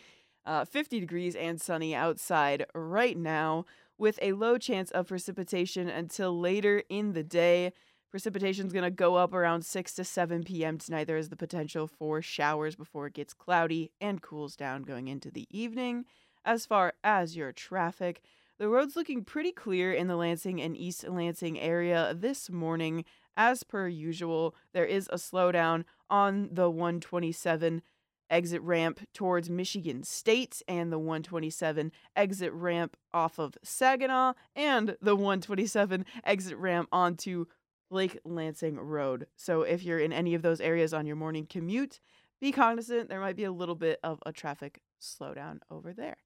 Uh, 0.48 0.64
50 0.64 1.02
degrees 1.02 1.36
and 1.36 1.60
sunny 1.60 1.94
outside 1.94 2.66
right 2.74 3.18
now, 3.18 3.66
with 3.98 4.18
a 4.22 4.32
low 4.32 4.58
chance 4.58 4.90
of 4.92 5.10
precipitation 5.10 5.90
until 5.90 6.40
later 6.40 6.84
in 6.88 7.12
the 7.12 7.24
day. 7.24 7.74
Precipitation 8.10 8.66
is 8.66 8.72
gonna 8.72 8.90
go 8.90 9.16
up 9.16 9.34
around 9.34 9.66
6 9.66 9.94
to 9.96 10.06
7 10.06 10.46
p.m. 10.46 10.78
tonight. 10.78 11.06
There 11.06 11.18
is 11.18 11.28
the 11.28 11.36
potential 11.36 11.86
for 11.86 12.22
showers 12.22 12.78
before 12.78 13.08
it 13.08 13.14
gets 13.14 13.34
cloudy 13.34 13.92
and 14.00 14.22
cools 14.22 14.56
down 14.56 14.84
going 14.84 15.10
into 15.10 15.30
the 15.30 15.48
evening. 15.50 16.06
As 16.46 16.66
far 16.66 16.94
as 17.04 17.36
your 17.36 17.52
traffic, 17.52 18.22
the 18.58 18.70
road's 18.70 18.96
looking 18.96 19.26
pretty 19.26 19.52
clear 19.52 19.92
in 19.92 20.08
the 20.08 20.16
Lansing 20.16 20.62
and 20.62 20.78
East 20.78 21.06
Lansing 21.06 21.60
area 21.60 22.14
this 22.18 22.50
morning. 22.50 23.04
As 23.36 23.64
per 23.64 23.90
usual, 23.90 24.56
there 24.72 24.86
is 24.86 25.10
a 25.12 25.18
slowdown 25.18 25.84
on 26.10 26.48
the 26.54 26.70
127 26.70 27.82
exit 28.30 28.62
ramp 28.62 29.00
towards 29.14 29.50
Michigan 29.50 30.04
State 30.04 30.62
and 30.68 30.92
the 30.92 31.00
127 31.00 31.92
exit 32.16 32.52
ramp 32.54 32.98
off 33.14 33.40
of 33.40 33.58
Saginaw 33.64 34.34
and 34.56 34.98
the 35.02 35.16
127 35.16 36.06
exit 36.24 36.58
ramp 36.58 36.90
onto 36.92 37.46
Lake 37.90 38.20
Lansing 38.26 38.78
Road. 38.78 39.28
So 39.36 39.62
if 39.62 39.84
you're 39.84 40.00
in 40.00 40.14
any 40.14 40.34
of 40.34 40.42
those 40.42 40.60
areas 40.60 40.94
on 40.94 41.06
your 41.06 41.16
morning 41.16 41.46
commute, 41.50 42.00
be 42.40 42.52
cognizant 42.52 43.10
there 43.10 43.22
might 43.22 43.36
be 43.36 43.46
a 43.46 43.52
little 43.52 43.76
bit 43.76 44.00
of 44.04 44.22
a 44.26 44.32
traffic 44.32 44.82
slowdown 45.02 45.60
over 45.72 45.94
there. 45.94 46.18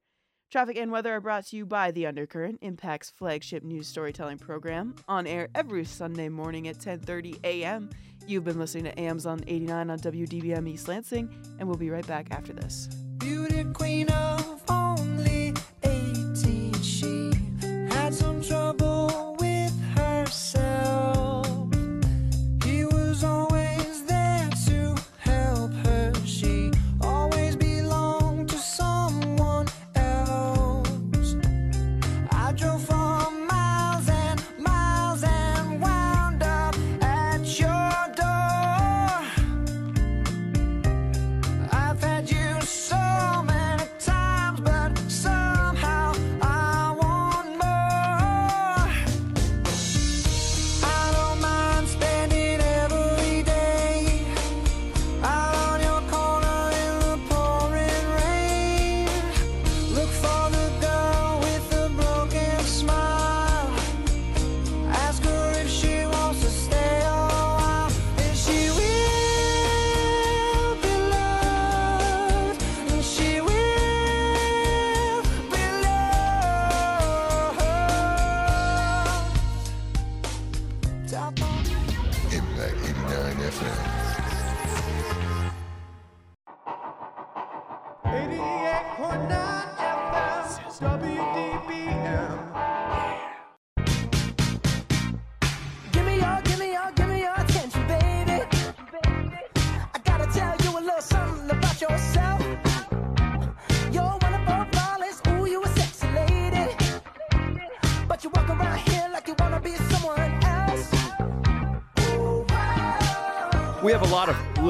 Traffic 0.51 0.75
and 0.75 0.91
weather 0.91 1.15
are 1.15 1.21
brought 1.21 1.45
to 1.45 1.55
you 1.55 1.65
by 1.65 1.91
The 1.91 2.07
Undercurrent, 2.07 2.59
Impact's 2.61 3.09
flagship 3.09 3.63
news 3.63 3.87
storytelling 3.87 4.37
program, 4.37 4.93
on 5.07 5.25
air 5.25 5.47
every 5.55 5.85
Sunday 5.85 6.27
morning 6.27 6.67
at 6.67 6.77
10:30 6.77 7.39
a.m. 7.45 7.89
You've 8.27 8.43
been 8.43 8.59
listening 8.59 8.83
to 8.83 8.99
AMs 8.99 9.25
on 9.25 9.45
89 9.47 9.89
on 9.89 9.97
WDBM 9.97 10.67
East 10.67 10.89
Lansing, 10.89 11.33
and 11.57 11.69
we'll 11.69 11.77
be 11.77 11.89
right 11.89 12.05
back 12.05 12.27
after 12.31 12.51
this. 12.51 12.89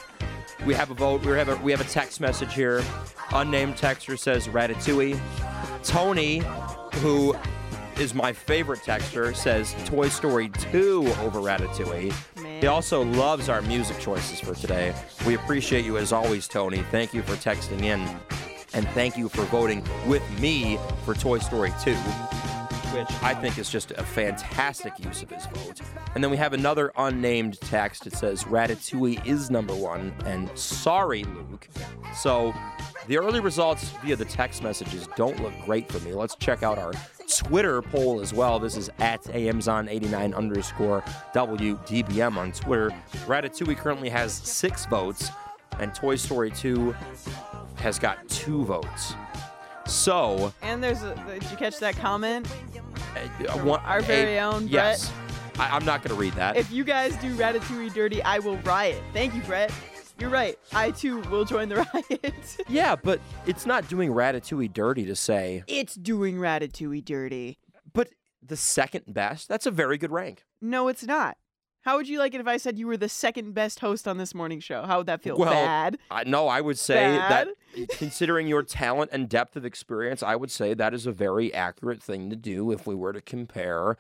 We 0.67 0.75
have 0.75 0.91
a 0.91 0.95
vote. 0.95 1.25
We 1.25 1.33
have 1.33 1.49
a 1.49 1.57
we 1.57 1.73
have 1.73 1.81
a 1.81 1.85
text 1.85 2.21
message 2.21 2.53
here. 2.53 2.85
Unnamed 3.33 3.77
texter 3.77 4.19
says 4.19 4.49
Ratatouille. 4.49 5.19
Tony, 5.83 6.43
who 6.97 7.35
is 7.99 8.13
my 8.13 8.35
favorite 8.35 8.81
texter, 8.81 9.35
says 9.35 9.75
Toy 9.87 10.11
Story 10.11 10.51
2 10.51 11.07
over 11.23 11.41
Ratatouille. 11.41 12.13
He 12.61 12.67
also 12.67 13.05
loves 13.05 13.49
our 13.49 13.63
music 13.63 13.99
choices 14.01 14.41
for 14.41 14.55
today. 14.55 14.95
We 15.27 15.35
appreciate 15.35 15.85
you 15.85 15.99
as 15.99 16.13
always, 16.13 16.49
Tony. 16.49 16.79
Thank 16.91 17.13
you 17.13 17.23
for 17.23 17.35
texting 17.35 17.83
in. 17.83 18.01
And 18.73 18.89
thank 18.89 19.17
you 19.17 19.29
for 19.29 19.43
voting 19.45 19.85
with 20.07 20.23
me 20.41 20.79
for 21.05 21.15
Toy 21.15 21.39
Story 21.39 21.73
2, 21.83 21.95
which 21.95 23.09
I 23.23 23.35
think 23.35 23.59
is 23.59 23.71
just 23.71 23.93
a 23.93 24.03
fantastic 24.03 24.93
use 24.99 25.23
of 25.23 25.31
his 25.31 25.47
vote. 25.47 25.81
And 26.15 26.25
then 26.25 26.31
we 26.31 26.37
have 26.39 26.53
another 26.53 26.91
unnamed 26.97 27.61
text. 27.61 28.07
It 28.07 28.15
says 28.15 28.45
Ratatouille 28.45 29.25
is 29.25 29.51
number 29.51 29.75
one, 29.75 30.13
and 30.25 30.51
sorry, 30.59 31.25
Luke. 31.25 31.69
So 32.17 32.53
the 33.07 33.19
early 33.19 33.41
results 33.41 33.91
via 34.03 34.17
the 34.17 34.25
text 34.25 34.63
messages 34.63 35.07
don't 35.17 35.41
look 35.41 35.53
great 35.65 35.91
for 35.91 36.01
me. 36.01 36.15
Let's 36.15 36.35
check 36.37 36.63
out 36.63 36.79
our 36.79 36.93
Twitter 37.29 37.83
poll 37.83 38.21
as 38.21 38.33
well. 38.35 38.59
This 38.59 38.77
is 38.77 38.91
at 38.99 39.29
AMs 39.31 39.69
on 39.69 39.89
89 39.89 40.35
underscore 40.35 41.03
WDBM 41.35 42.37
on 42.37 42.53
Twitter. 42.53 42.91
Ratatouille 43.27 43.77
currently 43.77 44.09
has 44.09 44.33
six 44.33 44.87
votes, 44.87 45.31
and 45.79 45.95
Toy 45.95 46.17
Story 46.17 46.51
2 46.51 46.95
has 47.77 47.99
got 47.99 48.27
two 48.29 48.65
votes. 48.65 49.15
So, 49.87 50.53
And 50.63 50.83
there's 50.83 51.03
a. 51.03 51.15
Did 51.27 51.51
you 51.51 51.57
catch 51.57 51.79
that 51.81 51.97
comment? 51.97 52.47
uh, 53.49 53.59
one, 53.59 53.81
our 53.81 54.01
very 54.01 54.37
a- 54.37 54.45
own 54.45 54.67
Yes. 54.69 55.13
I, 55.59 55.69
I'm 55.77 55.85
not 55.85 56.03
going 56.03 56.15
to 56.15 56.21
read 56.21 56.33
that. 56.35 56.57
If 56.57 56.71
you 56.73 56.85
guys 56.85 57.15
do 57.17 57.35
Ratatouille 57.37 57.93
dirty, 57.95 58.23
I 58.23 58.39
will 58.41 58.57
riot. 58.59 59.01
Thank 59.13 59.35
you, 59.35 59.43
Brett. 59.43 59.71
You're 60.25 60.33
right. 60.33 60.59
I 60.73 60.91
too 60.91 61.21
will 61.31 61.45
join 61.45 61.69
the 61.69 61.77
riot. 62.11 62.57
yeah, 62.67 62.97
but 62.97 63.21
it's 63.45 63.67
not 63.67 63.87
doing 63.89 64.11
Ratatouille 64.11 64.73
dirty 64.73 65.05
to 65.05 65.15
say, 65.15 65.63
it's 65.67 65.95
doing 65.97 66.37
Ratatouille 66.37 67.05
dirty. 67.05 67.59
but 67.93 68.09
the 68.43 68.57
second 68.57 69.03
best, 69.13 69.49
that's 69.49 69.67
a 69.67 69.71
very 69.71 69.99
good 69.99 70.11
rank. 70.11 70.45
No, 70.63 70.89
it's 70.89 71.05
not. 71.05 71.37
How 71.83 71.99
would 71.99 72.09
you 72.09 72.19
like 72.19 72.33
it 72.33 72.41
if 72.41 72.47
I 72.47 72.57
said 72.57 72.79
you 72.79 72.87
were 72.87 72.97
the 72.97 73.11
second 73.11 73.53
best 73.53 73.81
host 73.81 74.09
on 74.09 74.17
this 74.17 74.35
morning 74.35 74.61
show? 74.61 74.85
How 74.87 74.97
would 74.97 75.09
that 75.09 75.21
feel? 75.23 75.37
Well, 75.37 75.53
Bad. 75.53 75.99
I, 76.11 76.25
no, 76.25 76.49
I 76.49 76.63
would 76.63 76.79
say 76.79 77.05
that 77.19 77.49
considering 77.99 78.47
your 78.47 78.63
talent 78.63 79.11
and 79.13 79.29
depth 79.29 79.57
of 79.57 79.67
experience, 79.67 80.23
I 80.23 80.37
would 80.37 80.51
say 80.51 80.73
that 80.73 80.95
is 80.95 81.05
a 81.05 81.13
very 81.13 81.53
accurate 81.53 82.03
thing 82.03 82.31
to 82.31 82.37
do 82.37 82.71
if 82.71 82.87
we 82.87 82.95
were 82.95 83.13
to 83.13 83.21
compare 83.21 83.99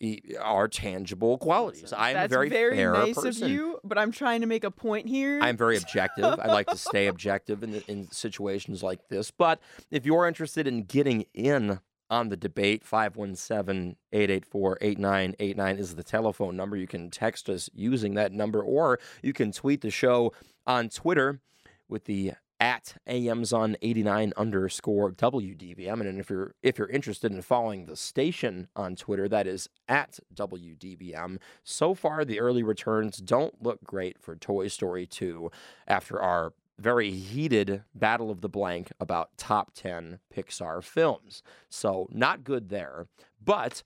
e- 0.00 0.20
our 0.40 0.66
tangible 0.68 1.38
qualities. 1.38 1.92
I'm 1.96 2.14
That's 2.14 2.32
a 2.32 2.36
very, 2.36 2.50
fair 2.50 2.92
nice 2.92 3.14
person. 3.14 3.44
of 3.44 3.50
you, 3.50 3.78
but 3.84 3.98
I'm 3.98 4.10
trying 4.12 4.40
to 4.40 4.46
make 4.46 4.64
a 4.64 4.70
point 4.70 5.08
here. 5.08 5.38
I'm 5.40 5.56
very 5.56 5.76
objective. 5.76 6.24
I 6.24 6.46
like 6.48 6.66
to 6.68 6.76
stay 6.88 7.06
objective 7.06 7.62
in, 7.62 7.82
in 7.86 8.10
situations 8.10 8.82
like 8.82 9.08
this. 9.08 9.30
But 9.30 9.60
if 9.90 10.04
you're 10.06 10.26
interested 10.26 10.66
in 10.66 10.84
getting 10.84 11.26
in 11.34 11.80
on 12.08 12.28
the 12.28 12.36
debate, 12.36 12.84
517 12.84 13.96
884 14.12 14.78
8989 14.80 15.78
is 15.78 15.94
the 15.94 16.02
telephone 16.02 16.56
number. 16.56 16.76
You 16.76 16.86
can 16.88 17.10
text 17.10 17.48
us 17.48 17.70
using 17.72 18.14
that 18.14 18.32
number, 18.32 18.60
or 18.62 18.98
you 19.22 19.32
can 19.32 19.52
tweet 19.52 19.82
the 19.82 19.90
show 19.90 20.32
on 20.66 20.88
Twitter 20.88 21.40
with 21.88 22.04
the 22.06 22.32
at 22.60 22.96
AMs 23.06 23.52
on 23.52 23.76
89 23.80 24.32
underscore 24.36 25.10
WDBM. 25.10 26.00
And 26.00 26.20
if 26.20 26.28
you're 26.28 26.54
if 26.62 26.78
you're 26.78 26.88
interested 26.88 27.32
in 27.32 27.42
following 27.42 27.86
the 27.86 27.96
station 27.96 28.68
on 28.76 28.94
Twitter, 28.94 29.28
that 29.28 29.46
is 29.46 29.68
at 29.88 30.20
WDBM. 30.34 31.38
So 31.64 31.94
far, 31.94 32.24
the 32.24 32.38
early 32.38 32.62
returns 32.62 33.16
don't 33.16 33.62
look 33.62 33.82
great 33.82 34.18
for 34.20 34.36
Toy 34.36 34.68
Story 34.68 35.06
2 35.06 35.50
after 35.88 36.20
our 36.20 36.52
very 36.78 37.10
heated 37.10 37.82
battle 37.94 38.30
of 38.30 38.40
the 38.40 38.48
blank 38.48 38.90
about 38.98 39.36
top 39.36 39.72
10 39.74 40.18
Pixar 40.34 40.82
films. 40.82 41.42
So, 41.68 42.08
not 42.10 42.44
good 42.44 42.70
there. 42.70 43.06
But 43.42 43.82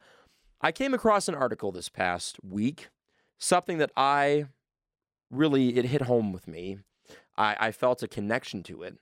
I 0.61 0.73
came 0.73 0.95
across 0.95 1.29
an 1.29 1.35
article 1.35 1.73
this 1.73 1.89
past 1.89 2.39
week, 2.43 2.89
something 3.37 3.79
that 3.79 3.91
I 3.97 4.47
really, 5.31 5.77
it 5.77 5.87
hit 5.87 6.03
home 6.03 6.33
with 6.33 6.47
me. 6.47 6.79
I, 7.37 7.57
I 7.59 7.73
felt 7.73 8.03
a 8.03 8.09
connection 8.09 8.63
to 8.65 8.83
it. 8.83 8.99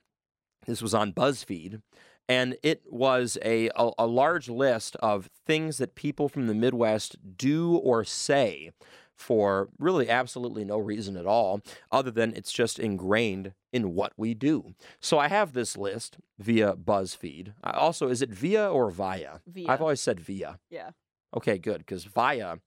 This 0.65 0.81
was 0.81 0.93
on 0.93 1.13
BuzzFeed, 1.13 1.81
and 2.29 2.55
it 2.63 2.83
was 2.89 3.37
a, 3.43 3.69
a, 3.75 3.91
a 3.99 4.07
large 4.07 4.49
list 4.49 4.95
of 4.97 5.29
things 5.45 5.77
that 5.77 5.95
people 5.95 6.29
from 6.29 6.47
the 6.47 6.53
Midwest 6.53 7.17
do 7.37 7.75
or 7.75 8.03
say 8.03 8.71
for 9.15 9.69
really 9.77 10.09
absolutely 10.09 10.65
no 10.65 10.77
reason 10.77 11.15
at 11.17 11.25
all, 11.25 11.61
other 11.91 12.11
than 12.11 12.33
it's 12.33 12.51
just 12.51 12.79
ingrained 12.79 13.53
in 13.71 13.93
what 13.93 14.13
we 14.17 14.33
do. 14.33 14.73
So 14.99 15.19
I 15.19 15.27
have 15.27 15.53
this 15.53 15.77
list 15.77 16.17
via 16.39 16.73
BuzzFeed. 16.73 17.53
I 17.63 17.71
also, 17.71 18.07
is 18.07 18.21
it 18.21 18.31
via 18.31 18.69
or 18.69 18.89
via? 18.89 19.41
Via. 19.47 19.67
I've 19.69 19.81
always 19.81 20.01
said 20.01 20.19
via. 20.19 20.59
yeah, 20.69 20.91
Okay, 21.35 21.57
good, 21.57 21.79
because 21.79 22.03
via, 22.05 22.57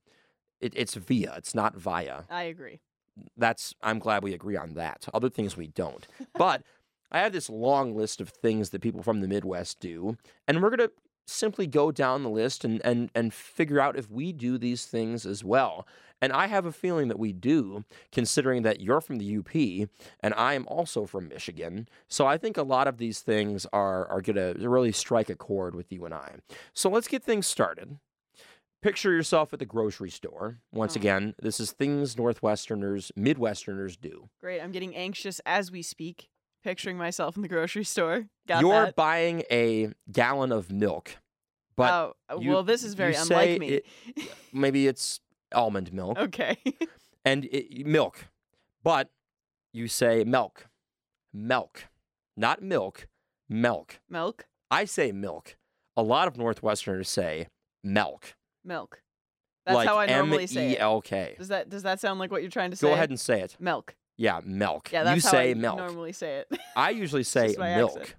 it, 0.61 0.73
it's 0.77 0.95
via, 0.95 1.35
it's 1.37 1.55
not 1.55 1.77
via 1.77 2.23
I 2.31 2.45
agree. 2.45 2.81
That's 3.37 3.75
I'm 3.83 3.99
glad 3.99 4.23
we 4.23 4.35
agree 4.35 4.57
on 4.57 4.75
that. 4.75 5.07
Other 5.15 5.29
things 5.29 5.57
we 5.57 5.69
don't. 5.69 6.07
But 6.35 6.63
I 7.13 7.21
have 7.21 7.33
this 7.33 7.49
long 7.49 7.97
list 7.97 8.21
of 8.21 8.29
things 8.29 8.71
that 8.71 8.83
people 8.83 9.03
from 9.03 9.21
the 9.21 9.29
Midwest 9.29 9.81
do, 9.81 10.17
and 10.49 10.63
we're 10.63 10.71
gonna 10.71 10.91
simply 11.29 11.67
go 11.67 11.91
down 11.91 12.23
the 12.23 12.31
list 12.31 12.65
and 12.65 12.81
and 12.85 13.11
and 13.15 13.33
figure 13.33 13.81
out 13.81 13.97
if 13.97 14.11
we 14.11 14.33
do 14.33 14.59
these 14.59 14.87
things 14.87 15.27
as 15.27 15.45
well. 15.45 15.87
And 16.23 16.33
I 16.33 16.47
have 16.47 16.65
a 16.65 16.73
feeling 16.73 17.09
that 17.09 17.19
we 17.19 17.35
do, 17.35 17.85
considering 18.11 18.63
that 18.63 18.81
you're 18.81 19.03
from 19.03 19.19
the 19.19 19.37
UP 19.37 19.89
and 20.21 20.33
I 20.35 20.55
am 20.55 20.67
also 20.67 21.05
from 21.05 21.29
Michigan. 21.29 21.89
So 22.09 22.27
I 22.27 22.39
think 22.39 22.57
a 22.57 22.63
lot 22.63 22.89
of 22.89 22.97
these 22.97 23.21
things 23.21 23.67
are 23.73 24.07
are 24.09 24.23
gonna 24.23 24.55
really 24.55 24.93
strike 24.93 25.31
a 25.31 25.37
chord 25.37 25.75
with 25.75 25.93
you 25.93 26.05
and 26.05 26.15
I. 26.15 26.37
So 26.73 26.89
let's 26.91 27.09
get 27.09 27.23
things 27.23 27.47
started. 27.47 27.99
Picture 28.87 29.11
yourself 29.11 29.53
at 29.53 29.59
the 29.59 29.67
grocery 29.67 30.11
store. 30.11 30.61
Once 30.71 30.97
Oh. 30.97 31.01
again, 31.01 31.35
this 31.43 31.59
is 31.59 31.73
things 31.73 32.15
Northwesterners, 32.15 33.11
Midwesterners 33.19 34.01
do. 34.01 34.31
Great. 34.41 34.61
I'm 34.61 34.71
getting 34.71 34.95
anxious 34.95 35.41
as 35.45 35.73
we 35.73 35.83
speak, 35.83 36.29
picturing 36.63 36.97
myself 36.97 37.35
in 37.35 37.43
the 37.43 37.49
grocery 37.49 37.83
store. 37.83 38.29
Got 38.47 38.61
You're 38.61 38.85
that. 38.87 38.95
buying 38.95 39.43
a 39.51 39.93
gallon 40.13 40.53
of 40.53 40.71
milk, 40.71 41.17
but 41.75 41.93
oh, 41.93 42.15
uh, 42.33 42.39
you- 42.39 42.51
well, 42.53 42.63
this 42.63 42.85
is 42.85 42.95
very 42.95 43.17
unlike 43.17 43.59
me. 43.59 43.69
it- 43.69 43.87
maybe 44.53 44.87
it's 44.87 45.19
almond 45.53 45.93
milk 45.93 46.17
okay. 46.17 46.57
and 47.25 47.47
it, 47.47 47.85
milk, 47.85 48.29
but 48.85 49.11
you 49.73 49.89
say 49.89 50.23
milk, 50.23 50.69
milk, 51.35 51.87
not 52.37 52.63
milk, 52.63 53.09
milk. 53.49 53.99
Milk. 54.09 54.47
I 54.71 54.85
say 54.85 55.11
milk. 55.11 55.57
A 55.97 56.05
lot 56.05 56.29
of 56.29 56.35
Northwesterners 56.35 57.07
say 57.07 57.49
milk. 57.83 58.36
Milk. 58.67 59.01
That's 59.65 59.77
like 59.77 59.89
how 59.89 59.99
I 59.99 60.07
normally 60.07 60.47
say 60.47 60.67
it. 60.73 60.75
M-E-L-K. 60.77 61.35
Does 61.39 61.49
that 61.49 61.69
does 61.69 61.83
that 61.83 62.01
sound 62.01 62.21
like 62.21 62.31
what 62.31 62.43
you're 62.43 62.51
trying 62.51 62.71
to 62.71 62.77
say? 62.77 62.87
Go 62.87 62.93
ahead 62.95 63.11
and 63.11 63.19
say 63.19 63.41
it. 63.41 63.57
milk. 63.59 63.97
Yeah, 64.17 64.41
milk. 64.45 64.91
Yeah, 64.93 65.03
that's 65.05 65.23
you 65.25 65.29
how 65.29 65.33
say 65.33 65.51
I 65.51 65.55
milk. 65.55 65.77
normally 65.79 66.13
say 66.13 66.37
it. 66.51 66.61
I 66.77 66.91
usually 66.91 67.23
say 67.25 67.49
just 67.49 67.59
milk. 67.59 67.91
accent. 67.99 68.15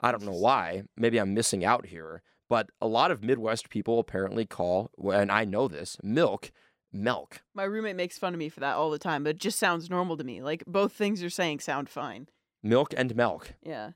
I 0.00 0.10
don't 0.10 0.24
know 0.24 0.32
why. 0.32 0.82
Maybe 0.96 1.18
I'm 1.18 1.34
missing 1.34 1.64
out 1.64 1.86
here. 1.86 2.22
But 2.48 2.70
a 2.80 2.86
lot 2.86 3.10
of 3.10 3.22
Midwest 3.24 3.70
people 3.70 3.98
apparently 3.98 4.46
call, 4.46 4.90
and 5.12 5.32
I 5.32 5.44
know 5.44 5.66
this, 5.68 5.96
milk, 6.02 6.52
milk. 6.92 7.42
My 7.54 7.64
roommate 7.64 7.96
makes 7.96 8.18
fun 8.18 8.32
of 8.34 8.38
me 8.38 8.48
for 8.48 8.60
that 8.60 8.76
all 8.76 8.90
the 8.90 8.98
time, 9.00 9.24
but 9.24 9.30
it 9.30 9.38
just 9.40 9.58
sounds 9.58 9.90
normal 9.90 10.16
to 10.16 10.24
me. 10.24 10.40
Like 10.42 10.62
both 10.66 10.92
things 10.92 11.20
you're 11.20 11.28
saying 11.30 11.60
sound 11.60 11.88
fine. 11.88 12.28
Milk 12.62 12.94
and 12.96 13.14
milk. 13.16 13.54
Yeah. 13.62 13.90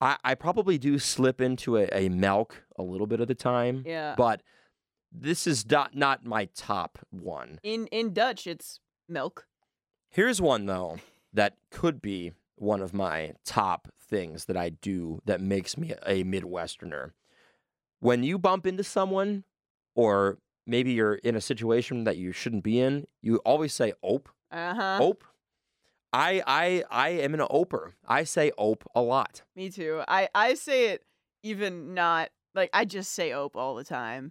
I, 0.00 0.16
I 0.22 0.34
probably 0.34 0.76
do 0.76 0.98
slip 0.98 1.40
into 1.40 1.76
a, 1.78 1.88
a 1.92 2.08
milk 2.10 2.64
a 2.78 2.82
little 2.82 3.06
bit 3.06 3.20
of 3.20 3.28
the 3.28 3.34
time, 3.34 3.84
Yeah. 3.86 4.14
but 4.18 4.42
this 5.14 5.46
is 5.46 5.68
not, 5.70 5.94
not 5.94 6.24
my 6.24 6.46
top 6.56 6.98
one. 7.10 7.58
in 7.62 7.86
in 7.88 8.12
Dutch 8.12 8.46
it's 8.46 8.80
milk. 9.08 9.46
Here's 10.10 10.40
one, 10.40 10.66
though, 10.66 10.98
that 11.32 11.56
could 11.70 12.02
be 12.02 12.32
one 12.56 12.80
of 12.82 12.92
my 12.94 13.32
top 13.44 13.88
things 14.00 14.44
that 14.46 14.56
I 14.56 14.68
do 14.70 15.20
that 15.24 15.40
makes 15.40 15.76
me 15.76 15.92
a 16.06 16.22
Midwesterner. 16.24 17.10
When 18.00 18.22
you 18.22 18.38
bump 18.38 18.66
into 18.66 18.84
someone, 18.84 19.44
or 19.96 20.38
maybe 20.66 20.92
you're 20.92 21.14
in 21.14 21.34
a 21.36 21.40
situation 21.40 22.04
that 22.04 22.16
you 22.16 22.32
shouldn't 22.32 22.62
be 22.64 22.78
in, 22.80 23.06
you 23.22 23.36
always 23.38 23.72
say 23.72 23.92
ope, 24.02 24.28
Uh-huh. 24.52 24.98
ope. 25.00 25.24
I 26.12 26.42
I 26.46 26.84
I 26.90 27.08
am 27.10 27.34
an 27.34 27.40
oper. 27.40 27.92
I 28.06 28.22
say 28.24 28.52
ope 28.56 28.84
a 28.94 29.00
lot. 29.02 29.42
Me 29.56 29.68
too. 29.68 30.02
I 30.06 30.28
I 30.34 30.54
say 30.54 30.90
it 30.90 31.02
even 31.42 31.92
not 31.94 32.30
like 32.54 32.70
I 32.72 32.84
just 32.84 33.12
say 33.12 33.32
ope 33.32 33.56
all 33.56 33.74
the 33.74 33.82
time. 33.84 34.30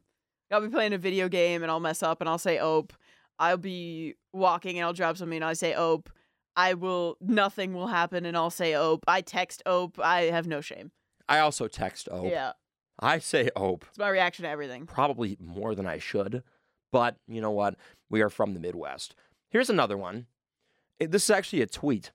I'll 0.51 0.61
be 0.61 0.69
playing 0.69 0.93
a 0.93 0.97
video 0.97 1.29
game 1.29 1.63
and 1.63 1.71
I'll 1.71 1.79
mess 1.79 2.03
up 2.03 2.21
and 2.21 2.29
I'll 2.29 2.37
say 2.37 2.59
ope. 2.59 2.93
I'll 3.39 3.57
be 3.57 4.15
walking 4.31 4.77
and 4.77 4.85
I'll 4.85 4.93
drop 4.93 5.17
something 5.17 5.37
and 5.37 5.45
I 5.45 5.53
say 5.53 5.73
ope. 5.73 6.09
I 6.55 6.75
will. 6.75 7.17
Nothing 7.19 7.73
will 7.73 7.87
happen, 7.87 8.27
and 8.27 8.37
I'll 8.37 8.51
say 8.51 8.75
"ope." 8.75 9.03
I 9.07 9.21
text 9.21 9.63
"ope." 9.65 9.99
I 9.99 10.25
have 10.25 10.45
no 10.45 10.61
shame. 10.61 10.91
I 11.27 11.39
also 11.39 11.67
text 11.67 12.07
Ope. 12.11 12.29
Yeah, 12.29 12.51
I 12.99 13.17
say 13.19 13.49
Ope 13.55 13.85
it's 13.89 13.97
my 13.97 14.09
reaction 14.09 14.43
to 14.43 14.49
everything. 14.49 14.85
probably 14.85 15.35
more 15.39 15.73
than 15.73 15.87
I 15.87 15.97
should, 15.97 16.43
but 16.91 17.15
you 17.27 17.41
know 17.41 17.49
what? 17.51 17.75
We 18.09 18.21
are 18.21 18.29
from 18.29 18.53
the 18.53 18.59
Midwest. 18.59 19.15
Here's 19.49 19.69
another 19.69 19.97
one. 19.97 20.27
This 20.99 21.23
is 21.23 21.29
actually 21.31 21.61
a 21.61 21.67
tweet. 21.67 22.11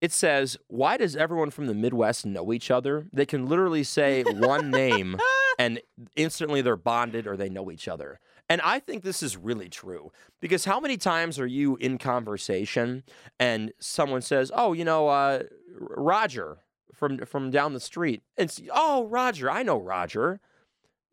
It 0.00 0.12
says, 0.12 0.56
Why 0.68 0.96
does 0.96 1.16
everyone 1.16 1.50
from 1.50 1.66
the 1.66 1.74
Midwest 1.74 2.24
know 2.26 2.52
each 2.52 2.70
other? 2.70 3.06
They 3.12 3.26
can 3.26 3.46
literally 3.46 3.82
say 3.82 4.22
one 4.26 4.70
name 4.70 5.16
and 5.58 5.80
instantly 6.16 6.60
they're 6.62 6.76
bonded 6.76 7.26
or 7.26 7.36
they 7.36 7.48
know 7.48 7.70
each 7.70 7.88
other. 7.88 8.20
And 8.48 8.60
I 8.62 8.78
think 8.78 9.02
this 9.04 9.22
is 9.22 9.36
really 9.36 9.68
true 9.68 10.12
because 10.40 10.64
how 10.66 10.78
many 10.78 10.96
times 10.98 11.38
are 11.38 11.46
you 11.46 11.76
in 11.76 11.96
conversation 11.98 13.02
and 13.40 13.72
someone 13.80 14.20
says, 14.22 14.50
"Oh, 14.54 14.72
you 14.74 14.84
know, 14.84 15.08
uh, 15.08 15.44
Roger 15.78 16.58
from 16.92 17.18
from 17.24 17.50
down 17.50 17.72
the 17.72 17.80
street," 17.80 18.22
and 18.36 18.50
s- 18.50 18.60
"Oh, 18.72 19.06
Roger, 19.06 19.50
I 19.50 19.62
know 19.62 19.78
Roger. 19.78 20.40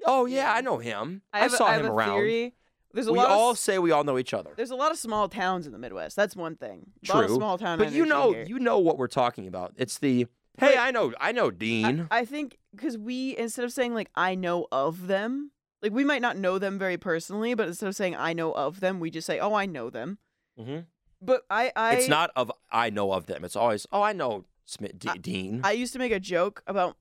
Oh 0.06 0.26
yeah, 0.26 0.52
I 0.54 0.62
know 0.62 0.80
him. 0.80 1.22
I, 1.34 1.46
a- 1.46 1.50
saw 1.50 1.66
I 1.68 1.74
have 1.74 1.86
him 1.86 1.92
around." 1.92 2.18
Theory. 2.20 2.54
There's 2.94 3.08
a 3.08 3.14
We 3.14 3.20
lot 3.20 3.30
all 3.30 3.52
of 3.52 3.58
say 3.58 3.80
we 3.80 3.92
all 3.92 4.04
know 4.04 4.18
each 4.18 4.34
other. 4.34 4.52
there's 4.58 4.72
a 4.72 4.76
lot 4.76 4.92
of 4.92 4.98
small 4.98 5.30
towns 5.30 5.66
in 5.66 5.72
the 5.72 5.78
Midwest. 5.80 6.18
That's 6.18 6.36
one 6.36 6.58
thing. 6.58 6.92
A 7.08 7.14
lot 7.14 7.24
of 7.24 7.28
True, 7.30 7.36
small 7.38 7.58
town. 7.58 7.78
but 7.80 7.94
you 7.94 8.06
know, 8.06 8.34
here. 8.34 8.44
you 8.46 8.60
know 8.60 8.80
what 8.80 8.98
we're 8.98 9.08
talking 9.08 9.48
about. 9.48 9.74
It's 9.78 9.98
the 10.00 10.28
hey, 10.62 10.78
I 10.78 10.92
know, 10.92 11.14
I 11.20 11.32
know 11.32 11.52
Dean. 11.52 12.08
I, 12.12 12.20
I 12.20 12.26
think 12.26 12.58
because 12.76 12.98
we 12.98 13.36
instead 13.38 13.66
of 13.66 13.72
saying 13.74 13.94
like 13.94 14.10
I 14.16 14.36
know 14.36 14.68
of 14.72 15.08
them, 15.08 15.52
like 15.82 15.92
we 15.92 16.04
might 16.06 16.22
not 16.22 16.38
know 16.38 16.58
them 16.60 16.80
very 16.80 16.98
personally, 16.98 17.54
but 17.54 17.68
instead 17.68 17.88
of 17.90 17.96
saying 17.96 18.16
I 18.16 18.34
know 18.34 18.52
of 18.54 18.80
them, 18.80 19.00
we 19.00 19.10
just 19.12 19.28
say 19.28 19.40
oh 19.40 19.54
I 19.54 19.66
know 19.66 19.90
them. 19.90 20.18
Mhm. 20.60 20.86
But 21.22 21.44
I 21.50 21.72
I 21.76 21.96
it's 21.96 22.08
not 22.08 22.32
of 22.36 22.52
I 22.72 22.90
know 22.90 23.12
of 23.14 23.26
them. 23.26 23.44
It's 23.44 23.56
always 23.56 23.86
oh 23.92 24.02
I 24.02 24.14
know 24.14 24.46
Smith, 24.66 24.98
D- 24.98 25.10
Dean. 25.20 25.62
I 25.64 25.74
used 25.74 25.94
to 25.94 26.00
make 26.00 26.12
a 26.14 26.20
joke 26.20 26.64
about 26.68 26.96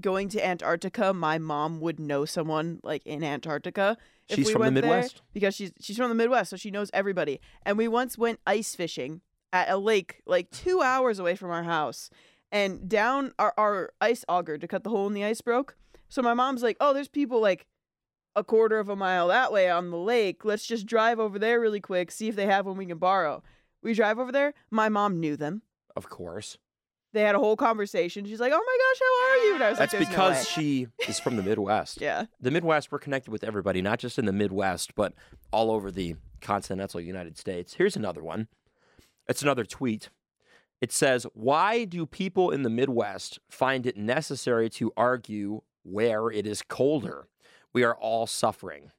going 0.00 0.28
to 0.30 0.44
Antarctica. 0.44 1.12
My 1.12 1.38
mom 1.38 1.80
would 1.80 1.98
know 2.00 2.24
someone 2.24 2.80
like 2.82 3.04
in 3.06 3.22
Antarctica. 3.24 3.96
if 4.28 4.36
She's 4.36 4.46
we 4.46 4.52
from 4.52 4.60
the 4.62 4.64
went 4.66 4.74
there, 4.76 4.84
Midwest? 4.84 5.22
because 5.32 5.54
she's 5.54 5.72
she's 5.80 5.96
from 5.96 6.08
the 6.08 6.14
Midwest, 6.14 6.50
so 6.50 6.56
she 6.56 6.70
knows 6.70 6.90
everybody. 6.92 7.40
And 7.64 7.76
we 7.78 7.86
once 7.88 8.16
went 8.18 8.40
ice 8.46 8.74
fishing 8.74 9.20
at 9.52 9.68
a 9.70 9.76
lake 9.76 10.22
like 10.26 10.50
two 10.50 10.82
hours 10.82 11.18
away 11.18 11.36
from 11.36 11.50
our 11.50 11.62
house, 11.62 12.10
and 12.52 12.88
down 12.88 13.32
our 13.38 13.52
our 13.56 13.90
ice 14.00 14.24
auger 14.28 14.58
to 14.58 14.68
cut 14.68 14.84
the 14.84 14.90
hole 14.90 15.06
in 15.06 15.12
the 15.14 15.24
ice 15.24 15.40
broke. 15.40 15.76
So 16.08 16.22
my 16.22 16.34
mom's 16.34 16.62
like, 16.62 16.76
"Oh, 16.80 16.92
there's 16.92 17.08
people 17.08 17.40
like 17.40 17.66
a 18.34 18.44
quarter 18.44 18.78
of 18.78 18.88
a 18.88 18.96
mile 18.96 19.28
that 19.28 19.52
way 19.52 19.70
on 19.70 19.90
the 19.90 19.96
lake. 19.96 20.44
Let's 20.44 20.66
just 20.66 20.86
drive 20.86 21.18
over 21.18 21.38
there 21.38 21.58
really 21.60 21.80
quick, 21.80 22.10
see 22.10 22.28
if 22.28 22.36
they 22.36 22.46
have 22.46 22.66
one 22.66 22.76
we 22.76 22.86
can 22.86 22.98
borrow." 22.98 23.42
We 23.82 23.94
drive 23.94 24.18
over 24.18 24.32
there. 24.32 24.52
My 24.70 24.88
mom 24.88 25.20
knew 25.20 25.36
them. 25.36 25.62
of 25.94 26.08
course. 26.08 26.58
They 27.12 27.22
had 27.22 27.34
a 27.34 27.38
whole 27.38 27.56
conversation. 27.56 28.26
She's 28.26 28.40
like, 28.40 28.52
"Oh 28.54 28.62
my 28.66 28.78
gosh, 28.78 29.00
how 29.00 29.30
are 29.30 29.44
you?" 29.46 29.54
And 29.54 29.64
I 29.64 29.70
was 29.70 29.78
That's 29.78 29.92
like, 29.94 30.00
"There's 30.02 30.16
no 30.18 30.28
because 30.28 30.48
she 30.48 30.88
is 31.08 31.18
from 31.18 31.36
the 31.36 31.42
Midwest. 31.42 32.00
yeah. 32.02 32.26
The 32.40 32.50
Midwest, 32.50 32.92
we're 32.92 32.98
connected 32.98 33.30
with 33.30 33.42
everybody, 33.42 33.80
not 33.80 33.98
just 33.98 34.18
in 34.18 34.26
the 34.26 34.32
Midwest, 34.32 34.94
but 34.94 35.14
all 35.52 35.70
over 35.70 35.90
the 35.90 36.16
continental 36.42 37.00
United 37.00 37.38
States. 37.38 37.74
Here's 37.74 37.96
another 37.96 38.22
one. 38.22 38.48
It's 39.28 39.40
another 39.42 39.64
tweet. 39.64 40.10
It 40.80 40.92
says, 40.92 41.26
Why 41.34 41.84
do 41.84 42.06
people 42.06 42.50
in 42.50 42.62
the 42.62 42.70
Midwest 42.70 43.38
find 43.50 43.86
it 43.86 43.96
necessary 43.96 44.68
to 44.70 44.92
argue 44.96 45.62
where 45.82 46.30
it 46.30 46.46
is 46.46 46.62
colder? 46.62 47.28
We 47.72 47.82
are 47.84 47.94
all 47.94 48.26
suffering. 48.26 48.90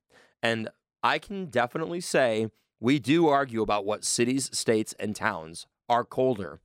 And 0.42 0.70
I 1.04 1.20
can 1.20 1.48
definitely 1.48 2.02
say 2.02 2.48
we 2.80 3.00
do 3.00 3.28
argue 3.28 3.62
about 3.62 3.86
what 3.86 4.04
cities, 4.04 4.50
states, 4.58 4.94
and 5.00 5.16
towns 5.16 5.68
are 5.90 6.04
colder. 6.04 6.60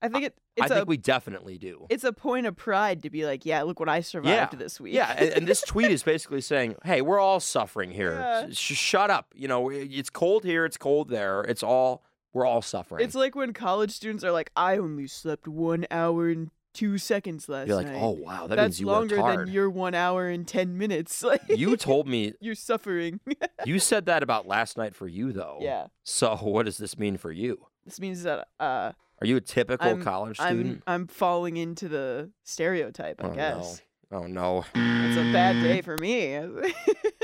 I 0.00 0.08
think 0.08 0.24
it, 0.24 0.34
I 0.60 0.64
it's 0.64 0.72
a 0.72 0.74
think 0.74 0.88
we 0.88 0.96
definitely 0.96 1.58
do. 1.58 1.86
it's 1.88 2.02
a 2.02 2.12
point 2.12 2.46
of 2.46 2.56
pride 2.56 3.04
to 3.04 3.10
be 3.10 3.24
like, 3.24 3.46
"Yeah, 3.46 3.62
look 3.62 3.78
what 3.78 3.88
I 3.88 4.00
survived 4.00 4.58
this 4.58 4.80
week." 4.80 4.94
Yeah, 4.94 5.14
and, 5.16 5.30
and 5.30 5.46
this 5.46 5.62
tweet 5.62 5.92
is 5.92 6.02
basically 6.12 6.40
saying, 6.40 6.74
"Hey, 6.84 7.02
we're 7.02 7.20
all 7.20 7.38
suffering 7.38 7.92
here. 7.92 8.14
Yeah. 8.14 8.48
Sh- 8.50 8.74
shut 8.76 9.10
up. 9.10 9.32
You 9.34 9.46
know, 9.46 9.70
it's 9.70 10.10
cold 10.10 10.44
here. 10.44 10.64
It's 10.64 10.76
cold 10.76 11.08
there. 11.08 11.42
It's 11.42 11.62
all 11.62 12.02
we're 12.32 12.46
all 12.46 12.62
suffering." 12.62 13.04
It's 13.04 13.14
like 13.14 13.34
when 13.34 13.52
college 13.52 13.90
students 13.92 14.24
are 14.24 14.32
like, 14.32 14.50
"I 14.56 14.78
only 14.78 15.06
slept 15.06 15.46
one 15.48 15.86
hour 15.90 16.28
and 16.28 16.50
two 16.74 16.96
seconds 16.96 17.48
last 17.50 17.68
You're 17.68 17.76
like, 17.76 17.86
night." 17.86 17.98
"Oh 18.00 18.10
wow, 18.10 18.46
that 18.46 18.56
That's 18.56 18.68
means 18.76 18.80
you 18.80 18.86
longer 18.86 19.22
worked 19.22 19.38
than 19.46 19.48
your 19.52 19.68
one 19.70 19.94
hour 19.94 20.28
and 20.28 20.46
ten 20.48 20.78
minutes. 20.78 21.22
Like 21.32 21.42
you 21.48 21.76
told 21.76 22.08
me 22.08 22.32
you're 22.40 22.54
suffering. 22.54 23.20
you 23.66 23.78
said 23.78 24.06
that 24.06 24.22
about 24.22 24.46
last 24.46 24.76
night 24.76 24.94
for 24.94 25.06
you 25.06 25.32
though. 25.32 25.58
yeah, 25.60 25.86
So 26.04 26.36
what 26.36 26.64
does 26.66 26.78
this 26.78 26.98
mean 26.98 27.16
for 27.16 27.30
you? 27.32 27.66
this 27.84 27.98
means 28.00 28.22
that 28.22 28.46
uh, 28.60 28.92
Are 29.20 29.26
you 29.26 29.36
a 29.36 29.40
typical 29.40 29.86
I'm- 29.88 30.02
college 30.02 30.38
I'm 30.40 30.54
student? 30.54 30.82
I'm 30.86 31.06
falling 31.08 31.56
into 31.56 31.88
the 31.88 32.30
stereotype. 32.44 33.22
I 33.22 33.28
oh 33.28 33.34
guess 33.34 33.82
no. 34.10 34.18
Oh 34.18 34.26
no. 34.26 34.58
it's 34.74 35.16
a 35.18 35.32
bad 35.32 35.62
day 35.62 35.80
for 35.82 35.96
me. 35.98 36.38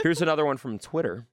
Here's 0.03 0.21
another 0.23 0.45
one 0.45 0.57
from 0.57 0.79
Twitter. 0.79 1.27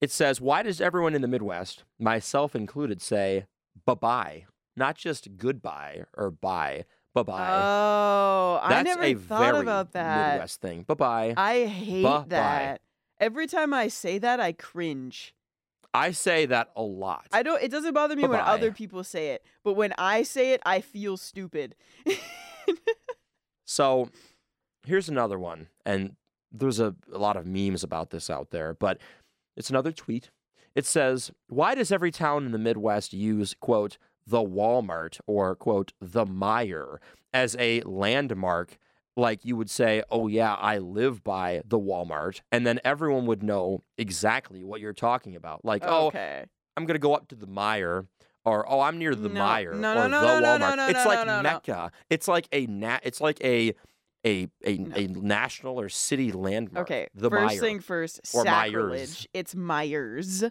It 0.00 0.10
says, 0.10 0.40
Why 0.40 0.62
does 0.62 0.80
everyone 0.80 1.14
in 1.14 1.22
the 1.22 1.28
Midwest, 1.28 1.84
myself 1.98 2.54
included, 2.54 3.00
say 3.02 3.46
bye 3.84 3.94
bye? 3.94 4.44
Not 4.76 4.96
just 4.96 5.36
goodbye 5.36 6.04
or 6.16 6.30
bye, 6.30 6.84
bye 7.14 7.24
bye. 7.24 7.48
oh, 7.62 8.60
I 8.62 8.68
That's 8.68 8.84
never 8.86 9.02
a 9.02 9.14
thought 9.14 9.40
very 9.52 9.60
about 9.60 9.92
that. 9.92 10.32
Midwest 10.34 10.60
thing. 10.60 10.82
Bye 10.84 10.94
bye. 10.94 11.34
I 11.36 11.64
hate 11.66 12.02
Bye-bye. 12.04 12.26
that. 12.28 12.80
Every 13.18 13.48
time 13.48 13.74
I 13.74 13.88
say 13.88 14.18
that, 14.18 14.38
I 14.38 14.52
cringe. 14.52 15.34
I 15.92 16.12
say 16.12 16.46
that 16.46 16.70
a 16.76 16.82
lot. 16.82 17.26
I 17.32 17.42
don't. 17.42 17.60
It 17.60 17.70
doesn't 17.72 17.92
bother 17.94 18.14
me 18.14 18.22
when 18.22 18.38
Bye-bye. 18.38 18.52
other 18.52 18.70
people 18.70 19.02
say 19.02 19.30
it, 19.30 19.44
but 19.64 19.72
when 19.72 19.92
I 19.98 20.22
say 20.22 20.52
it, 20.52 20.60
I 20.64 20.80
feel 20.80 21.16
stupid. 21.16 21.74
So 23.64 24.08
here's 24.86 25.08
another 25.08 25.38
one. 25.38 25.68
And 25.84 26.16
there's 26.52 26.80
a, 26.80 26.94
a 27.12 27.18
lot 27.18 27.36
of 27.36 27.46
memes 27.46 27.82
about 27.82 28.10
this 28.10 28.30
out 28.30 28.50
there, 28.50 28.74
but 28.74 28.98
it's 29.58 29.68
another 29.70 29.92
tweet. 29.92 30.30
It 30.74 30.86
says, 30.86 31.30
Why 31.48 31.74
does 31.74 31.92
every 31.92 32.10
town 32.10 32.46
in 32.46 32.52
the 32.52 32.58
Midwest 32.58 33.12
use, 33.12 33.54
quote, 33.60 33.98
the 34.26 34.38
Walmart 34.38 35.18
or, 35.26 35.54
quote, 35.56 35.92
the 36.00 36.24
Meijer 36.24 36.98
as 37.34 37.56
a 37.58 37.80
landmark? 37.82 38.78
Like 39.16 39.44
you 39.44 39.56
would 39.56 39.68
say, 39.70 40.02
Oh, 40.10 40.28
yeah, 40.28 40.54
I 40.54 40.78
live 40.78 41.24
by 41.24 41.62
the 41.66 41.78
Walmart. 41.78 42.40
And 42.52 42.64
then 42.66 42.78
everyone 42.84 43.26
would 43.26 43.42
know 43.42 43.82
exactly 43.96 44.62
what 44.62 44.80
you're 44.80 44.92
talking 44.92 45.34
about. 45.34 45.64
Like, 45.64 45.82
oh. 45.84 46.12
I'm 46.76 46.86
gonna 46.86 47.00
go 47.00 47.14
up 47.14 47.26
to 47.28 47.34
the 47.34 47.48
Meijer, 47.48 48.06
or 48.44 48.64
oh, 48.70 48.80
I'm 48.80 48.98
near 48.98 49.16
the 49.16 49.28
No, 49.28 49.40
Meijer, 49.40 49.74
no, 49.74 50.04
or 50.04 50.08
no, 50.08 50.20
the 50.20 50.40
no, 50.40 50.56
no, 50.58 50.66
Walmart. 50.66 50.90
it's 50.90 51.04
like. 51.04 51.42
Mecca. 51.42 51.90
It's 52.08 52.28
like 52.28 52.46
a 52.52 52.66
na- 52.66 53.00
It's 53.02 53.20
like 53.20 53.42
a 53.42 53.74
a 54.26 54.48
a, 54.64 54.78
No. 54.78 54.96
a 54.96 55.06
national 55.06 55.80
or 55.80 55.88
city 55.88 56.32
landmark. 56.32 56.86
Okay. 56.90 57.08
the 57.14 57.30
first 57.30 57.56
Meijer. 57.56 57.60
thing 57.60 57.80
first. 57.80 58.20
Or 58.34 58.44
Meijers. 58.44 59.26
It's 59.32 59.54
Meijers 59.54 60.50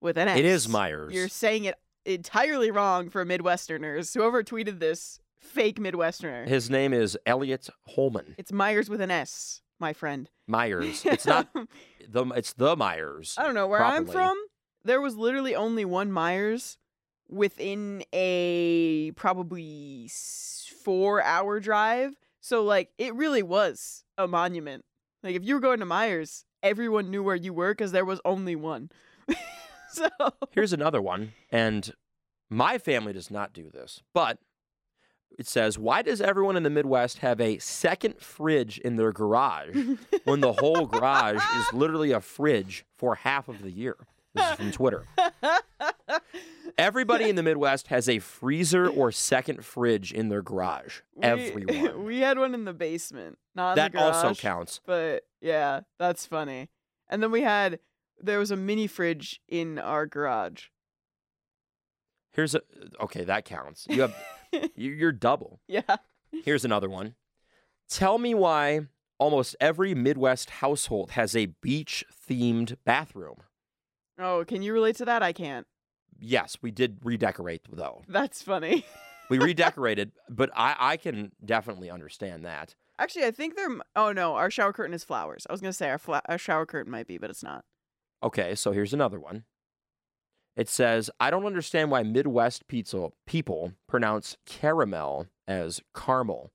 with 0.00 0.16
an 0.18 0.28
S. 0.28 0.38
It 0.38 0.44
is 0.44 0.66
Meijers. 0.66 1.12
You're 1.12 1.28
saying 1.28 1.64
it 1.64 1.76
entirely 2.04 2.70
wrong 2.70 3.08
for 3.10 3.24
Midwesterners. 3.24 4.12
Whoever 4.14 4.42
tweeted 4.42 4.78
this, 4.78 5.20
fake 5.38 5.78
Midwesterner. 5.78 6.46
His 6.46 6.68
name 6.68 6.92
is 6.92 7.16
Elliot 7.24 7.68
Holman 7.88 8.34
It's 8.36 8.50
Meijers 8.52 8.88
with 8.90 9.00
an 9.00 9.10
S, 9.10 9.62
my 9.78 9.92
friend. 9.92 10.28
Meijers. 10.50 11.04
It's 11.12 11.26
not 11.26 11.48
the. 12.08 12.24
It's 12.36 12.52
the 12.52 12.76
Meijers. 12.76 13.38
I 13.38 13.44
don't 13.44 13.54
know 13.54 13.66
where 13.68 13.82
I'm 13.82 14.06
from. 14.06 14.36
There 14.84 15.00
was 15.00 15.16
literally 15.16 15.54
only 15.54 15.84
one 15.86 16.10
Meijers 16.10 16.76
within 17.30 18.04
a 18.12 19.12
probably 19.12 20.10
four 20.84 21.22
hour 21.22 21.58
drive. 21.60 22.14
So 22.44 22.62
like 22.62 22.90
it 22.98 23.14
really 23.14 23.42
was 23.42 24.04
a 24.18 24.28
monument. 24.28 24.84
Like 25.22 25.34
if 25.34 25.42
you 25.44 25.54
were 25.54 25.62
going 25.62 25.80
to 25.80 25.86
Meijers, 25.86 26.44
everyone 26.62 27.10
knew 27.10 27.22
where 27.22 27.34
you 27.34 27.54
were 27.54 27.72
because 27.72 27.90
there 27.90 28.04
was 28.04 28.20
only 28.22 28.54
one. 28.54 28.90
so 29.90 30.10
Here's 30.50 30.74
another 30.74 31.00
one, 31.00 31.32
and 31.50 31.90
my 32.50 32.76
family 32.76 33.14
does 33.14 33.30
not 33.30 33.54
do 33.54 33.70
this, 33.70 34.02
but 34.12 34.40
it 35.38 35.46
says, 35.46 35.78
"Why 35.78 36.02
does 36.02 36.20
everyone 36.20 36.58
in 36.58 36.64
the 36.64 36.70
Midwest 36.70 37.20
have 37.20 37.40
a 37.40 37.56
second 37.60 38.20
fridge 38.20 38.76
in 38.76 38.96
their 38.96 39.10
garage 39.10 39.74
when 40.24 40.40
the 40.40 40.52
whole 40.52 40.84
garage 40.86 41.42
is 41.56 41.72
literally 41.72 42.12
a 42.12 42.20
fridge 42.20 42.84
for 42.98 43.14
half 43.14 43.48
of 43.48 43.62
the 43.62 43.70
year?" 43.70 43.96
This 44.34 44.50
is 44.50 44.56
from 44.56 44.70
Twitter. 44.70 45.06
Everybody 46.78 47.28
in 47.28 47.36
the 47.36 47.42
Midwest 47.42 47.88
has 47.88 48.08
a 48.08 48.18
freezer 48.18 48.88
or 48.88 49.12
second 49.12 49.64
fridge 49.64 50.12
in 50.12 50.28
their 50.28 50.42
garage. 50.42 51.00
we, 51.14 51.22
Everyone. 51.22 52.04
we 52.04 52.18
had 52.18 52.38
one 52.38 52.54
in 52.54 52.64
the 52.64 52.72
basement, 52.72 53.38
not 53.54 53.76
that 53.76 53.92
the 53.92 53.98
garage. 53.98 54.14
also 54.16 54.34
counts. 54.34 54.80
But 54.84 55.24
yeah, 55.40 55.80
that's 55.98 56.26
funny. 56.26 56.68
And 57.08 57.22
then 57.22 57.30
we 57.30 57.42
had 57.42 57.78
there 58.20 58.38
was 58.38 58.50
a 58.50 58.56
mini 58.56 58.86
fridge 58.86 59.40
in 59.48 59.78
our 59.78 60.06
garage. 60.06 60.66
Here's 62.32 62.54
a 62.54 62.62
okay, 63.00 63.24
that 63.24 63.44
counts. 63.44 63.86
You 63.88 64.02
have 64.02 64.14
you're 64.74 65.12
double. 65.12 65.60
Yeah. 65.68 65.96
Here's 66.44 66.64
another 66.64 66.90
one. 66.90 67.14
Tell 67.88 68.18
me 68.18 68.34
why 68.34 68.86
almost 69.18 69.54
every 69.60 69.94
Midwest 69.94 70.50
household 70.50 71.12
has 71.12 71.36
a 71.36 71.46
beach 71.46 72.04
themed 72.28 72.76
bathroom. 72.84 73.36
Oh, 74.18 74.44
can 74.46 74.62
you 74.62 74.72
relate 74.72 74.96
to 74.96 75.04
that? 75.04 75.22
I 75.22 75.32
can't. 75.32 75.66
Yes, 76.24 76.56
we 76.62 76.70
did 76.70 76.98
redecorate 77.04 77.62
though. 77.70 78.02
That's 78.08 78.42
funny. 78.42 78.84
We 79.30 79.38
redecorated, 79.38 80.12
but 80.28 80.50
I 80.54 80.76
I 80.78 80.96
can 80.98 81.32
definitely 81.42 81.88
understand 81.90 82.44
that. 82.44 82.74
Actually, 82.98 83.24
I 83.24 83.30
think 83.30 83.56
they're. 83.56 83.70
Oh 83.96 84.12
no, 84.12 84.34
our 84.34 84.50
shower 84.50 84.70
curtain 84.74 84.92
is 84.92 85.02
flowers. 85.02 85.46
I 85.48 85.52
was 85.54 85.62
gonna 85.62 85.72
say 85.72 85.88
our 85.88 85.96
fla- 85.96 86.20
our 86.28 86.36
shower 86.36 86.66
curtain 86.66 86.92
might 86.92 87.06
be, 87.06 87.16
but 87.16 87.30
it's 87.30 87.42
not. 87.42 87.64
Okay, 88.22 88.54
so 88.54 88.72
here's 88.72 88.92
another 88.92 89.18
one. 89.18 89.44
It 90.56 90.68
says, 90.68 91.10
I 91.18 91.30
don't 91.30 91.46
understand 91.46 91.90
why 91.90 92.02
Midwest 92.02 92.68
pizza 92.68 93.08
people 93.26 93.72
pronounce 93.88 94.36
caramel 94.44 95.26
as 95.48 95.80
caramel. 95.96 96.52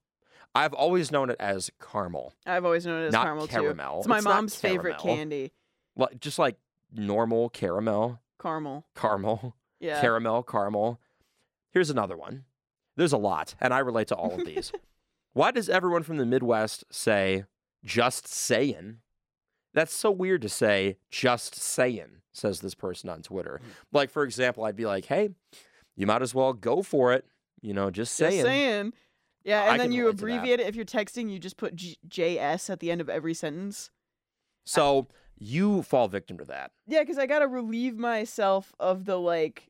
I've 0.53 0.73
always 0.73 1.11
known 1.11 1.31
it 1.31 1.37
as 1.39 1.71
caramel, 1.81 2.33
I've 2.45 2.65
always 2.65 2.85
known 2.85 3.01
it 3.01 3.07
as 3.07 3.13
not 3.13 3.23
caramel 3.25 3.47
caramel. 3.47 3.93
too. 3.95 3.99
It's 4.01 4.07
my 4.07 4.17
It's 4.17 4.25
mom's 4.25 4.55
favorite 4.55 4.99
caramel. 4.99 5.15
candy. 5.15 5.53
Like 5.95 6.19
just 6.19 6.37
like 6.37 6.55
normal 6.93 7.49
caramel, 7.49 8.19
Caramel. 8.39 8.85
caramel, 8.95 9.55
Yeah. 9.79 10.01
caramel, 10.01 10.43
caramel. 10.43 10.99
Here's 11.71 11.89
another 11.89 12.17
one. 12.17 12.45
There's 12.95 13.13
a 13.13 13.17
lot, 13.17 13.55
and 13.61 13.73
I 13.73 13.79
relate 13.79 14.07
to 14.09 14.15
all 14.15 14.33
of 14.33 14.45
these. 14.45 14.71
why 15.33 15.51
does 15.51 15.69
everyone 15.69 16.03
from 16.03 16.17
the 16.17 16.25
Midwest 16.25 16.83
say 16.91 17.45
just 17.83 18.27
saying? 18.27 18.97
That's 19.73 19.93
so 19.93 20.11
weird 20.11 20.41
to 20.41 20.49
say 20.49 20.97
just 21.09 21.55
saying, 21.55 22.21
says 22.33 22.59
this 22.59 22.75
person 22.75 23.09
on 23.09 23.21
Twitter. 23.21 23.61
Mm. 23.63 23.69
Like, 23.93 24.09
for 24.09 24.23
example, 24.23 24.65
I'd 24.65 24.75
be 24.75 24.85
like, 24.85 25.05
hey, 25.05 25.29
you 25.95 26.07
might 26.07 26.21
as 26.21 26.33
well 26.33 26.53
go 26.53 26.81
for 26.81 27.13
it. 27.13 27.25
You 27.61 27.73
know, 27.73 27.91
just 27.91 28.15
saying. 28.15 28.31
Just 28.31 28.45
saying. 28.45 28.93
Yeah, 29.43 29.63
I 29.63 29.71
and 29.71 29.79
then 29.79 29.91
you 29.91 30.03
to 30.03 30.09
abbreviate 30.09 30.59
it. 30.59 30.67
If 30.67 30.75
you're 30.75 30.85
texting, 30.85 31.31
you 31.31 31.39
just 31.39 31.57
put 31.57 31.75
G- 31.75 31.97
JS 32.07 32.69
at 32.69 32.79
the 32.79 32.91
end 32.91 33.01
of 33.01 33.09
every 33.09 33.33
sentence. 33.33 33.91
So 34.65 35.07
you 35.37 35.81
fall 35.83 36.07
victim 36.07 36.37
to 36.37 36.45
that. 36.45 36.71
Yeah, 36.87 36.99
because 36.99 37.17
I 37.17 37.25
gotta 37.25 37.47
relieve 37.47 37.97
myself 37.97 38.73
of 38.79 39.05
the 39.05 39.17
like 39.17 39.68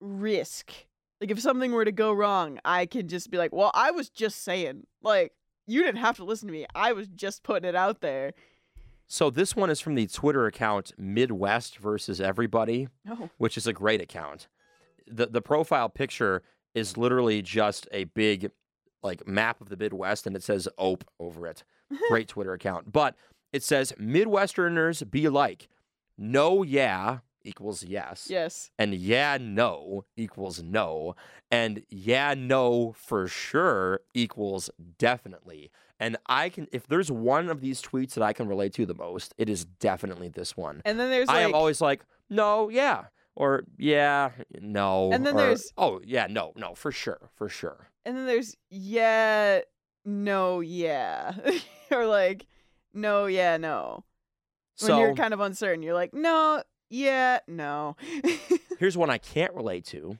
risk. 0.00 0.72
Like 1.20 1.30
if 1.30 1.40
something 1.40 1.72
were 1.72 1.84
to 1.84 1.92
go 1.92 2.12
wrong, 2.12 2.58
I 2.64 2.86
can 2.86 3.08
just 3.08 3.30
be 3.30 3.36
like, 3.38 3.52
"Well, 3.52 3.70
I 3.74 3.90
was 3.90 4.08
just 4.08 4.42
saying." 4.42 4.86
Like 5.02 5.32
you 5.66 5.82
didn't 5.82 6.00
have 6.00 6.16
to 6.16 6.24
listen 6.24 6.48
to 6.48 6.52
me. 6.52 6.66
I 6.74 6.92
was 6.92 7.08
just 7.08 7.42
putting 7.42 7.68
it 7.68 7.76
out 7.76 8.00
there. 8.00 8.32
So 9.06 9.28
this 9.28 9.56
one 9.56 9.70
is 9.70 9.80
from 9.80 9.96
the 9.96 10.06
Twitter 10.06 10.46
account 10.46 10.92
Midwest 10.96 11.78
versus 11.78 12.20
Everybody. 12.20 12.88
Oh, 13.08 13.28
which 13.38 13.56
is 13.56 13.66
a 13.66 13.72
great 13.72 14.00
account. 14.00 14.48
The 15.06 15.26
the 15.26 15.42
profile 15.42 15.88
picture 15.88 16.42
is 16.74 16.96
literally 16.96 17.42
just 17.42 17.88
a 17.92 18.04
big 18.04 18.50
like 19.02 19.26
map 19.26 19.60
of 19.60 19.68
the 19.68 19.76
Midwest 19.76 20.26
and 20.26 20.36
it 20.36 20.42
says 20.42 20.68
OPE 20.78 21.04
over 21.18 21.46
it. 21.46 21.64
Great 22.08 22.28
Twitter 22.28 22.52
account. 22.52 22.92
But 22.92 23.16
it 23.52 23.62
says 23.62 23.92
Midwesterners 23.98 25.08
be 25.10 25.28
like 25.28 25.68
no 26.16 26.62
yeah 26.62 27.18
equals 27.44 27.82
yes. 27.82 28.26
yes. 28.30 28.70
And 28.78 28.94
yeah 28.94 29.38
no 29.40 30.04
equals 30.16 30.62
no. 30.62 31.14
And 31.50 31.82
yeah 31.88 32.34
no 32.36 32.92
for 32.96 33.26
sure 33.28 34.00
equals 34.14 34.70
definitely. 34.98 35.70
And 35.98 36.16
I 36.26 36.48
can 36.48 36.66
if 36.72 36.86
there's 36.86 37.10
one 37.10 37.48
of 37.48 37.60
these 37.60 37.82
tweets 37.82 38.14
that 38.14 38.22
I 38.22 38.32
can 38.32 38.48
relate 38.48 38.72
to 38.74 38.86
the 38.86 38.94
most, 38.94 39.34
it 39.38 39.48
is 39.48 39.64
definitely 39.64 40.28
this 40.28 40.56
one. 40.56 40.82
And 40.84 40.98
then 40.98 41.10
there's 41.10 41.28
I 41.28 41.34
like 41.34 41.44
am 41.44 41.54
always 41.54 41.80
like, 41.80 42.02
no, 42.30 42.68
yeah, 42.68 43.04
or 43.36 43.64
yeah, 43.76 44.30
no. 44.60 45.10
And 45.12 45.26
then 45.26 45.34
or, 45.34 45.38
there's- 45.38 45.72
oh 45.76 46.00
yeah, 46.04 46.26
no, 46.30 46.52
no, 46.56 46.74
for 46.74 46.90
sure, 46.92 47.30
for 47.34 47.48
sure. 47.48 47.88
and 48.04 48.16
then 48.16 48.26
there's 48.26 48.56
yeah, 48.70 49.60
no, 50.04 50.60
yeah. 50.60 51.34
or 51.90 52.06
like 52.06 52.46
no, 52.94 53.26
yeah, 53.26 53.56
no. 53.56 54.04
When 54.80 54.88
So 54.88 54.98
you're 55.00 55.14
kind 55.14 55.34
of 55.34 55.40
uncertain, 55.40 55.82
you're 55.82 55.94
like, 55.94 56.14
"No, 56.14 56.62
yeah, 56.90 57.38
no." 57.48 57.96
here's 58.78 58.96
one 58.96 59.08
I 59.10 59.18
can't 59.18 59.54
relate 59.54 59.84
to. 59.86 60.18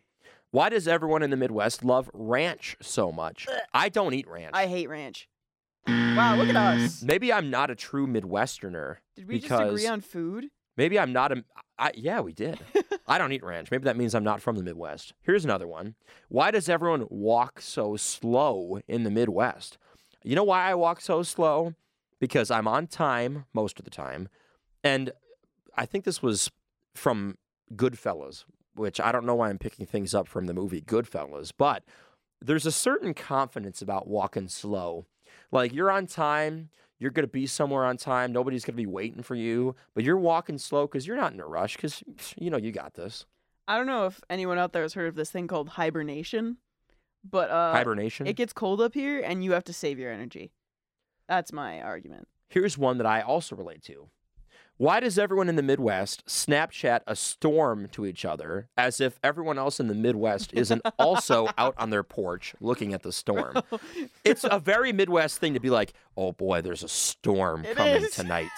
Why 0.52 0.68
does 0.68 0.88
everyone 0.88 1.22
in 1.22 1.30
the 1.30 1.36
Midwest 1.36 1.84
love 1.84 2.10
ranch 2.12 2.76
so 2.80 3.12
much? 3.12 3.46
I 3.72 3.88
don't 3.88 4.14
eat 4.14 4.26
ranch. 4.28 4.50
I 4.54 4.66
hate 4.66 4.88
ranch. 4.88 5.28
Wow, 5.86 6.36
look 6.36 6.48
at 6.48 6.56
us. 6.56 7.02
Maybe 7.02 7.32
I'm 7.32 7.50
not 7.50 7.70
a 7.70 7.74
true 7.74 8.06
Midwesterner. 8.06 8.96
Did 9.16 9.28
we 9.28 9.38
just 9.40 9.52
agree 9.52 9.86
on 9.86 10.00
food? 10.00 10.46
Maybe 10.76 10.98
I'm 10.98 11.12
not 11.12 11.32
a. 11.32 11.44
I, 11.78 11.92
yeah, 11.94 12.20
we 12.20 12.32
did. 12.32 12.58
I 13.06 13.18
don't 13.18 13.32
eat 13.32 13.42
ranch. 13.42 13.70
Maybe 13.70 13.84
that 13.84 13.96
means 13.96 14.14
I'm 14.14 14.24
not 14.24 14.42
from 14.42 14.56
the 14.56 14.62
Midwest. 14.62 15.14
Here's 15.22 15.44
another 15.44 15.66
one. 15.66 15.94
Why 16.28 16.50
does 16.50 16.68
everyone 16.68 17.06
walk 17.10 17.60
so 17.60 17.96
slow 17.96 18.80
in 18.86 19.04
the 19.04 19.10
Midwest? 19.10 19.78
You 20.22 20.36
know 20.36 20.44
why 20.44 20.70
I 20.70 20.74
walk 20.74 21.00
so 21.00 21.22
slow? 21.22 21.74
Because 22.18 22.50
I'm 22.50 22.68
on 22.68 22.86
time 22.86 23.46
most 23.54 23.78
of 23.78 23.84
the 23.84 23.90
time. 23.90 24.28
And 24.84 25.12
I 25.76 25.86
think 25.86 26.04
this 26.04 26.22
was 26.22 26.50
from 27.00 27.36
Goodfellas, 27.74 28.44
which 28.74 29.00
I 29.00 29.10
don't 29.10 29.26
know 29.26 29.34
why 29.34 29.48
I'm 29.48 29.58
picking 29.58 29.86
things 29.86 30.14
up 30.14 30.28
from 30.28 30.46
the 30.46 30.54
movie 30.54 30.80
Goodfellas, 30.82 31.52
but 31.56 31.82
there's 32.40 32.66
a 32.66 32.72
certain 32.72 33.14
confidence 33.14 33.82
about 33.82 34.06
walking 34.06 34.48
slow. 34.48 35.06
Like 35.50 35.72
you're 35.72 35.90
on 35.90 36.06
time, 36.06 36.70
you're 36.98 37.10
going 37.10 37.26
to 37.26 37.32
be 37.32 37.46
somewhere 37.46 37.84
on 37.84 37.96
time, 37.96 38.32
nobody's 38.32 38.64
going 38.64 38.74
to 38.74 38.82
be 38.82 38.86
waiting 38.86 39.22
for 39.22 39.34
you, 39.34 39.74
but 39.94 40.04
you're 40.04 40.16
walking 40.16 40.58
slow 40.58 40.86
because 40.86 41.06
you're 41.06 41.16
not 41.16 41.32
in 41.32 41.40
a 41.40 41.46
rush 41.46 41.76
because, 41.76 42.04
you 42.36 42.50
know, 42.50 42.58
you 42.58 42.70
got 42.72 42.94
this. 42.94 43.24
I 43.66 43.76
don't 43.76 43.86
know 43.86 44.06
if 44.06 44.20
anyone 44.28 44.58
out 44.58 44.72
there 44.72 44.82
has 44.82 44.94
heard 44.94 45.08
of 45.08 45.14
this 45.14 45.30
thing 45.30 45.46
called 45.46 45.70
hibernation, 45.70 46.58
but 47.28 47.50
uh, 47.50 47.72
Hibernation. 47.72 48.26
it 48.26 48.34
gets 48.34 48.52
cold 48.52 48.80
up 48.80 48.94
here 48.94 49.20
and 49.20 49.44
you 49.44 49.52
have 49.52 49.64
to 49.64 49.72
save 49.72 49.98
your 49.98 50.12
energy. 50.12 50.52
That's 51.28 51.52
my 51.52 51.80
argument. 51.80 52.26
Here's 52.48 52.76
one 52.76 52.98
that 52.98 53.06
I 53.06 53.20
also 53.20 53.54
relate 53.54 53.82
to. 53.84 54.08
Why 54.80 54.98
does 55.00 55.18
everyone 55.18 55.50
in 55.50 55.56
the 55.56 55.62
Midwest 55.62 56.24
Snapchat 56.26 57.00
a 57.06 57.14
storm 57.14 57.88
to 57.88 58.06
each 58.06 58.24
other 58.24 58.70
as 58.78 58.98
if 58.98 59.20
everyone 59.22 59.58
else 59.58 59.78
in 59.78 59.88
the 59.88 59.94
Midwest 59.94 60.54
isn't 60.54 60.80
also 60.98 61.48
out 61.58 61.74
on 61.76 61.90
their 61.90 62.02
porch 62.02 62.54
looking 62.62 62.94
at 62.94 63.02
the 63.02 63.12
storm? 63.12 63.56
It's 64.24 64.42
a 64.42 64.58
very 64.58 64.90
Midwest 64.94 65.36
thing 65.38 65.52
to 65.52 65.60
be 65.60 65.68
like, 65.68 65.92
oh 66.16 66.32
boy, 66.32 66.62
there's 66.62 66.82
a 66.82 66.88
storm 66.88 67.66
It 67.66 67.76
coming 67.76 68.04
is. 68.04 68.12
tonight. 68.12 68.48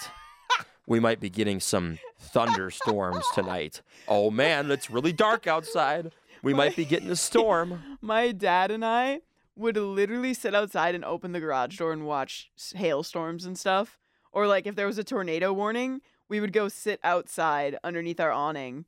we 0.87 0.97
might 0.97 1.19
be 1.19 1.29
getting 1.29 1.59
some 1.59 1.99
thunderstorms 2.17 3.25
tonight. 3.33 3.81
Oh 4.07 4.31
man, 4.31 4.71
it's 4.71 4.89
really 4.89 5.11
dark 5.11 5.45
outside. 5.45 6.13
We 6.41 6.53
might 6.61 6.77
be 6.77 6.85
getting 6.85 7.09
a 7.11 7.17
storm. 7.17 7.97
My 8.01 8.31
dad 8.31 8.71
and 8.71 8.85
I 8.85 9.23
would 9.57 9.75
literally 9.75 10.33
sit 10.33 10.55
outside 10.55 10.95
and 10.95 11.03
open 11.03 11.33
the 11.33 11.41
garage 11.41 11.77
door 11.77 11.91
and 11.91 12.05
watch 12.05 12.49
hailstorms 12.75 13.43
and 13.43 13.59
stuff. 13.59 13.99
Or 14.31 14.47
like 14.47 14.65
if 14.65 14.75
there 14.75 14.87
was 14.87 14.97
a 14.97 15.03
tornado 15.03 15.51
warning, 15.51 15.99
we 16.29 16.39
would 16.39 16.53
go 16.53 16.67
sit 16.67 16.99
outside 17.03 17.77
underneath 17.83 18.19
our 18.19 18.31
awning. 18.31 18.85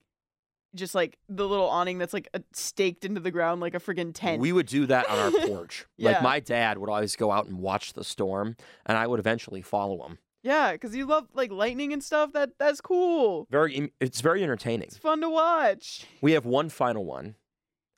Just 0.76 0.94
like 0.94 1.18
the 1.30 1.48
little 1.48 1.70
awning 1.70 2.00
that's 2.00 2.14
like 2.14 2.28
uh, 2.34 2.40
staked 2.52 3.06
into 3.06 3.22
the 3.22 3.32
ground 3.32 3.62
like 3.62 3.76
a 3.76 3.80
friggin' 3.80 4.12
tent. 4.14 4.42
We 4.42 4.52
would 4.52 4.66
do 4.66 4.86
that 4.88 5.10
on 5.10 5.18
our 5.18 5.32
porch. 5.48 5.86
yeah. 5.96 6.12
Like 6.12 6.22
my 6.22 6.40
dad 6.42 6.78
would 6.78 6.90
always 6.90 7.16
go 7.16 7.32
out 7.32 7.46
and 7.48 7.60
watch 7.60 7.94
the 7.94 8.04
storm, 8.04 8.58
and 8.86 8.98
I 8.98 9.08
would 9.08 9.20
eventually 9.20 9.62
follow 9.62 10.06
him. 10.06 10.18
yeah, 10.44 10.74
because 10.74 10.94
you 10.94 11.06
love 11.06 11.28
like 11.34 11.50
lightning 11.50 11.94
and 11.94 12.04
stuff. 12.04 12.34
That 12.34 12.52
that's 12.60 12.82
cool. 12.82 13.48
Very, 13.50 13.94
it's 14.02 14.20
very 14.20 14.44
entertaining. 14.44 14.88
It's 14.90 14.98
fun 14.98 15.22
to 15.22 15.30
watch. 15.30 16.06
We 16.22 16.34
have 16.34 16.46
one 16.46 16.68
final 16.68 17.06
one 17.06 17.36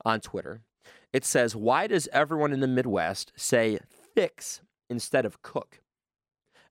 on 0.06 0.20
Twitter. 0.22 0.62
It 1.12 1.26
says, 1.26 1.56
"Why 1.56 1.88
does 1.88 2.08
everyone 2.14 2.54
in 2.54 2.60
the 2.60 2.68
Midwest 2.68 3.32
say 3.36 3.80
fix 4.14 4.62
instead 4.88 5.26
of 5.26 5.42
cook?" 5.42 5.82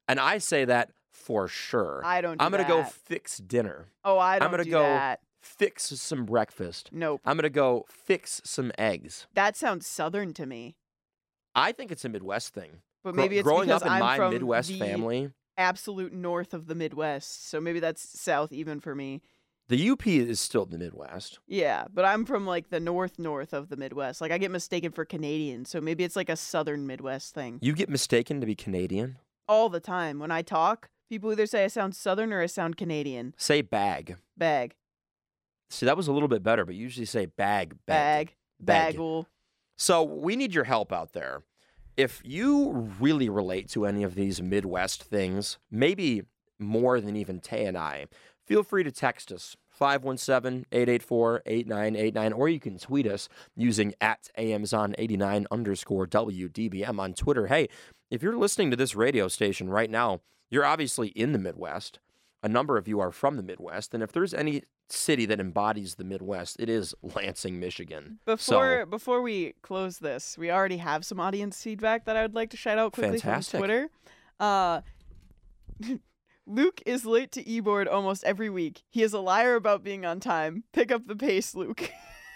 And 0.07 0.21
I 0.21 0.39
say 0.39 0.65
that 0.67 0.93
for 1.17 1.49
sure. 1.49 2.03
I 2.05 2.21
don't. 2.21 2.39
Do 2.39 2.45
I'm 2.45 2.51
gonna 2.51 2.69
go 2.69 2.85
fix 2.85 3.39
dinner. 3.39 3.87
Oh, 4.05 4.19
I 4.19 4.39
don't 4.39 4.47
I'm 4.47 4.51
gonna 4.53 4.65
do 4.65 4.71
go 4.71 4.83
that. 4.83 5.21
fix 5.41 5.85
some 6.01 6.25
breakfast. 6.27 6.91
Nope. 6.93 7.21
I'm 7.25 7.37
gonna 7.37 7.49
go 7.51 7.85
fix 7.89 8.41
some 8.45 8.71
eggs. 8.79 9.27
That 9.35 9.57
sounds 9.57 9.87
southern 9.87 10.33
to 10.35 10.47
me. 10.47 10.77
I 11.55 11.73
think 11.73 11.91
it's 11.91 12.05
a 12.05 12.09
Midwest 12.09 12.53
thing. 12.55 12.81
But 13.03 13.15
Gro- 13.15 13.23
maybe 13.23 13.39
it's 13.39 13.45
growing 13.45 13.69
because 13.69 13.83
up 13.83 13.87
in 13.87 13.93
I'm 13.95 14.01
my 14.01 14.17
from 14.17 14.33
Midwest 14.33 14.69
the 14.69 14.79
family, 14.79 15.31
absolute 15.57 16.13
north 16.13 16.53
of 16.55 16.67
the 16.67 16.75
Midwest. 16.75 17.49
So 17.49 17.61
maybe 17.61 17.81
that's 17.81 18.19
south 18.21 18.53
even 18.53 18.81
for 18.81 18.95
me. 18.95 19.23
the 19.69 19.91
UP 19.91 20.07
is 20.07 20.39
still 20.39 20.65
the 20.67 20.77
Midwest. 20.79 21.39
Yeah, 21.47 21.87
but 21.93 22.05
I'm 22.05 22.25
from 22.25 22.47
like 22.47 22.69
the 22.71 22.79
north 22.81 23.19
north 23.19 23.53
of 23.53 23.69
the 23.69 23.77
Midwest. 23.77 24.21
Like 24.21 24.33
I 24.33 24.39
get 24.39 24.51
mistaken 24.51 24.93
for 24.93 25.05
Canadian, 25.05 25.65
so 25.65 25.81
maybe 25.81 26.05
it's 26.05 26.17
like 26.17 26.29
a 26.29 26.37
southern 26.37 26.87
Midwest 26.87 27.33
thing. 27.35 27.59
You 27.63 27.73
get 27.73 27.89
mistaken 27.89 28.41
to 28.41 28.47
be 28.47 28.55
Canadian. 28.55 29.19
All 29.49 29.69
the 29.69 29.81
time 29.81 30.19
when 30.19 30.31
I 30.33 30.43
talk, 30.43 30.89
people 31.09 31.33
either 31.33 31.47
say 31.47 31.65
I 31.65 31.69
sound 31.69 31.95
southern 31.95 32.33
or 32.33 32.43
I 32.43 32.47
sound 32.47 32.77
Canadian. 32.77 33.35
Say 33.37 33.63
bag. 33.63 34.17
Bag, 34.37 34.75
See, 35.69 35.87
that 35.87 35.97
was 35.97 36.07
a 36.07 36.13
little 36.13 36.29
bit 36.29 36.45
better, 36.45 36.65
but 36.65 36.77
you 36.77 36.83
usually 36.83 37.07
say 37.07 37.27
bag. 37.27 37.77
bag, 37.87 38.35
Bag. 38.61 38.95
bagel. 38.95 39.27
So 39.77 40.03
we 40.03 40.37
need 40.37 40.55
your 40.55 40.65
help 40.65 40.93
out 40.93 41.13
there. 41.13 41.43
If 41.97 42.21
you 42.25 42.71
really 43.01 43.29
relate 43.29 43.69
to 43.71 43.87
any 43.87 44.03
of 44.03 44.15
these 44.15 44.41
Midwest 44.41 45.03
things, 45.03 45.59
maybe 45.71 46.23
more 46.59 47.01
than 47.01 47.17
even 47.17 47.41
Tay 47.41 47.67
and 47.67 47.77
I, 47.77 48.07
feel 48.47 48.63
free 48.63 48.85
to 48.85 48.93
text 48.93 49.33
us 49.33 49.57
517-884-8989 49.79 52.33
or 52.37 52.49
you 52.49 52.61
can 52.61 52.79
tweet 52.79 53.07
us 53.07 53.29
using 53.57 53.95
at 54.01 54.31
AMs 54.37 54.73
on 54.73 54.95
89 54.99 55.47
underscore 55.51 56.07
WDBM 56.07 56.99
on 56.99 57.15
Twitter. 57.15 57.47
Hey, 57.49 57.69
if 58.11 58.23
you're 58.23 58.37
listening 58.37 58.71
to 58.71 58.77
this 58.77 58.95
radio 58.95 59.29
station 59.29 59.69
right 59.69 59.91
now, 59.91 60.21
you're 60.51 60.65
obviously 60.65 61.09
in 61.09 61.33
the 61.33 61.39
Midwest. 61.39 61.99
a 62.43 62.49
number 62.49 62.77
of 62.77 62.87
you 62.87 63.01
are 63.01 63.11
from 63.11 63.37
the 63.37 63.43
Midwest, 63.43 63.93
and 63.95 64.03
if 64.03 64.13
there's 64.13 64.33
any 64.35 64.63
city 64.89 65.27
that 65.27 65.41
embodies 65.41 65.97
the 65.97 66.05
Midwest, 66.05 66.57
it 66.61 66.69
is 66.69 66.95
Lansing, 67.03 67.59
Michigan. 67.59 68.19
Before 68.25 68.81
so, 68.83 68.87
before 68.87 69.21
we 69.23 69.55
close 69.63 69.99
this, 69.99 70.39
we 70.39 70.51
already 70.51 70.77
have 70.77 71.05
some 71.05 71.19
audience 71.19 71.61
feedback 71.63 72.05
that 72.05 72.17
I 72.17 72.23
would 72.23 72.35
like 72.35 72.51
to 72.51 72.57
shout 72.57 72.79
out 72.79 72.93
quickly 72.93 73.19
Fantastic. 73.19 73.59
from 73.59 73.59
Twitter. 73.61 73.89
Uh, 74.39 74.81
Luke 76.47 76.81
is 76.87 77.05
late 77.05 77.33
to 77.33 77.49
e-board 77.49 77.89
almost 77.89 78.23
every 78.23 78.49
week. 78.49 78.83
He 78.89 79.03
is 79.03 79.13
a 79.13 79.19
liar 79.19 79.57
about 79.57 79.83
being 79.83 80.07
on 80.07 80.21
time. 80.21 80.63
Pick 80.73 80.93
up 80.93 81.07
the 81.09 81.17
pace, 81.17 81.55
Luke. 81.57 81.91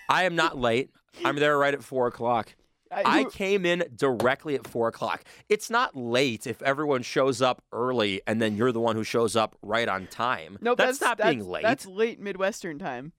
I 0.08 0.24
am 0.24 0.34
not 0.34 0.58
late. 0.58 0.90
I'm 1.24 1.36
there 1.36 1.56
right 1.56 1.72
at 1.74 1.84
four 1.84 2.08
o'clock. 2.08 2.56
I 2.90 3.24
came 3.24 3.64
in 3.64 3.84
directly 3.94 4.54
at 4.54 4.66
four 4.66 4.88
o'clock. 4.88 5.22
It's 5.48 5.70
not 5.70 5.96
late 5.96 6.46
if 6.46 6.60
everyone 6.62 7.02
shows 7.02 7.40
up 7.40 7.62
early 7.72 8.22
and 8.26 8.40
then 8.40 8.56
you're 8.56 8.72
the 8.72 8.80
one 8.80 8.96
who 8.96 9.04
shows 9.04 9.36
up 9.36 9.56
right 9.62 9.88
on 9.88 10.06
time. 10.08 10.58
no, 10.60 10.74
that's, 10.74 11.00
not 11.00 11.18
being 11.18 11.46
late. 11.48 11.62
That's 11.62 11.86
late 11.86 12.20
Midwestern 12.20 12.78
time. 12.78 13.12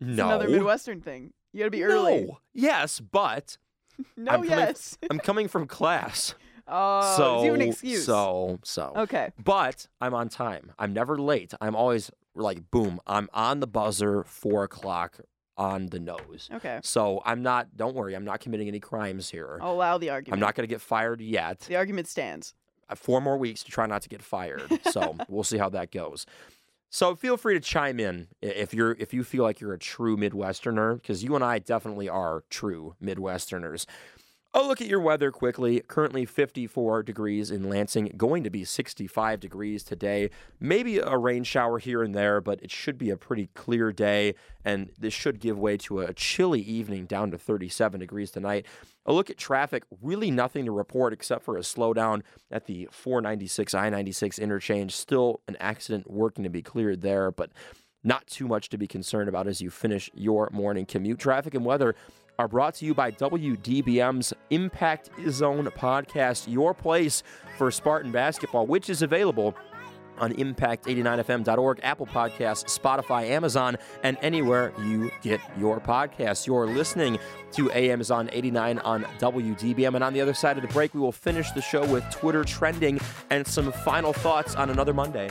It's 0.00 0.16
no. 0.16 0.26
another 0.26 0.48
Midwestern 0.48 1.00
thing. 1.00 1.32
You 1.52 1.60
gotta 1.60 1.70
be 1.70 1.82
early. 1.84 2.26
No. 2.26 2.38
Yes, 2.54 3.00
but 3.00 3.56
No, 4.16 4.32
I'm 4.32 4.42
coming- 4.42 4.50
yes. 4.50 4.98
I'm 5.10 5.18
coming 5.18 5.48
from 5.48 5.66
class. 5.66 6.34
Oh, 6.70 7.16
so 7.16 7.36
it's 7.36 7.44
even 7.46 7.62
an 7.62 7.68
excuse. 7.68 8.04
So 8.04 8.58
so. 8.62 8.92
okay. 8.94 9.30
But 9.42 9.88
I'm 10.02 10.12
on 10.12 10.28
time. 10.28 10.72
I'm 10.78 10.92
never 10.92 11.16
late. 11.16 11.54
I'm 11.62 11.74
always 11.74 12.10
like 12.34 12.70
boom. 12.70 13.00
I'm 13.06 13.30
on 13.32 13.60
the 13.60 13.66
buzzer, 13.66 14.22
four 14.24 14.64
o'clock 14.64 15.18
on 15.58 15.86
the 15.86 15.98
nose. 15.98 16.48
Okay. 16.52 16.80
So 16.82 17.20
I'm 17.26 17.42
not. 17.42 17.76
Don't 17.76 17.94
worry. 17.94 18.14
I'm 18.14 18.24
not 18.24 18.40
committing 18.40 18.68
any 18.68 18.80
crimes 18.80 19.28
here. 19.28 19.58
I'll 19.60 19.72
allow 19.74 19.98
the 19.98 20.08
argument. 20.10 20.34
I'm 20.34 20.40
not 20.40 20.54
going 20.54 20.66
to 20.66 20.72
get 20.72 20.80
fired 20.80 21.20
yet. 21.20 21.60
The 21.60 21.76
argument 21.76 22.08
stands. 22.08 22.54
uh, 22.88 22.94
four 22.94 23.20
more 23.20 23.36
weeks 23.36 23.62
to 23.64 23.70
try 23.70 23.84
not 23.86 24.00
to 24.02 24.08
get 24.08 24.22
fired. 24.22 24.62
So 24.90 25.16
we'll 25.28 25.44
see 25.44 25.58
how 25.58 25.68
that 25.70 25.90
goes. 25.90 26.24
So 26.90 27.14
feel 27.14 27.36
free 27.36 27.52
to 27.52 27.60
chime 27.60 28.00
in 28.00 28.28
if 28.40 28.72
you're 28.72 28.92
if 28.98 29.12
you 29.12 29.22
feel 29.22 29.42
like 29.42 29.60
you're 29.60 29.74
a 29.74 29.78
true 29.78 30.16
Midwesterner, 30.16 30.94
because 30.94 31.22
you 31.22 31.34
and 31.34 31.44
I 31.44 31.58
definitely 31.58 32.08
are 32.08 32.44
true 32.48 32.94
Midwesterners. 33.02 33.84
Oh, 34.60 34.66
look 34.66 34.80
at 34.80 34.88
your 34.88 34.98
weather 34.98 35.30
quickly. 35.30 35.78
Currently 35.86 36.24
54 36.24 37.04
degrees 37.04 37.52
in 37.52 37.68
Lansing, 37.68 38.12
going 38.16 38.42
to 38.42 38.50
be 38.50 38.64
65 38.64 39.38
degrees 39.38 39.84
today. 39.84 40.30
Maybe 40.58 40.98
a 40.98 41.16
rain 41.16 41.44
shower 41.44 41.78
here 41.78 42.02
and 42.02 42.12
there, 42.12 42.40
but 42.40 42.60
it 42.60 42.72
should 42.72 42.98
be 42.98 43.08
a 43.10 43.16
pretty 43.16 43.50
clear 43.54 43.92
day, 43.92 44.34
and 44.64 44.90
this 44.98 45.14
should 45.14 45.38
give 45.38 45.56
way 45.56 45.76
to 45.76 46.00
a 46.00 46.12
chilly 46.12 46.60
evening 46.60 47.06
down 47.06 47.30
to 47.30 47.38
37 47.38 48.00
degrees 48.00 48.32
tonight. 48.32 48.66
A 49.06 49.12
look 49.12 49.30
at 49.30 49.38
traffic, 49.38 49.84
really 50.02 50.32
nothing 50.32 50.64
to 50.64 50.72
report 50.72 51.12
except 51.12 51.44
for 51.44 51.56
a 51.56 51.60
slowdown 51.60 52.22
at 52.50 52.66
the 52.66 52.88
496 52.90 53.74
I 53.74 53.90
96 53.90 54.40
interchange. 54.40 54.92
Still 54.92 55.40
an 55.46 55.56
accident 55.60 56.10
working 56.10 56.42
to 56.42 56.50
be 56.50 56.62
cleared 56.62 57.02
there, 57.02 57.30
but 57.30 57.52
not 58.02 58.26
too 58.26 58.48
much 58.48 58.70
to 58.70 58.78
be 58.78 58.88
concerned 58.88 59.28
about 59.28 59.46
as 59.46 59.60
you 59.60 59.70
finish 59.70 60.10
your 60.14 60.48
morning 60.52 60.84
commute. 60.84 61.20
Traffic 61.20 61.54
and 61.54 61.64
weather 61.64 61.94
are 62.38 62.46
brought 62.46 62.72
to 62.72 62.84
you 62.84 62.94
by 62.94 63.10
WDBM's 63.10 64.32
Impact 64.50 65.10
Zone 65.28 65.64
podcast, 65.76 66.46
your 66.46 66.72
place 66.72 67.24
for 67.56 67.68
Spartan 67.72 68.12
basketball, 68.12 68.64
which 68.64 68.88
is 68.88 69.02
available 69.02 69.56
on 70.18 70.32
impact89fm.org, 70.34 71.80
Apple 71.82 72.06
Podcasts, 72.06 72.78
Spotify, 72.78 73.28
Amazon, 73.28 73.76
and 74.04 74.16
anywhere 74.22 74.72
you 74.78 75.10
get 75.20 75.40
your 75.58 75.80
podcasts. 75.80 76.46
You're 76.46 76.66
listening 76.66 77.18
to 77.52 77.72
AMs 77.72 78.12
on 78.12 78.30
89 78.32 78.78
on 78.80 79.02
WDBM. 79.18 79.96
And 79.96 80.04
on 80.04 80.12
the 80.12 80.20
other 80.20 80.34
side 80.34 80.56
of 80.56 80.62
the 80.62 80.72
break, 80.72 80.94
we 80.94 81.00
will 81.00 81.10
finish 81.10 81.50
the 81.52 81.62
show 81.62 81.84
with 81.86 82.08
Twitter 82.10 82.44
trending 82.44 83.00
and 83.30 83.44
some 83.44 83.72
final 83.72 84.12
thoughts 84.12 84.54
on 84.54 84.70
another 84.70 84.94
Monday. 84.94 85.28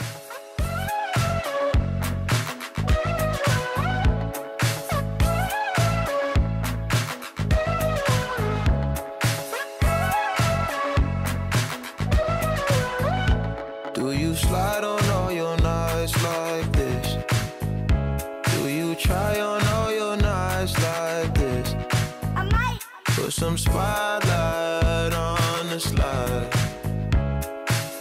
Some 23.58 23.74
spotlight 23.74 25.14
on 25.14 25.70
the 25.70 25.80
slide. 25.80 26.54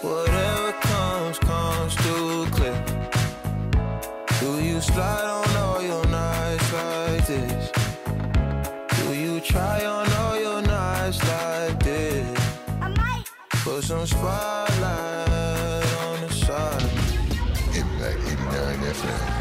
Whatever 0.02 0.72
comes, 0.72 1.38
comes 1.38 1.94
too 1.96 2.46
clear. 2.50 2.84
Do 4.40 4.60
you 4.62 4.80
slide 4.80 5.24
on 5.24 5.56
all 5.56 5.82
your 5.82 6.06
nights 6.06 6.72
like 6.72 7.26
this? 7.26 7.70
Do 8.96 9.14
you 9.14 9.40
try 9.40 9.84
on 9.84 10.10
all 10.12 10.38
your 10.38 10.62
nights 10.62 11.20
like 11.28 11.82
this? 11.82 12.38
I 12.80 12.88
might. 12.88 13.24
Put 13.64 13.84
some 13.84 14.06
spotlight 14.06 15.86
on 16.04 16.20
the 16.22 16.30
side. 16.32 16.82
Impact 17.74 18.18
89 18.26 18.78
FM. 18.98 19.36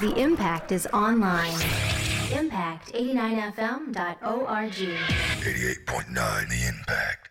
The 0.00 0.14
Impact 0.20 0.72
is 0.72 0.86
online. 0.92 1.95
Impact89fm.org. 2.36 4.72
88.9 4.74 6.48
The 6.50 6.66
Impact. 6.68 7.30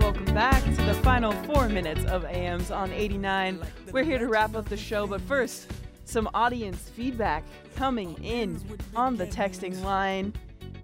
Welcome 0.00 0.34
back 0.34 0.64
to 0.64 0.70
the 0.70 0.94
final 1.02 1.32
four 1.44 1.68
minutes 1.68 2.06
of 2.06 2.24
AMs 2.24 2.70
on 2.70 2.90
89. 2.90 3.60
We're 3.92 4.04
here 4.04 4.18
to 4.18 4.28
wrap 4.28 4.56
up 4.56 4.70
the 4.70 4.78
show, 4.78 5.06
but 5.06 5.20
first, 5.20 5.70
some 6.06 6.30
audience 6.32 6.88
feedback 6.88 7.44
coming 7.76 8.14
in 8.24 8.58
on 8.96 9.18
the 9.18 9.26
texting 9.26 9.84
line 9.84 10.32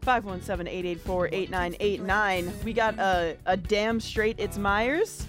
517 0.06 0.68
884 0.68 1.28
8989. 1.32 2.52
We 2.64 2.72
got 2.72 2.96
a, 3.00 3.36
a 3.44 3.56
damn 3.56 3.98
straight 3.98 4.36
it's 4.38 4.56
Meijers. 4.56 5.24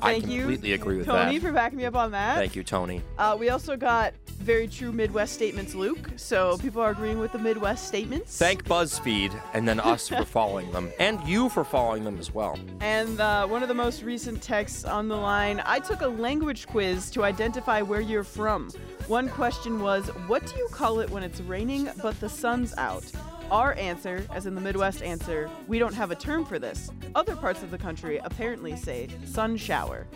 I 0.00 0.12
Thank 0.12 0.28
you, 0.28 0.42
completely 0.42 0.72
agree 0.72 0.96
with 0.96 1.06
that. 1.06 1.24
Tony, 1.24 1.38
that. 1.38 1.46
for 1.46 1.52
backing 1.52 1.78
me 1.78 1.84
up 1.86 1.96
on 1.96 2.12
that. 2.12 2.36
Thank 2.36 2.54
you, 2.54 2.62
Tony. 2.62 3.02
Uh, 3.18 3.36
we 3.38 3.50
also 3.50 3.76
got 3.76 4.14
very 4.26 4.68
true 4.68 4.92
Midwest 4.92 5.32
statements, 5.32 5.74
Luke. 5.74 6.10
So 6.16 6.56
people 6.58 6.80
are 6.82 6.90
agreeing 6.90 7.18
with 7.18 7.32
the 7.32 7.38
Midwest 7.38 7.88
statements. 7.88 8.38
Thank 8.38 8.64
BuzzFeed 8.64 9.32
and 9.54 9.66
then 9.66 9.80
us 9.80 10.08
for 10.08 10.24
following 10.38 10.70
them, 10.70 10.92
and 11.00 11.20
you 11.26 11.48
for 11.48 11.64
following 11.64 12.04
them 12.04 12.18
as 12.18 12.32
well. 12.32 12.56
And 12.80 13.20
uh, 13.20 13.46
one 13.48 13.62
of 13.62 13.68
the 13.68 13.74
most 13.74 14.02
recent 14.02 14.40
texts 14.40 14.84
on 14.84 15.08
the 15.08 15.16
line 15.16 15.60
I 15.66 15.80
took 15.80 16.00
a 16.02 16.08
language 16.08 16.68
quiz 16.68 17.10
to 17.10 17.24
identify 17.24 17.82
where 17.82 18.00
you're 18.00 18.24
from. 18.24 18.70
One 19.08 19.28
question 19.28 19.80
was, 19.80 20.06
What 20.28 20.46
do 20.46 20.56
you 20.56 20.68
call 20.68 21.00
it 21.00 21.10
when 21.10 21.24
it's 21.24 21.40
raining 21.40 21.88
but 22.02 22.18
the 22.20 22.28
sun's 22.28 22.72
out? 22.78 23.04
Our 23.52 23.74
answer, 23.74 24.26
as 24.32 24.46
in 24.46 24.54
the 24.54 24.62
Midwest 24.62 25.02
answer, 25.02 25.50
we 25.68 25.78
don't 25.78 25.92
have 25.92 26.10
a 26.10 26.14
term 26.14 26.46
for 26.46 26.58
this. 26.58 26.90
Other 27.14 27.36
parts 27.36 27.62
of 27.62 27.70
the 27.70 27.76
country 27.76 28.18
apparently 28.24 28.74
say 28.76 29.08
sun 29.26 29.58
shower. 29.58 30.06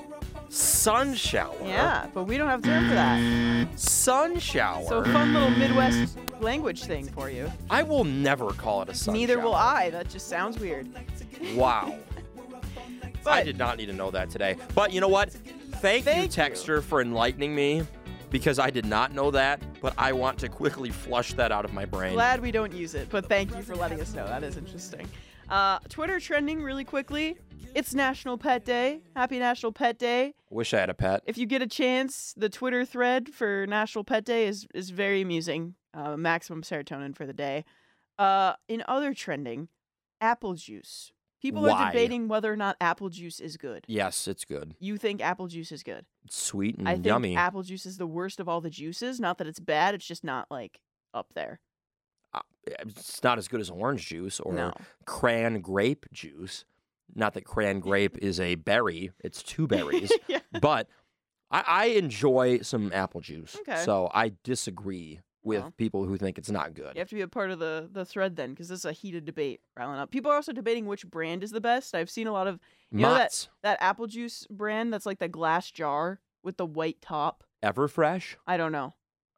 Sun 0.48 1.14
shower. 1.14 1.54
Yeah, 1.62 2.06
but 2.14 2.24
we 2.24 2.38
don't 2.38 2.48
have 2.48 2.60
a 2.60 2.62
term 2.62 2.88
for 2.88 2.94
that. 2.94 3.78
Sun 3.78 4.38
shower. 4.38 4.86
So, 4.86 5.04
fun 5.04 5.34
little 5.34 5.50
Midwest 5.50 6.16
language 6.40 6.84
thing 6.84 7.04
for 7.08 7.28
you. 7.28 7.52
I 7.68 7.82
will 7.82 8.04
never 8.04 8.52
call 8.52 8.80
it 8.80 8.88
a 8.88 8.94
sun 8.94 9.12
Neither 9.12 9.34
shower. 9.34 9.42
will 9.42 9.54
I. 9.54 9.90
That 9.90 10.08
just 10.08 10.28
sounds 10.28 10.58
weird. 10.58 10.88
Wow. 11.54 11.94
But 13.22 13.32
I 13.32 13.42
did 13.42 13.58
not 13.58 13.76
need 13.76 13.86
to 13.86 13.92
know 13.92 14.12
that 14.12 14.30
today. 14.30 14.54
But 14.72 14.92
you 14.92 15.00
know 15.00 15.08
what? 15.08 15.32
Thank, 15.32 16.04
Thank 16.04 16.36
you, 16.38 16.74
you. 16.74 16.80
For 16.80 17.00
enlightening 17.00 17.56
me 17.56 17.82
because 18.30 18.58
I 18.58 18.70
did 18.70 18.84
not 18.86 19.12
know 19.12 19.30
that, 19.30 19.60
but 19.80 19.94
I 19.98 20.12
want 20.12 20.38
to 20.40 20.48
quickly 20.48 20.90
flush 20.90 21.32
that 21.34 21.52
out 21.52 21.64
of 21.64 21.72
my 21.72 21.84
brain. 21.84 22.14
Glad 22.14 22.40
we 22.40 22.50
don't 22.50 22.72
use 22.72 22.94
it, 22.94 23.08
but 23.10 23.26
thank 23.28 23.54
you 23.56 23.62
for 23.62 23.74
letting 23.74 24.00
us 24.00 24.14
know. 24.14 24.26
That 24.26 24.42
is 24.42 24.56
interesting. 24.56 25.08
Uh, 25.48 25.78
Twitter 25.88 26.18
trending 26.18 26.62
really 26.62 26.84
quickly. 26.84 27.36
It's 27.74 27.94
National 27.94 28.38
Pet 28.38 28.64
Day. 28.64 29.02
Happy 29.14 29.38
National 29.38 29.70
Pet 29.70 29.98
Day. 29.98 30.34
Wish 30.50 30.72
I 30.72 30.80
had 30.80 30.90
a 30.90 30.94
pet. 30.94 31.22
If 31.26 31.36
you 31.36 31.46
get 31.46 31.62
a 31.62 31.66
chance, 31.66 32.32
the 32.36 32.48
Twitter 32.48 32.84
thread 32.84 33.28
for 33.28 33.66
National 33.66 34.02
Pet 34.02 34.24
Day 34.24 34.46
is, 34.46 34.66
is 34.74 34.90
very 34.90 35.20
amusing. 35.20 35.74
Uh, 35.92 36.16
maximum 36.16 36.62
serotonin 36.62 37.14
for 37.16 37.26
the 37.26 37.32
day. 37.32 37.64
Uh, 38.18 38.54
in 38.68 38.82
other 38.88 39.14
trending, 39.14 39.68
apple 40.20 40.54
juice. 40.54 41.12
People 41.42 41.62
Why? 41.62 41.70
are 41.72 41.86
debating 41.92 42.28
whether 42.28 42.52
or 42.52 42.56
not 42.56 42.76
apple 42.80 43.08
juice 43.08 43.40
is 43.40 43.56
good. 43.56 43.84
Yes, 43.86 44.26
it's 44.26 44.44
good. 44.44 44.74
You 44.80 44.96
think 44.96 45.20
apple 45.22 45.46
juice 45.48 45.70
is 45.70 45.82
good? 45.82 46.06
It's 46.24 46.36
sweet 46.36 46.76
and 46.78 46.88
I 46.88 46.92
think 46.94 47.04
Mm, 47.04 47.08
yummy. 47.08 47.36
apple 47.36 47.62
juice 47.62 47.86
is 47.86 47.98
the 47.98 48.06
worst 48.06 48.40
of 48.40 48.48
all 48.48 48.60
the 48.60 48.70
juices. 48.70 49.20
Not 49.20 49.38
that 49.38 49.46
it's 49.46 49.60
bad, 49.60 49.94
it's 49.94 50.06
just 50.06 50.24
not 50.24 50.46
like 50.50 50.80
up 51.14 51.28
there. 51.34 51.60
Uh, 52.34 52.40
it's 52.66 53.22
not 53.22 53.38
as 53.38 53.48
good 53.48 53.60
as 53.60 53.70
orange 53.70 54.06
juice 54.06 54.40
or 54.40 54.52
No. 54.54 54.72
cran 55.04 55.60
grape 55.60 56.06
juice. 56.12 56.64
Not 57.14 57.34
that 57.34 57.44
cran 57.44 57.78
grape 57.80 58.18
is 58.22 58.40
a 58.40 58.56
berry, 58.56 59.12
it's 59.22 59.42
two 59.42 59.66
berries. 59.68 60.10
yeah. 60.26 60.40
but 60.60 60.88
I, 61.50 61.64
I 61.66 61.84
enjoy 61.86 62.58
some 62.62 62.90
apple 62.92 63.20
juice. 63.20 63.56
Okay. 63.60 63.84
So 63.84 64.10
I 64.12 64.32
disagree 64.42 65.20
with 65.46 65.60
Well. 65.62 65.72
people 65.78 66.04
who 66.04 66.16
think 66.18 66.36
it's 66.36 66.50
not 66.50 66.74
good. 66.74 66.94
You 66.94 66.98
have 66.98 67.08
to 67.08 67.14
be 67.14 67.20
a 67.22 67.28
part 67.28 67.50
of 67.50 67.58
the 67.58 67.88
the 67.90 68.04
thread 68.04 68.36
then, 68.36 68.50
because 68.50 68.68
this 68.68 68.80
is 68.80 68.84
a 68.84 68.92
heated 68.92 69.24
debate 69.24 69.60
riling 69.76 69.98
up. 69.98 70.10
People 70.10 70.30
are 70.30 70.34
also 70.34 70.52
debating 70.52 70.86
which 70.86 71.06
brand 71.06 71.42
is 71.44 71.52
the 71.52 71.60
best. 71.60 71.94
I've 71.94 72.10
seen 72.10 72.26
a 72.26 72.32
lot 72.32 72.46
of 72.46 72.58
you 72.90 72.98
know 73.00 73.10
that 73.14 73.18
Mott's 73.20 73.48
that 73.62 73.78
apple 73.80 74.06
juice 74.06 74.46
brand 74.50 74.92
that's 74.92 75.06
like 75.06 75.18
the 75.20 75.28
glass 75.28 75.70
jar 75.70 76.20
with 76.42 76.56
the 76.56 76.66
white 76.66 77.00
top. 77.00 77.44
Everfresh. 77.64 78.36
I 78.46 78.56
don't 78.56 78.72
know, 78.72 78.94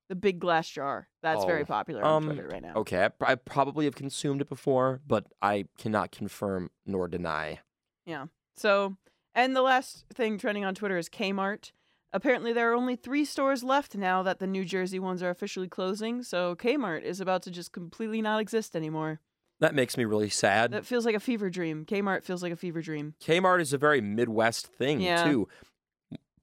the 0.08 0.16
big 0.16 0.38
glass 0.40 0.68
jar. 0.68 1.08
That's 1.22 1.44
very 1.44 1.62
Oh, 1.62 1.66
popular 1.66 2.02
on 2.04 2.22
um, 2.24 2.24
Twitter 2.34 2.48
right 2.48 2.62
now. 2.62 2.72
Okay, 2.76 3.04
I, 3.20 3.32
I 3.32 3.34
probably 3.36 3.84
have 3.84 3.94
consumed 3.94 4.40
it 4.40 4.48
before, 4.48 5.00
but 5.06 5.26
I 5.42 5.66
cannot 5.78 6.10
confirm 6.10 6.70
nor 6.86 7.06
deny. 7.08 7.60
Yeah. 8.06 8.26
So, 8.56 8.96
and 9.34 9.54
the 9.54 9.62
last 9.62 10.04
thing 10.12 10.38
trending 10.38 10.64
on 10.64 10.74
Twitter 10.74 10.96
is 10.98 11.08
Kmart. 11.08 11.72
Apparently, 12.12 12.52
there 12.52 12.70
are 12.72 12.74
only 12.74 12.96
three 12.96 13.24
stores 13.24 13.62
left 13.62 13.94
now 13.96 14.22
that 14.22 14.38
the 14.38 14.46
New 14.46 14.64
Jersey 14.64 14.98
ones 14.98 15.22
are 15.22 15.30
officially 15.30 15.68
closing. 15.68 16.22
So 16.22 16.56
Kmart 16.56 17.02
is 17.02 17.20
about 17.20 17.42
to 17.42 17.50
just 17.50 17.72
completely 17.72 18.22
not 18.22 18.40
exist 18.40 18.74
anymore. 18.74 19.20
That 19.60 19.74
makes 19.74 19.96
me 19.96 20.04
really 20.04 20.28
sad. 20.30 20.70
That 20.70 20.86
feels 20.86 21.04
like 21.04 21.16
a 21.16 21.20
fever 21.20 21.50
dream. 21.50 21.84
Kmart 21.84 22.24
feels 22.24 22.42
like 22.42 22.52
a 22.52 22.56
fever 22.56 22.80
dream. 22.80 23.14
Kmart 23.20 23.60
is 23.60 23.72
a 23.72 23.78
very 23.78 24.00
Midwest 24.00 24.68
thing 24.68 25.00
Yeah. 25.00 25.24
too. 25.24 25.48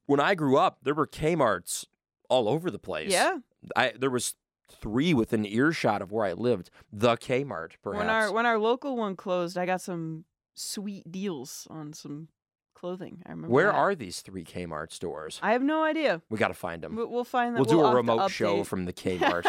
When 0.04 0.20
I 0.20 0.34
grew 0.34 0.56
up, 0.56 0.78
there 0.82 0.94
were 0.94 1.06
Kmart's 1.06 1.86
all 2.28 2.48
over 2.48 2.70
the 2.70 2.78
place. 2.78 3.10
Yeah. 3.10 3.38
I 3.74 3.92
there 3.98 4.10
was 4.10 4.34
three 4.70 5.14
within 5.14 5.44
earshot 5.46 6.02
of 6.02 6.12
where 6.12 6.24
I 6.26 6.32
lived. 6.34 6.70
The 6.92 7.16
Kmart, 7.16 7.72
perhaps. 7.82 8.00
When 8.04 8.10
our 8.10 8.32
when 8.32 8.46
our 8.46 8.58
local 8.58 8.96
one 8.96 9.16
closed, 9.16 9.56
I 9.58 9.66
got 9.66 9.80
some 9.80 10.24
sweet 10.54 11.10
deals 11.10 11.66
on 11.70 11.92
some 11.92 12.28
clothing. 12.76 13.22
I 13.26 13.30
remember. 13.30 13.52
where 13.52 13.66
that. 13.66 13.74
are 13.74 13.94
these 13.94 14.20
three 14.20 14.44
Kmart 14.44 14.92
stores? 14.92 15.40
I 15.42 15.52
have 15.52 15.62
no 15.62 15.82
idea. 15.82 16.22
we 16.30 16.38
got 16.38 16.48
to 16.48 16.54
find 16.54 16.82
them. 16.82 16.94
We- 16.94 17.04
We'll 17.04 17.24
find 17.24 17.54
them. 17.56 17.62
We'll 17.62 17.64
do 17.64 17.80
a 17.80 17.84
have 17.84 17.92
to 17.92 17.96
remote 17.96 18.30
show 18.30 18.62
from 18.64 18.84
the 18.84 18.92
Kmart. 19.02 19.42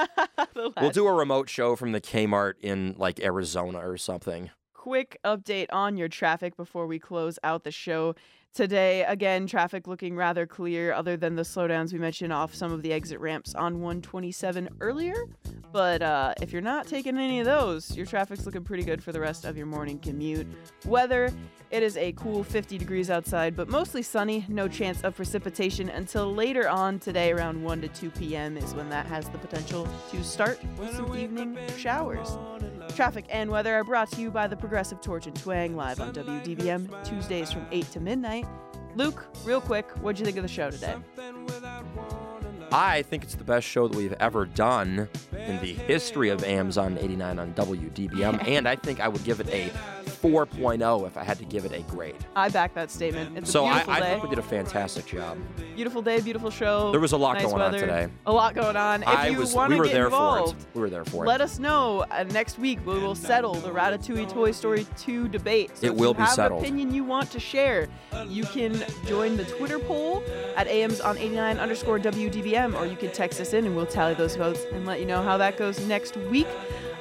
The 0.56 0.72
we'll 0.82 0.90
do 0.92 1.06
a 1.08 1.14
remote 1.14 1.50
show 1.50 1.76
from 1.76 1.92
the 1.92 2.02
Kmart 2.02 2.54
in 2.62 2.96
like 2.98 3.20
Arizona 3.20 3.80
or 3.88 3.98
something. 3.98 4.50
quick 4.74 5.20
update 5.26 5.68
on 5.72 5.98
your 5.98 6.08
traffic 6.08 6.56
before 6.56 6.88
we 6.88 6.98
close 6.98 7.38
out 7.44 7.64
the 7.64 7.72
show. 7.72 8.16
Today, 8.54 9.04
again, 9.04 9.46
traffic 9.46 9.86
looking 9.86 10.16
rather 10.16 10.48
clear, 10.48 10.92
other 10.92 11.16
than 11.16 11.36
the 11.36 11.44
slowdowns 11.44 11.94
we 11.94 12.00
mentioned 12.00 12.34
off 12.34 12.56
some 12.56 12.72
of 12.72 12.82
the 12.82 12.92
exit 12.92 13.20
ramps 13.20 13.54
on 13.54 13.82
127 13.82 14.70
earlier. 14.80 15.14
But 15.72 16.02
uh, 16.02 16.34
if 16.42 16.52
you're 16.54 16.62
not 16.62 16.88
taking 16.88 17.18
any 17.20 17.40
of 17.40 17.46
those, 17.46 17.96
your 17.96 18.08
traffic's 18.08 18.46
looking 18.48 18.64
pretty 18.64 18.82
good 18.84 19.04
for 19.04 19.12
the 19.12 19.20
rest 19.20 19.46
of 19.46 19.58
your 19.58 19.68
morning 19.68 20.00
commute. 20.00 20.48
Weather, 20.86 21.32
it 21.70 21.84
is 21.84 21.98
a 21.98 22.14
cool 22.14 22.44
50 22.44 22.78
degrees 22.78 23.10
outside, 23.10 23.56
but 23.56 23.68
mostly 23.68 24.02
sunny. 24.02 24.46
No 24.48 24.68
chance 24.68 25.02
of 25.02 25.16
precipitation 25.16 25.90
until 25.90 26.34
later 26.34 26.70
on 26.70 27.00
today, 27.00 27.32
around 27.32 27.62
1 27.62 27.82
to 27.82 27.88
2 27.90 28.12
p.m., 28.12 28.58
is 28.58 28.74
when 28.74 28.90
that 28.90 29.06
has 29.06 29.28
the 29.30 29.38
potential 29.38 29.88
to 30.12 30.24
start 30.24 30.60
with 30.78 30.96
some 30.96 31.16
evening 31.16 31.58
showers. 31.78 32.38
Traffic 32.96 33.26
and 33.30 33.50
weather 33.50 33.74
are 33.74 33.84
brought 33.84 34.10
to 34.12 34.22
you 34.22 34.32
by 34.32 34.48
the 34.48 34.56
Progressive 34.56 35.02
Torch 35.02 35.28
and 35.28 35.36
Twang 35.36 35.76
live 35.76 36.00
on 36.00 36.14
WDBM 36.14 37.06
Tuesdays 37.06 37.52
from 37.52 37.66
8 37.72 37.92
to 37.92 38.00
midnight. 38.00 38.46
Luke, 38.96 39.26
real 39.44 39.62
quick, 39.62 39.90
what'd 40.02 40.20
you 40.20 40.26
think 40.26 40.38
of 40.38 40.44
the 40.44 40.50
show 40.50 40.72
today? 40.72 40.96
I 42.72 43.02
think 43.04 43.24
it's 43.24 43.36
the 43.36 43.44
best 43.44 43.68
show 43.68 43.88
that 43.88 43.96
we've 43.96 44.16
ever 44.20 44.46
done 44.46 45.08
in 45.38 45.60
the 45.62 45.74
history 45.74 46.30
of 46.30 46.44
AMs 46.44 46.78
on 46.78 46.98
89 46.98 47.40
on 47.40 47.54
WDBM, 47.54 48.48
and 48.48 48.68
I 48.68 48.76
think 48.76 49.00
I 49.00 49.08
would 49.08 49.24
give 49.24 49.40
it 49.40 49.50
a 49.50 49.72
4.0 50.22 51.08
if 51.08 51.18
I 51.18 51.24
had 51.24 51.38
to 51.40 51.46
give 51.46 51.66
it 51.66 51.72
a 51.74 51.82
grade. 51.84 52.16
I 52.36 52.50
back 52.50 52.74
that 52.76 52.92
statement. 52.92 53.38
It's 53.38 53.52
So 53.52 53.64
a 53.64 53.68
I, 53.68 53.72
beautiful 53.74 53.94
I 53.94 54.00
day. 54.00 54.10
think 54.12 54.24
we 54.24 54.30
did 54.30 54.40
a 54.40 54.44
fantastic 54.44 55.06
job. 55.06 55.38
beautiful 55.76 56.02
day, 56.02 56.20
beautiful 56.22 56.50
show. 56.50 56.92
There 56.92 57.00
was 57.00 57.12
a 57.14 57.18
lot 57.18 57.34
nice 57.36 57.46
going 57.46 57.62
on 57.62 57.74
today. 57.74 58.08
A 58.26 58.32
lot 58.32 58.56
going 58.56 58.76
on. 58.76 59.04
If 59.04 59.08
I 59.10 59.28
you 59.28 59.38
was. 59.38 59.54
want 59.54 59.72
We 59.72 59.78
to 59.80 59.84
get 59.88 59.96
involved. 59.96 60.66
We 60.74 60.82
were 60.82 60.90
there 60.90 61.06
for 61.06 61.24
it. 61.24 61.28
let 61.28 61.42
us 61.42 61.60
know. 61.60 62.06
Uh, 62.12 62.24
next 62.32 62.58
week 62.60 62.80
we 62.86 63.00
will 63.00 63.16
settle 63.16 63.54
the 63.54 63.70
Ratatouille 63.70 64.30
Toy 64.32 64.52
Story 64.52 64.86
2 64.98 65.28
debate. 65.30 65.72
So 65.78 65.88
It 65.88 65.92
if 65.92 65.96
will 65.98 66.10
you 66.12 66.16
be 66.16 66.22
have 66.24 66.40
an 66.40 66.52
opinion 66.54 66.94
you 66.94 67.04
want 67.04 67.32
to 67.32 67.40
share, 67.40 67.88
you 68.28 68.44
can 68.46 68.84
join 69.06 69.38
the 69.38 69.46
Twitter 69.46 69.80
poll 69.80 70.24
at 70.56 70.68
AMs 70.68 71.00
on 71.02 71.18
89 71.18 71.58
underscore 71.60 72.00
WDBM, 72.00 72.80
or 72.80 72.86
you 72.86 72.96
can 72.96 73.12
text 73.12 73.40
us 73.40 73.54
in 73.54 73.66
and 73.66 73.76
we'll 73.76 73.86
tally 73.86 74.14
those 74.14 74.36
votes 74.36 74.62
and 74.74 74.86
let 74.86 75.00
you 75.00 75.06
know 75.06 75.22
how 75.22 75.38
that 75.38 75.58
goes 75.58 75.80
next 75.86 76.16
week. 76.18 76.48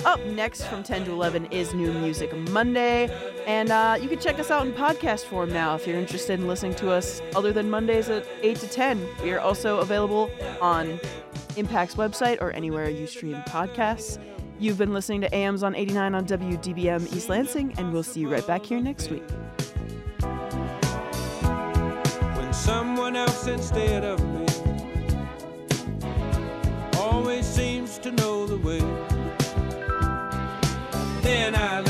Up 0.07 0.25
next 0.25 0.63
from 0.69 0.85
10 0.85 1.07
to 1.07 1.11
11 1.11 1.47
is 1.47 1.75
New 1.75 1.93
Music 1.93 2.33
Monday. 2.51 3.11
And 3.45 3.73
uh, 3.73 3.99
you 4.01 4.09
can 4.09 4.21
check 4.21 4.39
us 4.39 4.53
out 4.53 4.65
in 4.65 4.73
podcast 4.73 5.25
form 5.25 5.53
now 5.53 5.75
if 5.75 5.85
you're 5.85 5.99
interested 5.99 6.39
in 6.39 6.47
listening 6.47 6.77
to 6.77 6.93
us 6.93 7.21
other 7.35 7.53
than 7.53 7.69
Mondays 7.69 8.09
at 8.09 8.25
8 8.41 8.57
to 8.59 8.69
10. 8.69 9.05
We 9.25 9.33
are 9.33 9.41
also 9.41 9.79
available 9.79 10.31
on 10.61 11.01
Impact's 11.57 11.97
website 11.97 12.41
or 12.41 12.53
anywhere 12.53 12.89
you 12.89 13.09
stream 13.09 13.35
podcasts. 13.49 14.23
You've 14.61 14.79
been 14.79 14.93
listening 14.93 15.23
to 15.23 15.35
AMs 15.35 15.65
on 15.65 15.75
89 15.75 16.15
on 16.15 16.25
WDBM 16.25 17.13
East 17.13 17.29
Lansing, 17.29 17.75
and 17.77 17.93
we'll 17.93 18.05
see 18.05 18.21
you 18.21 18.29
right 18.29 18.47
back 18.47 18.65
here 18.65 18.81
next 18.81 19.11
week. 19.11 19.25
when 22.37 22.53
someone 22.53 23.17
else 23.17 23.49
instead 23.49 24.05
of 24.05 24.25
me 24.25 24.47
always 26.97 27.45
seems 27.45 27.99
to 27.99 28.13
know 28.13 28.47
the 28.47 28.59
way. 28.59 29.06
Then 31.47 31.55
I 31.55 31.86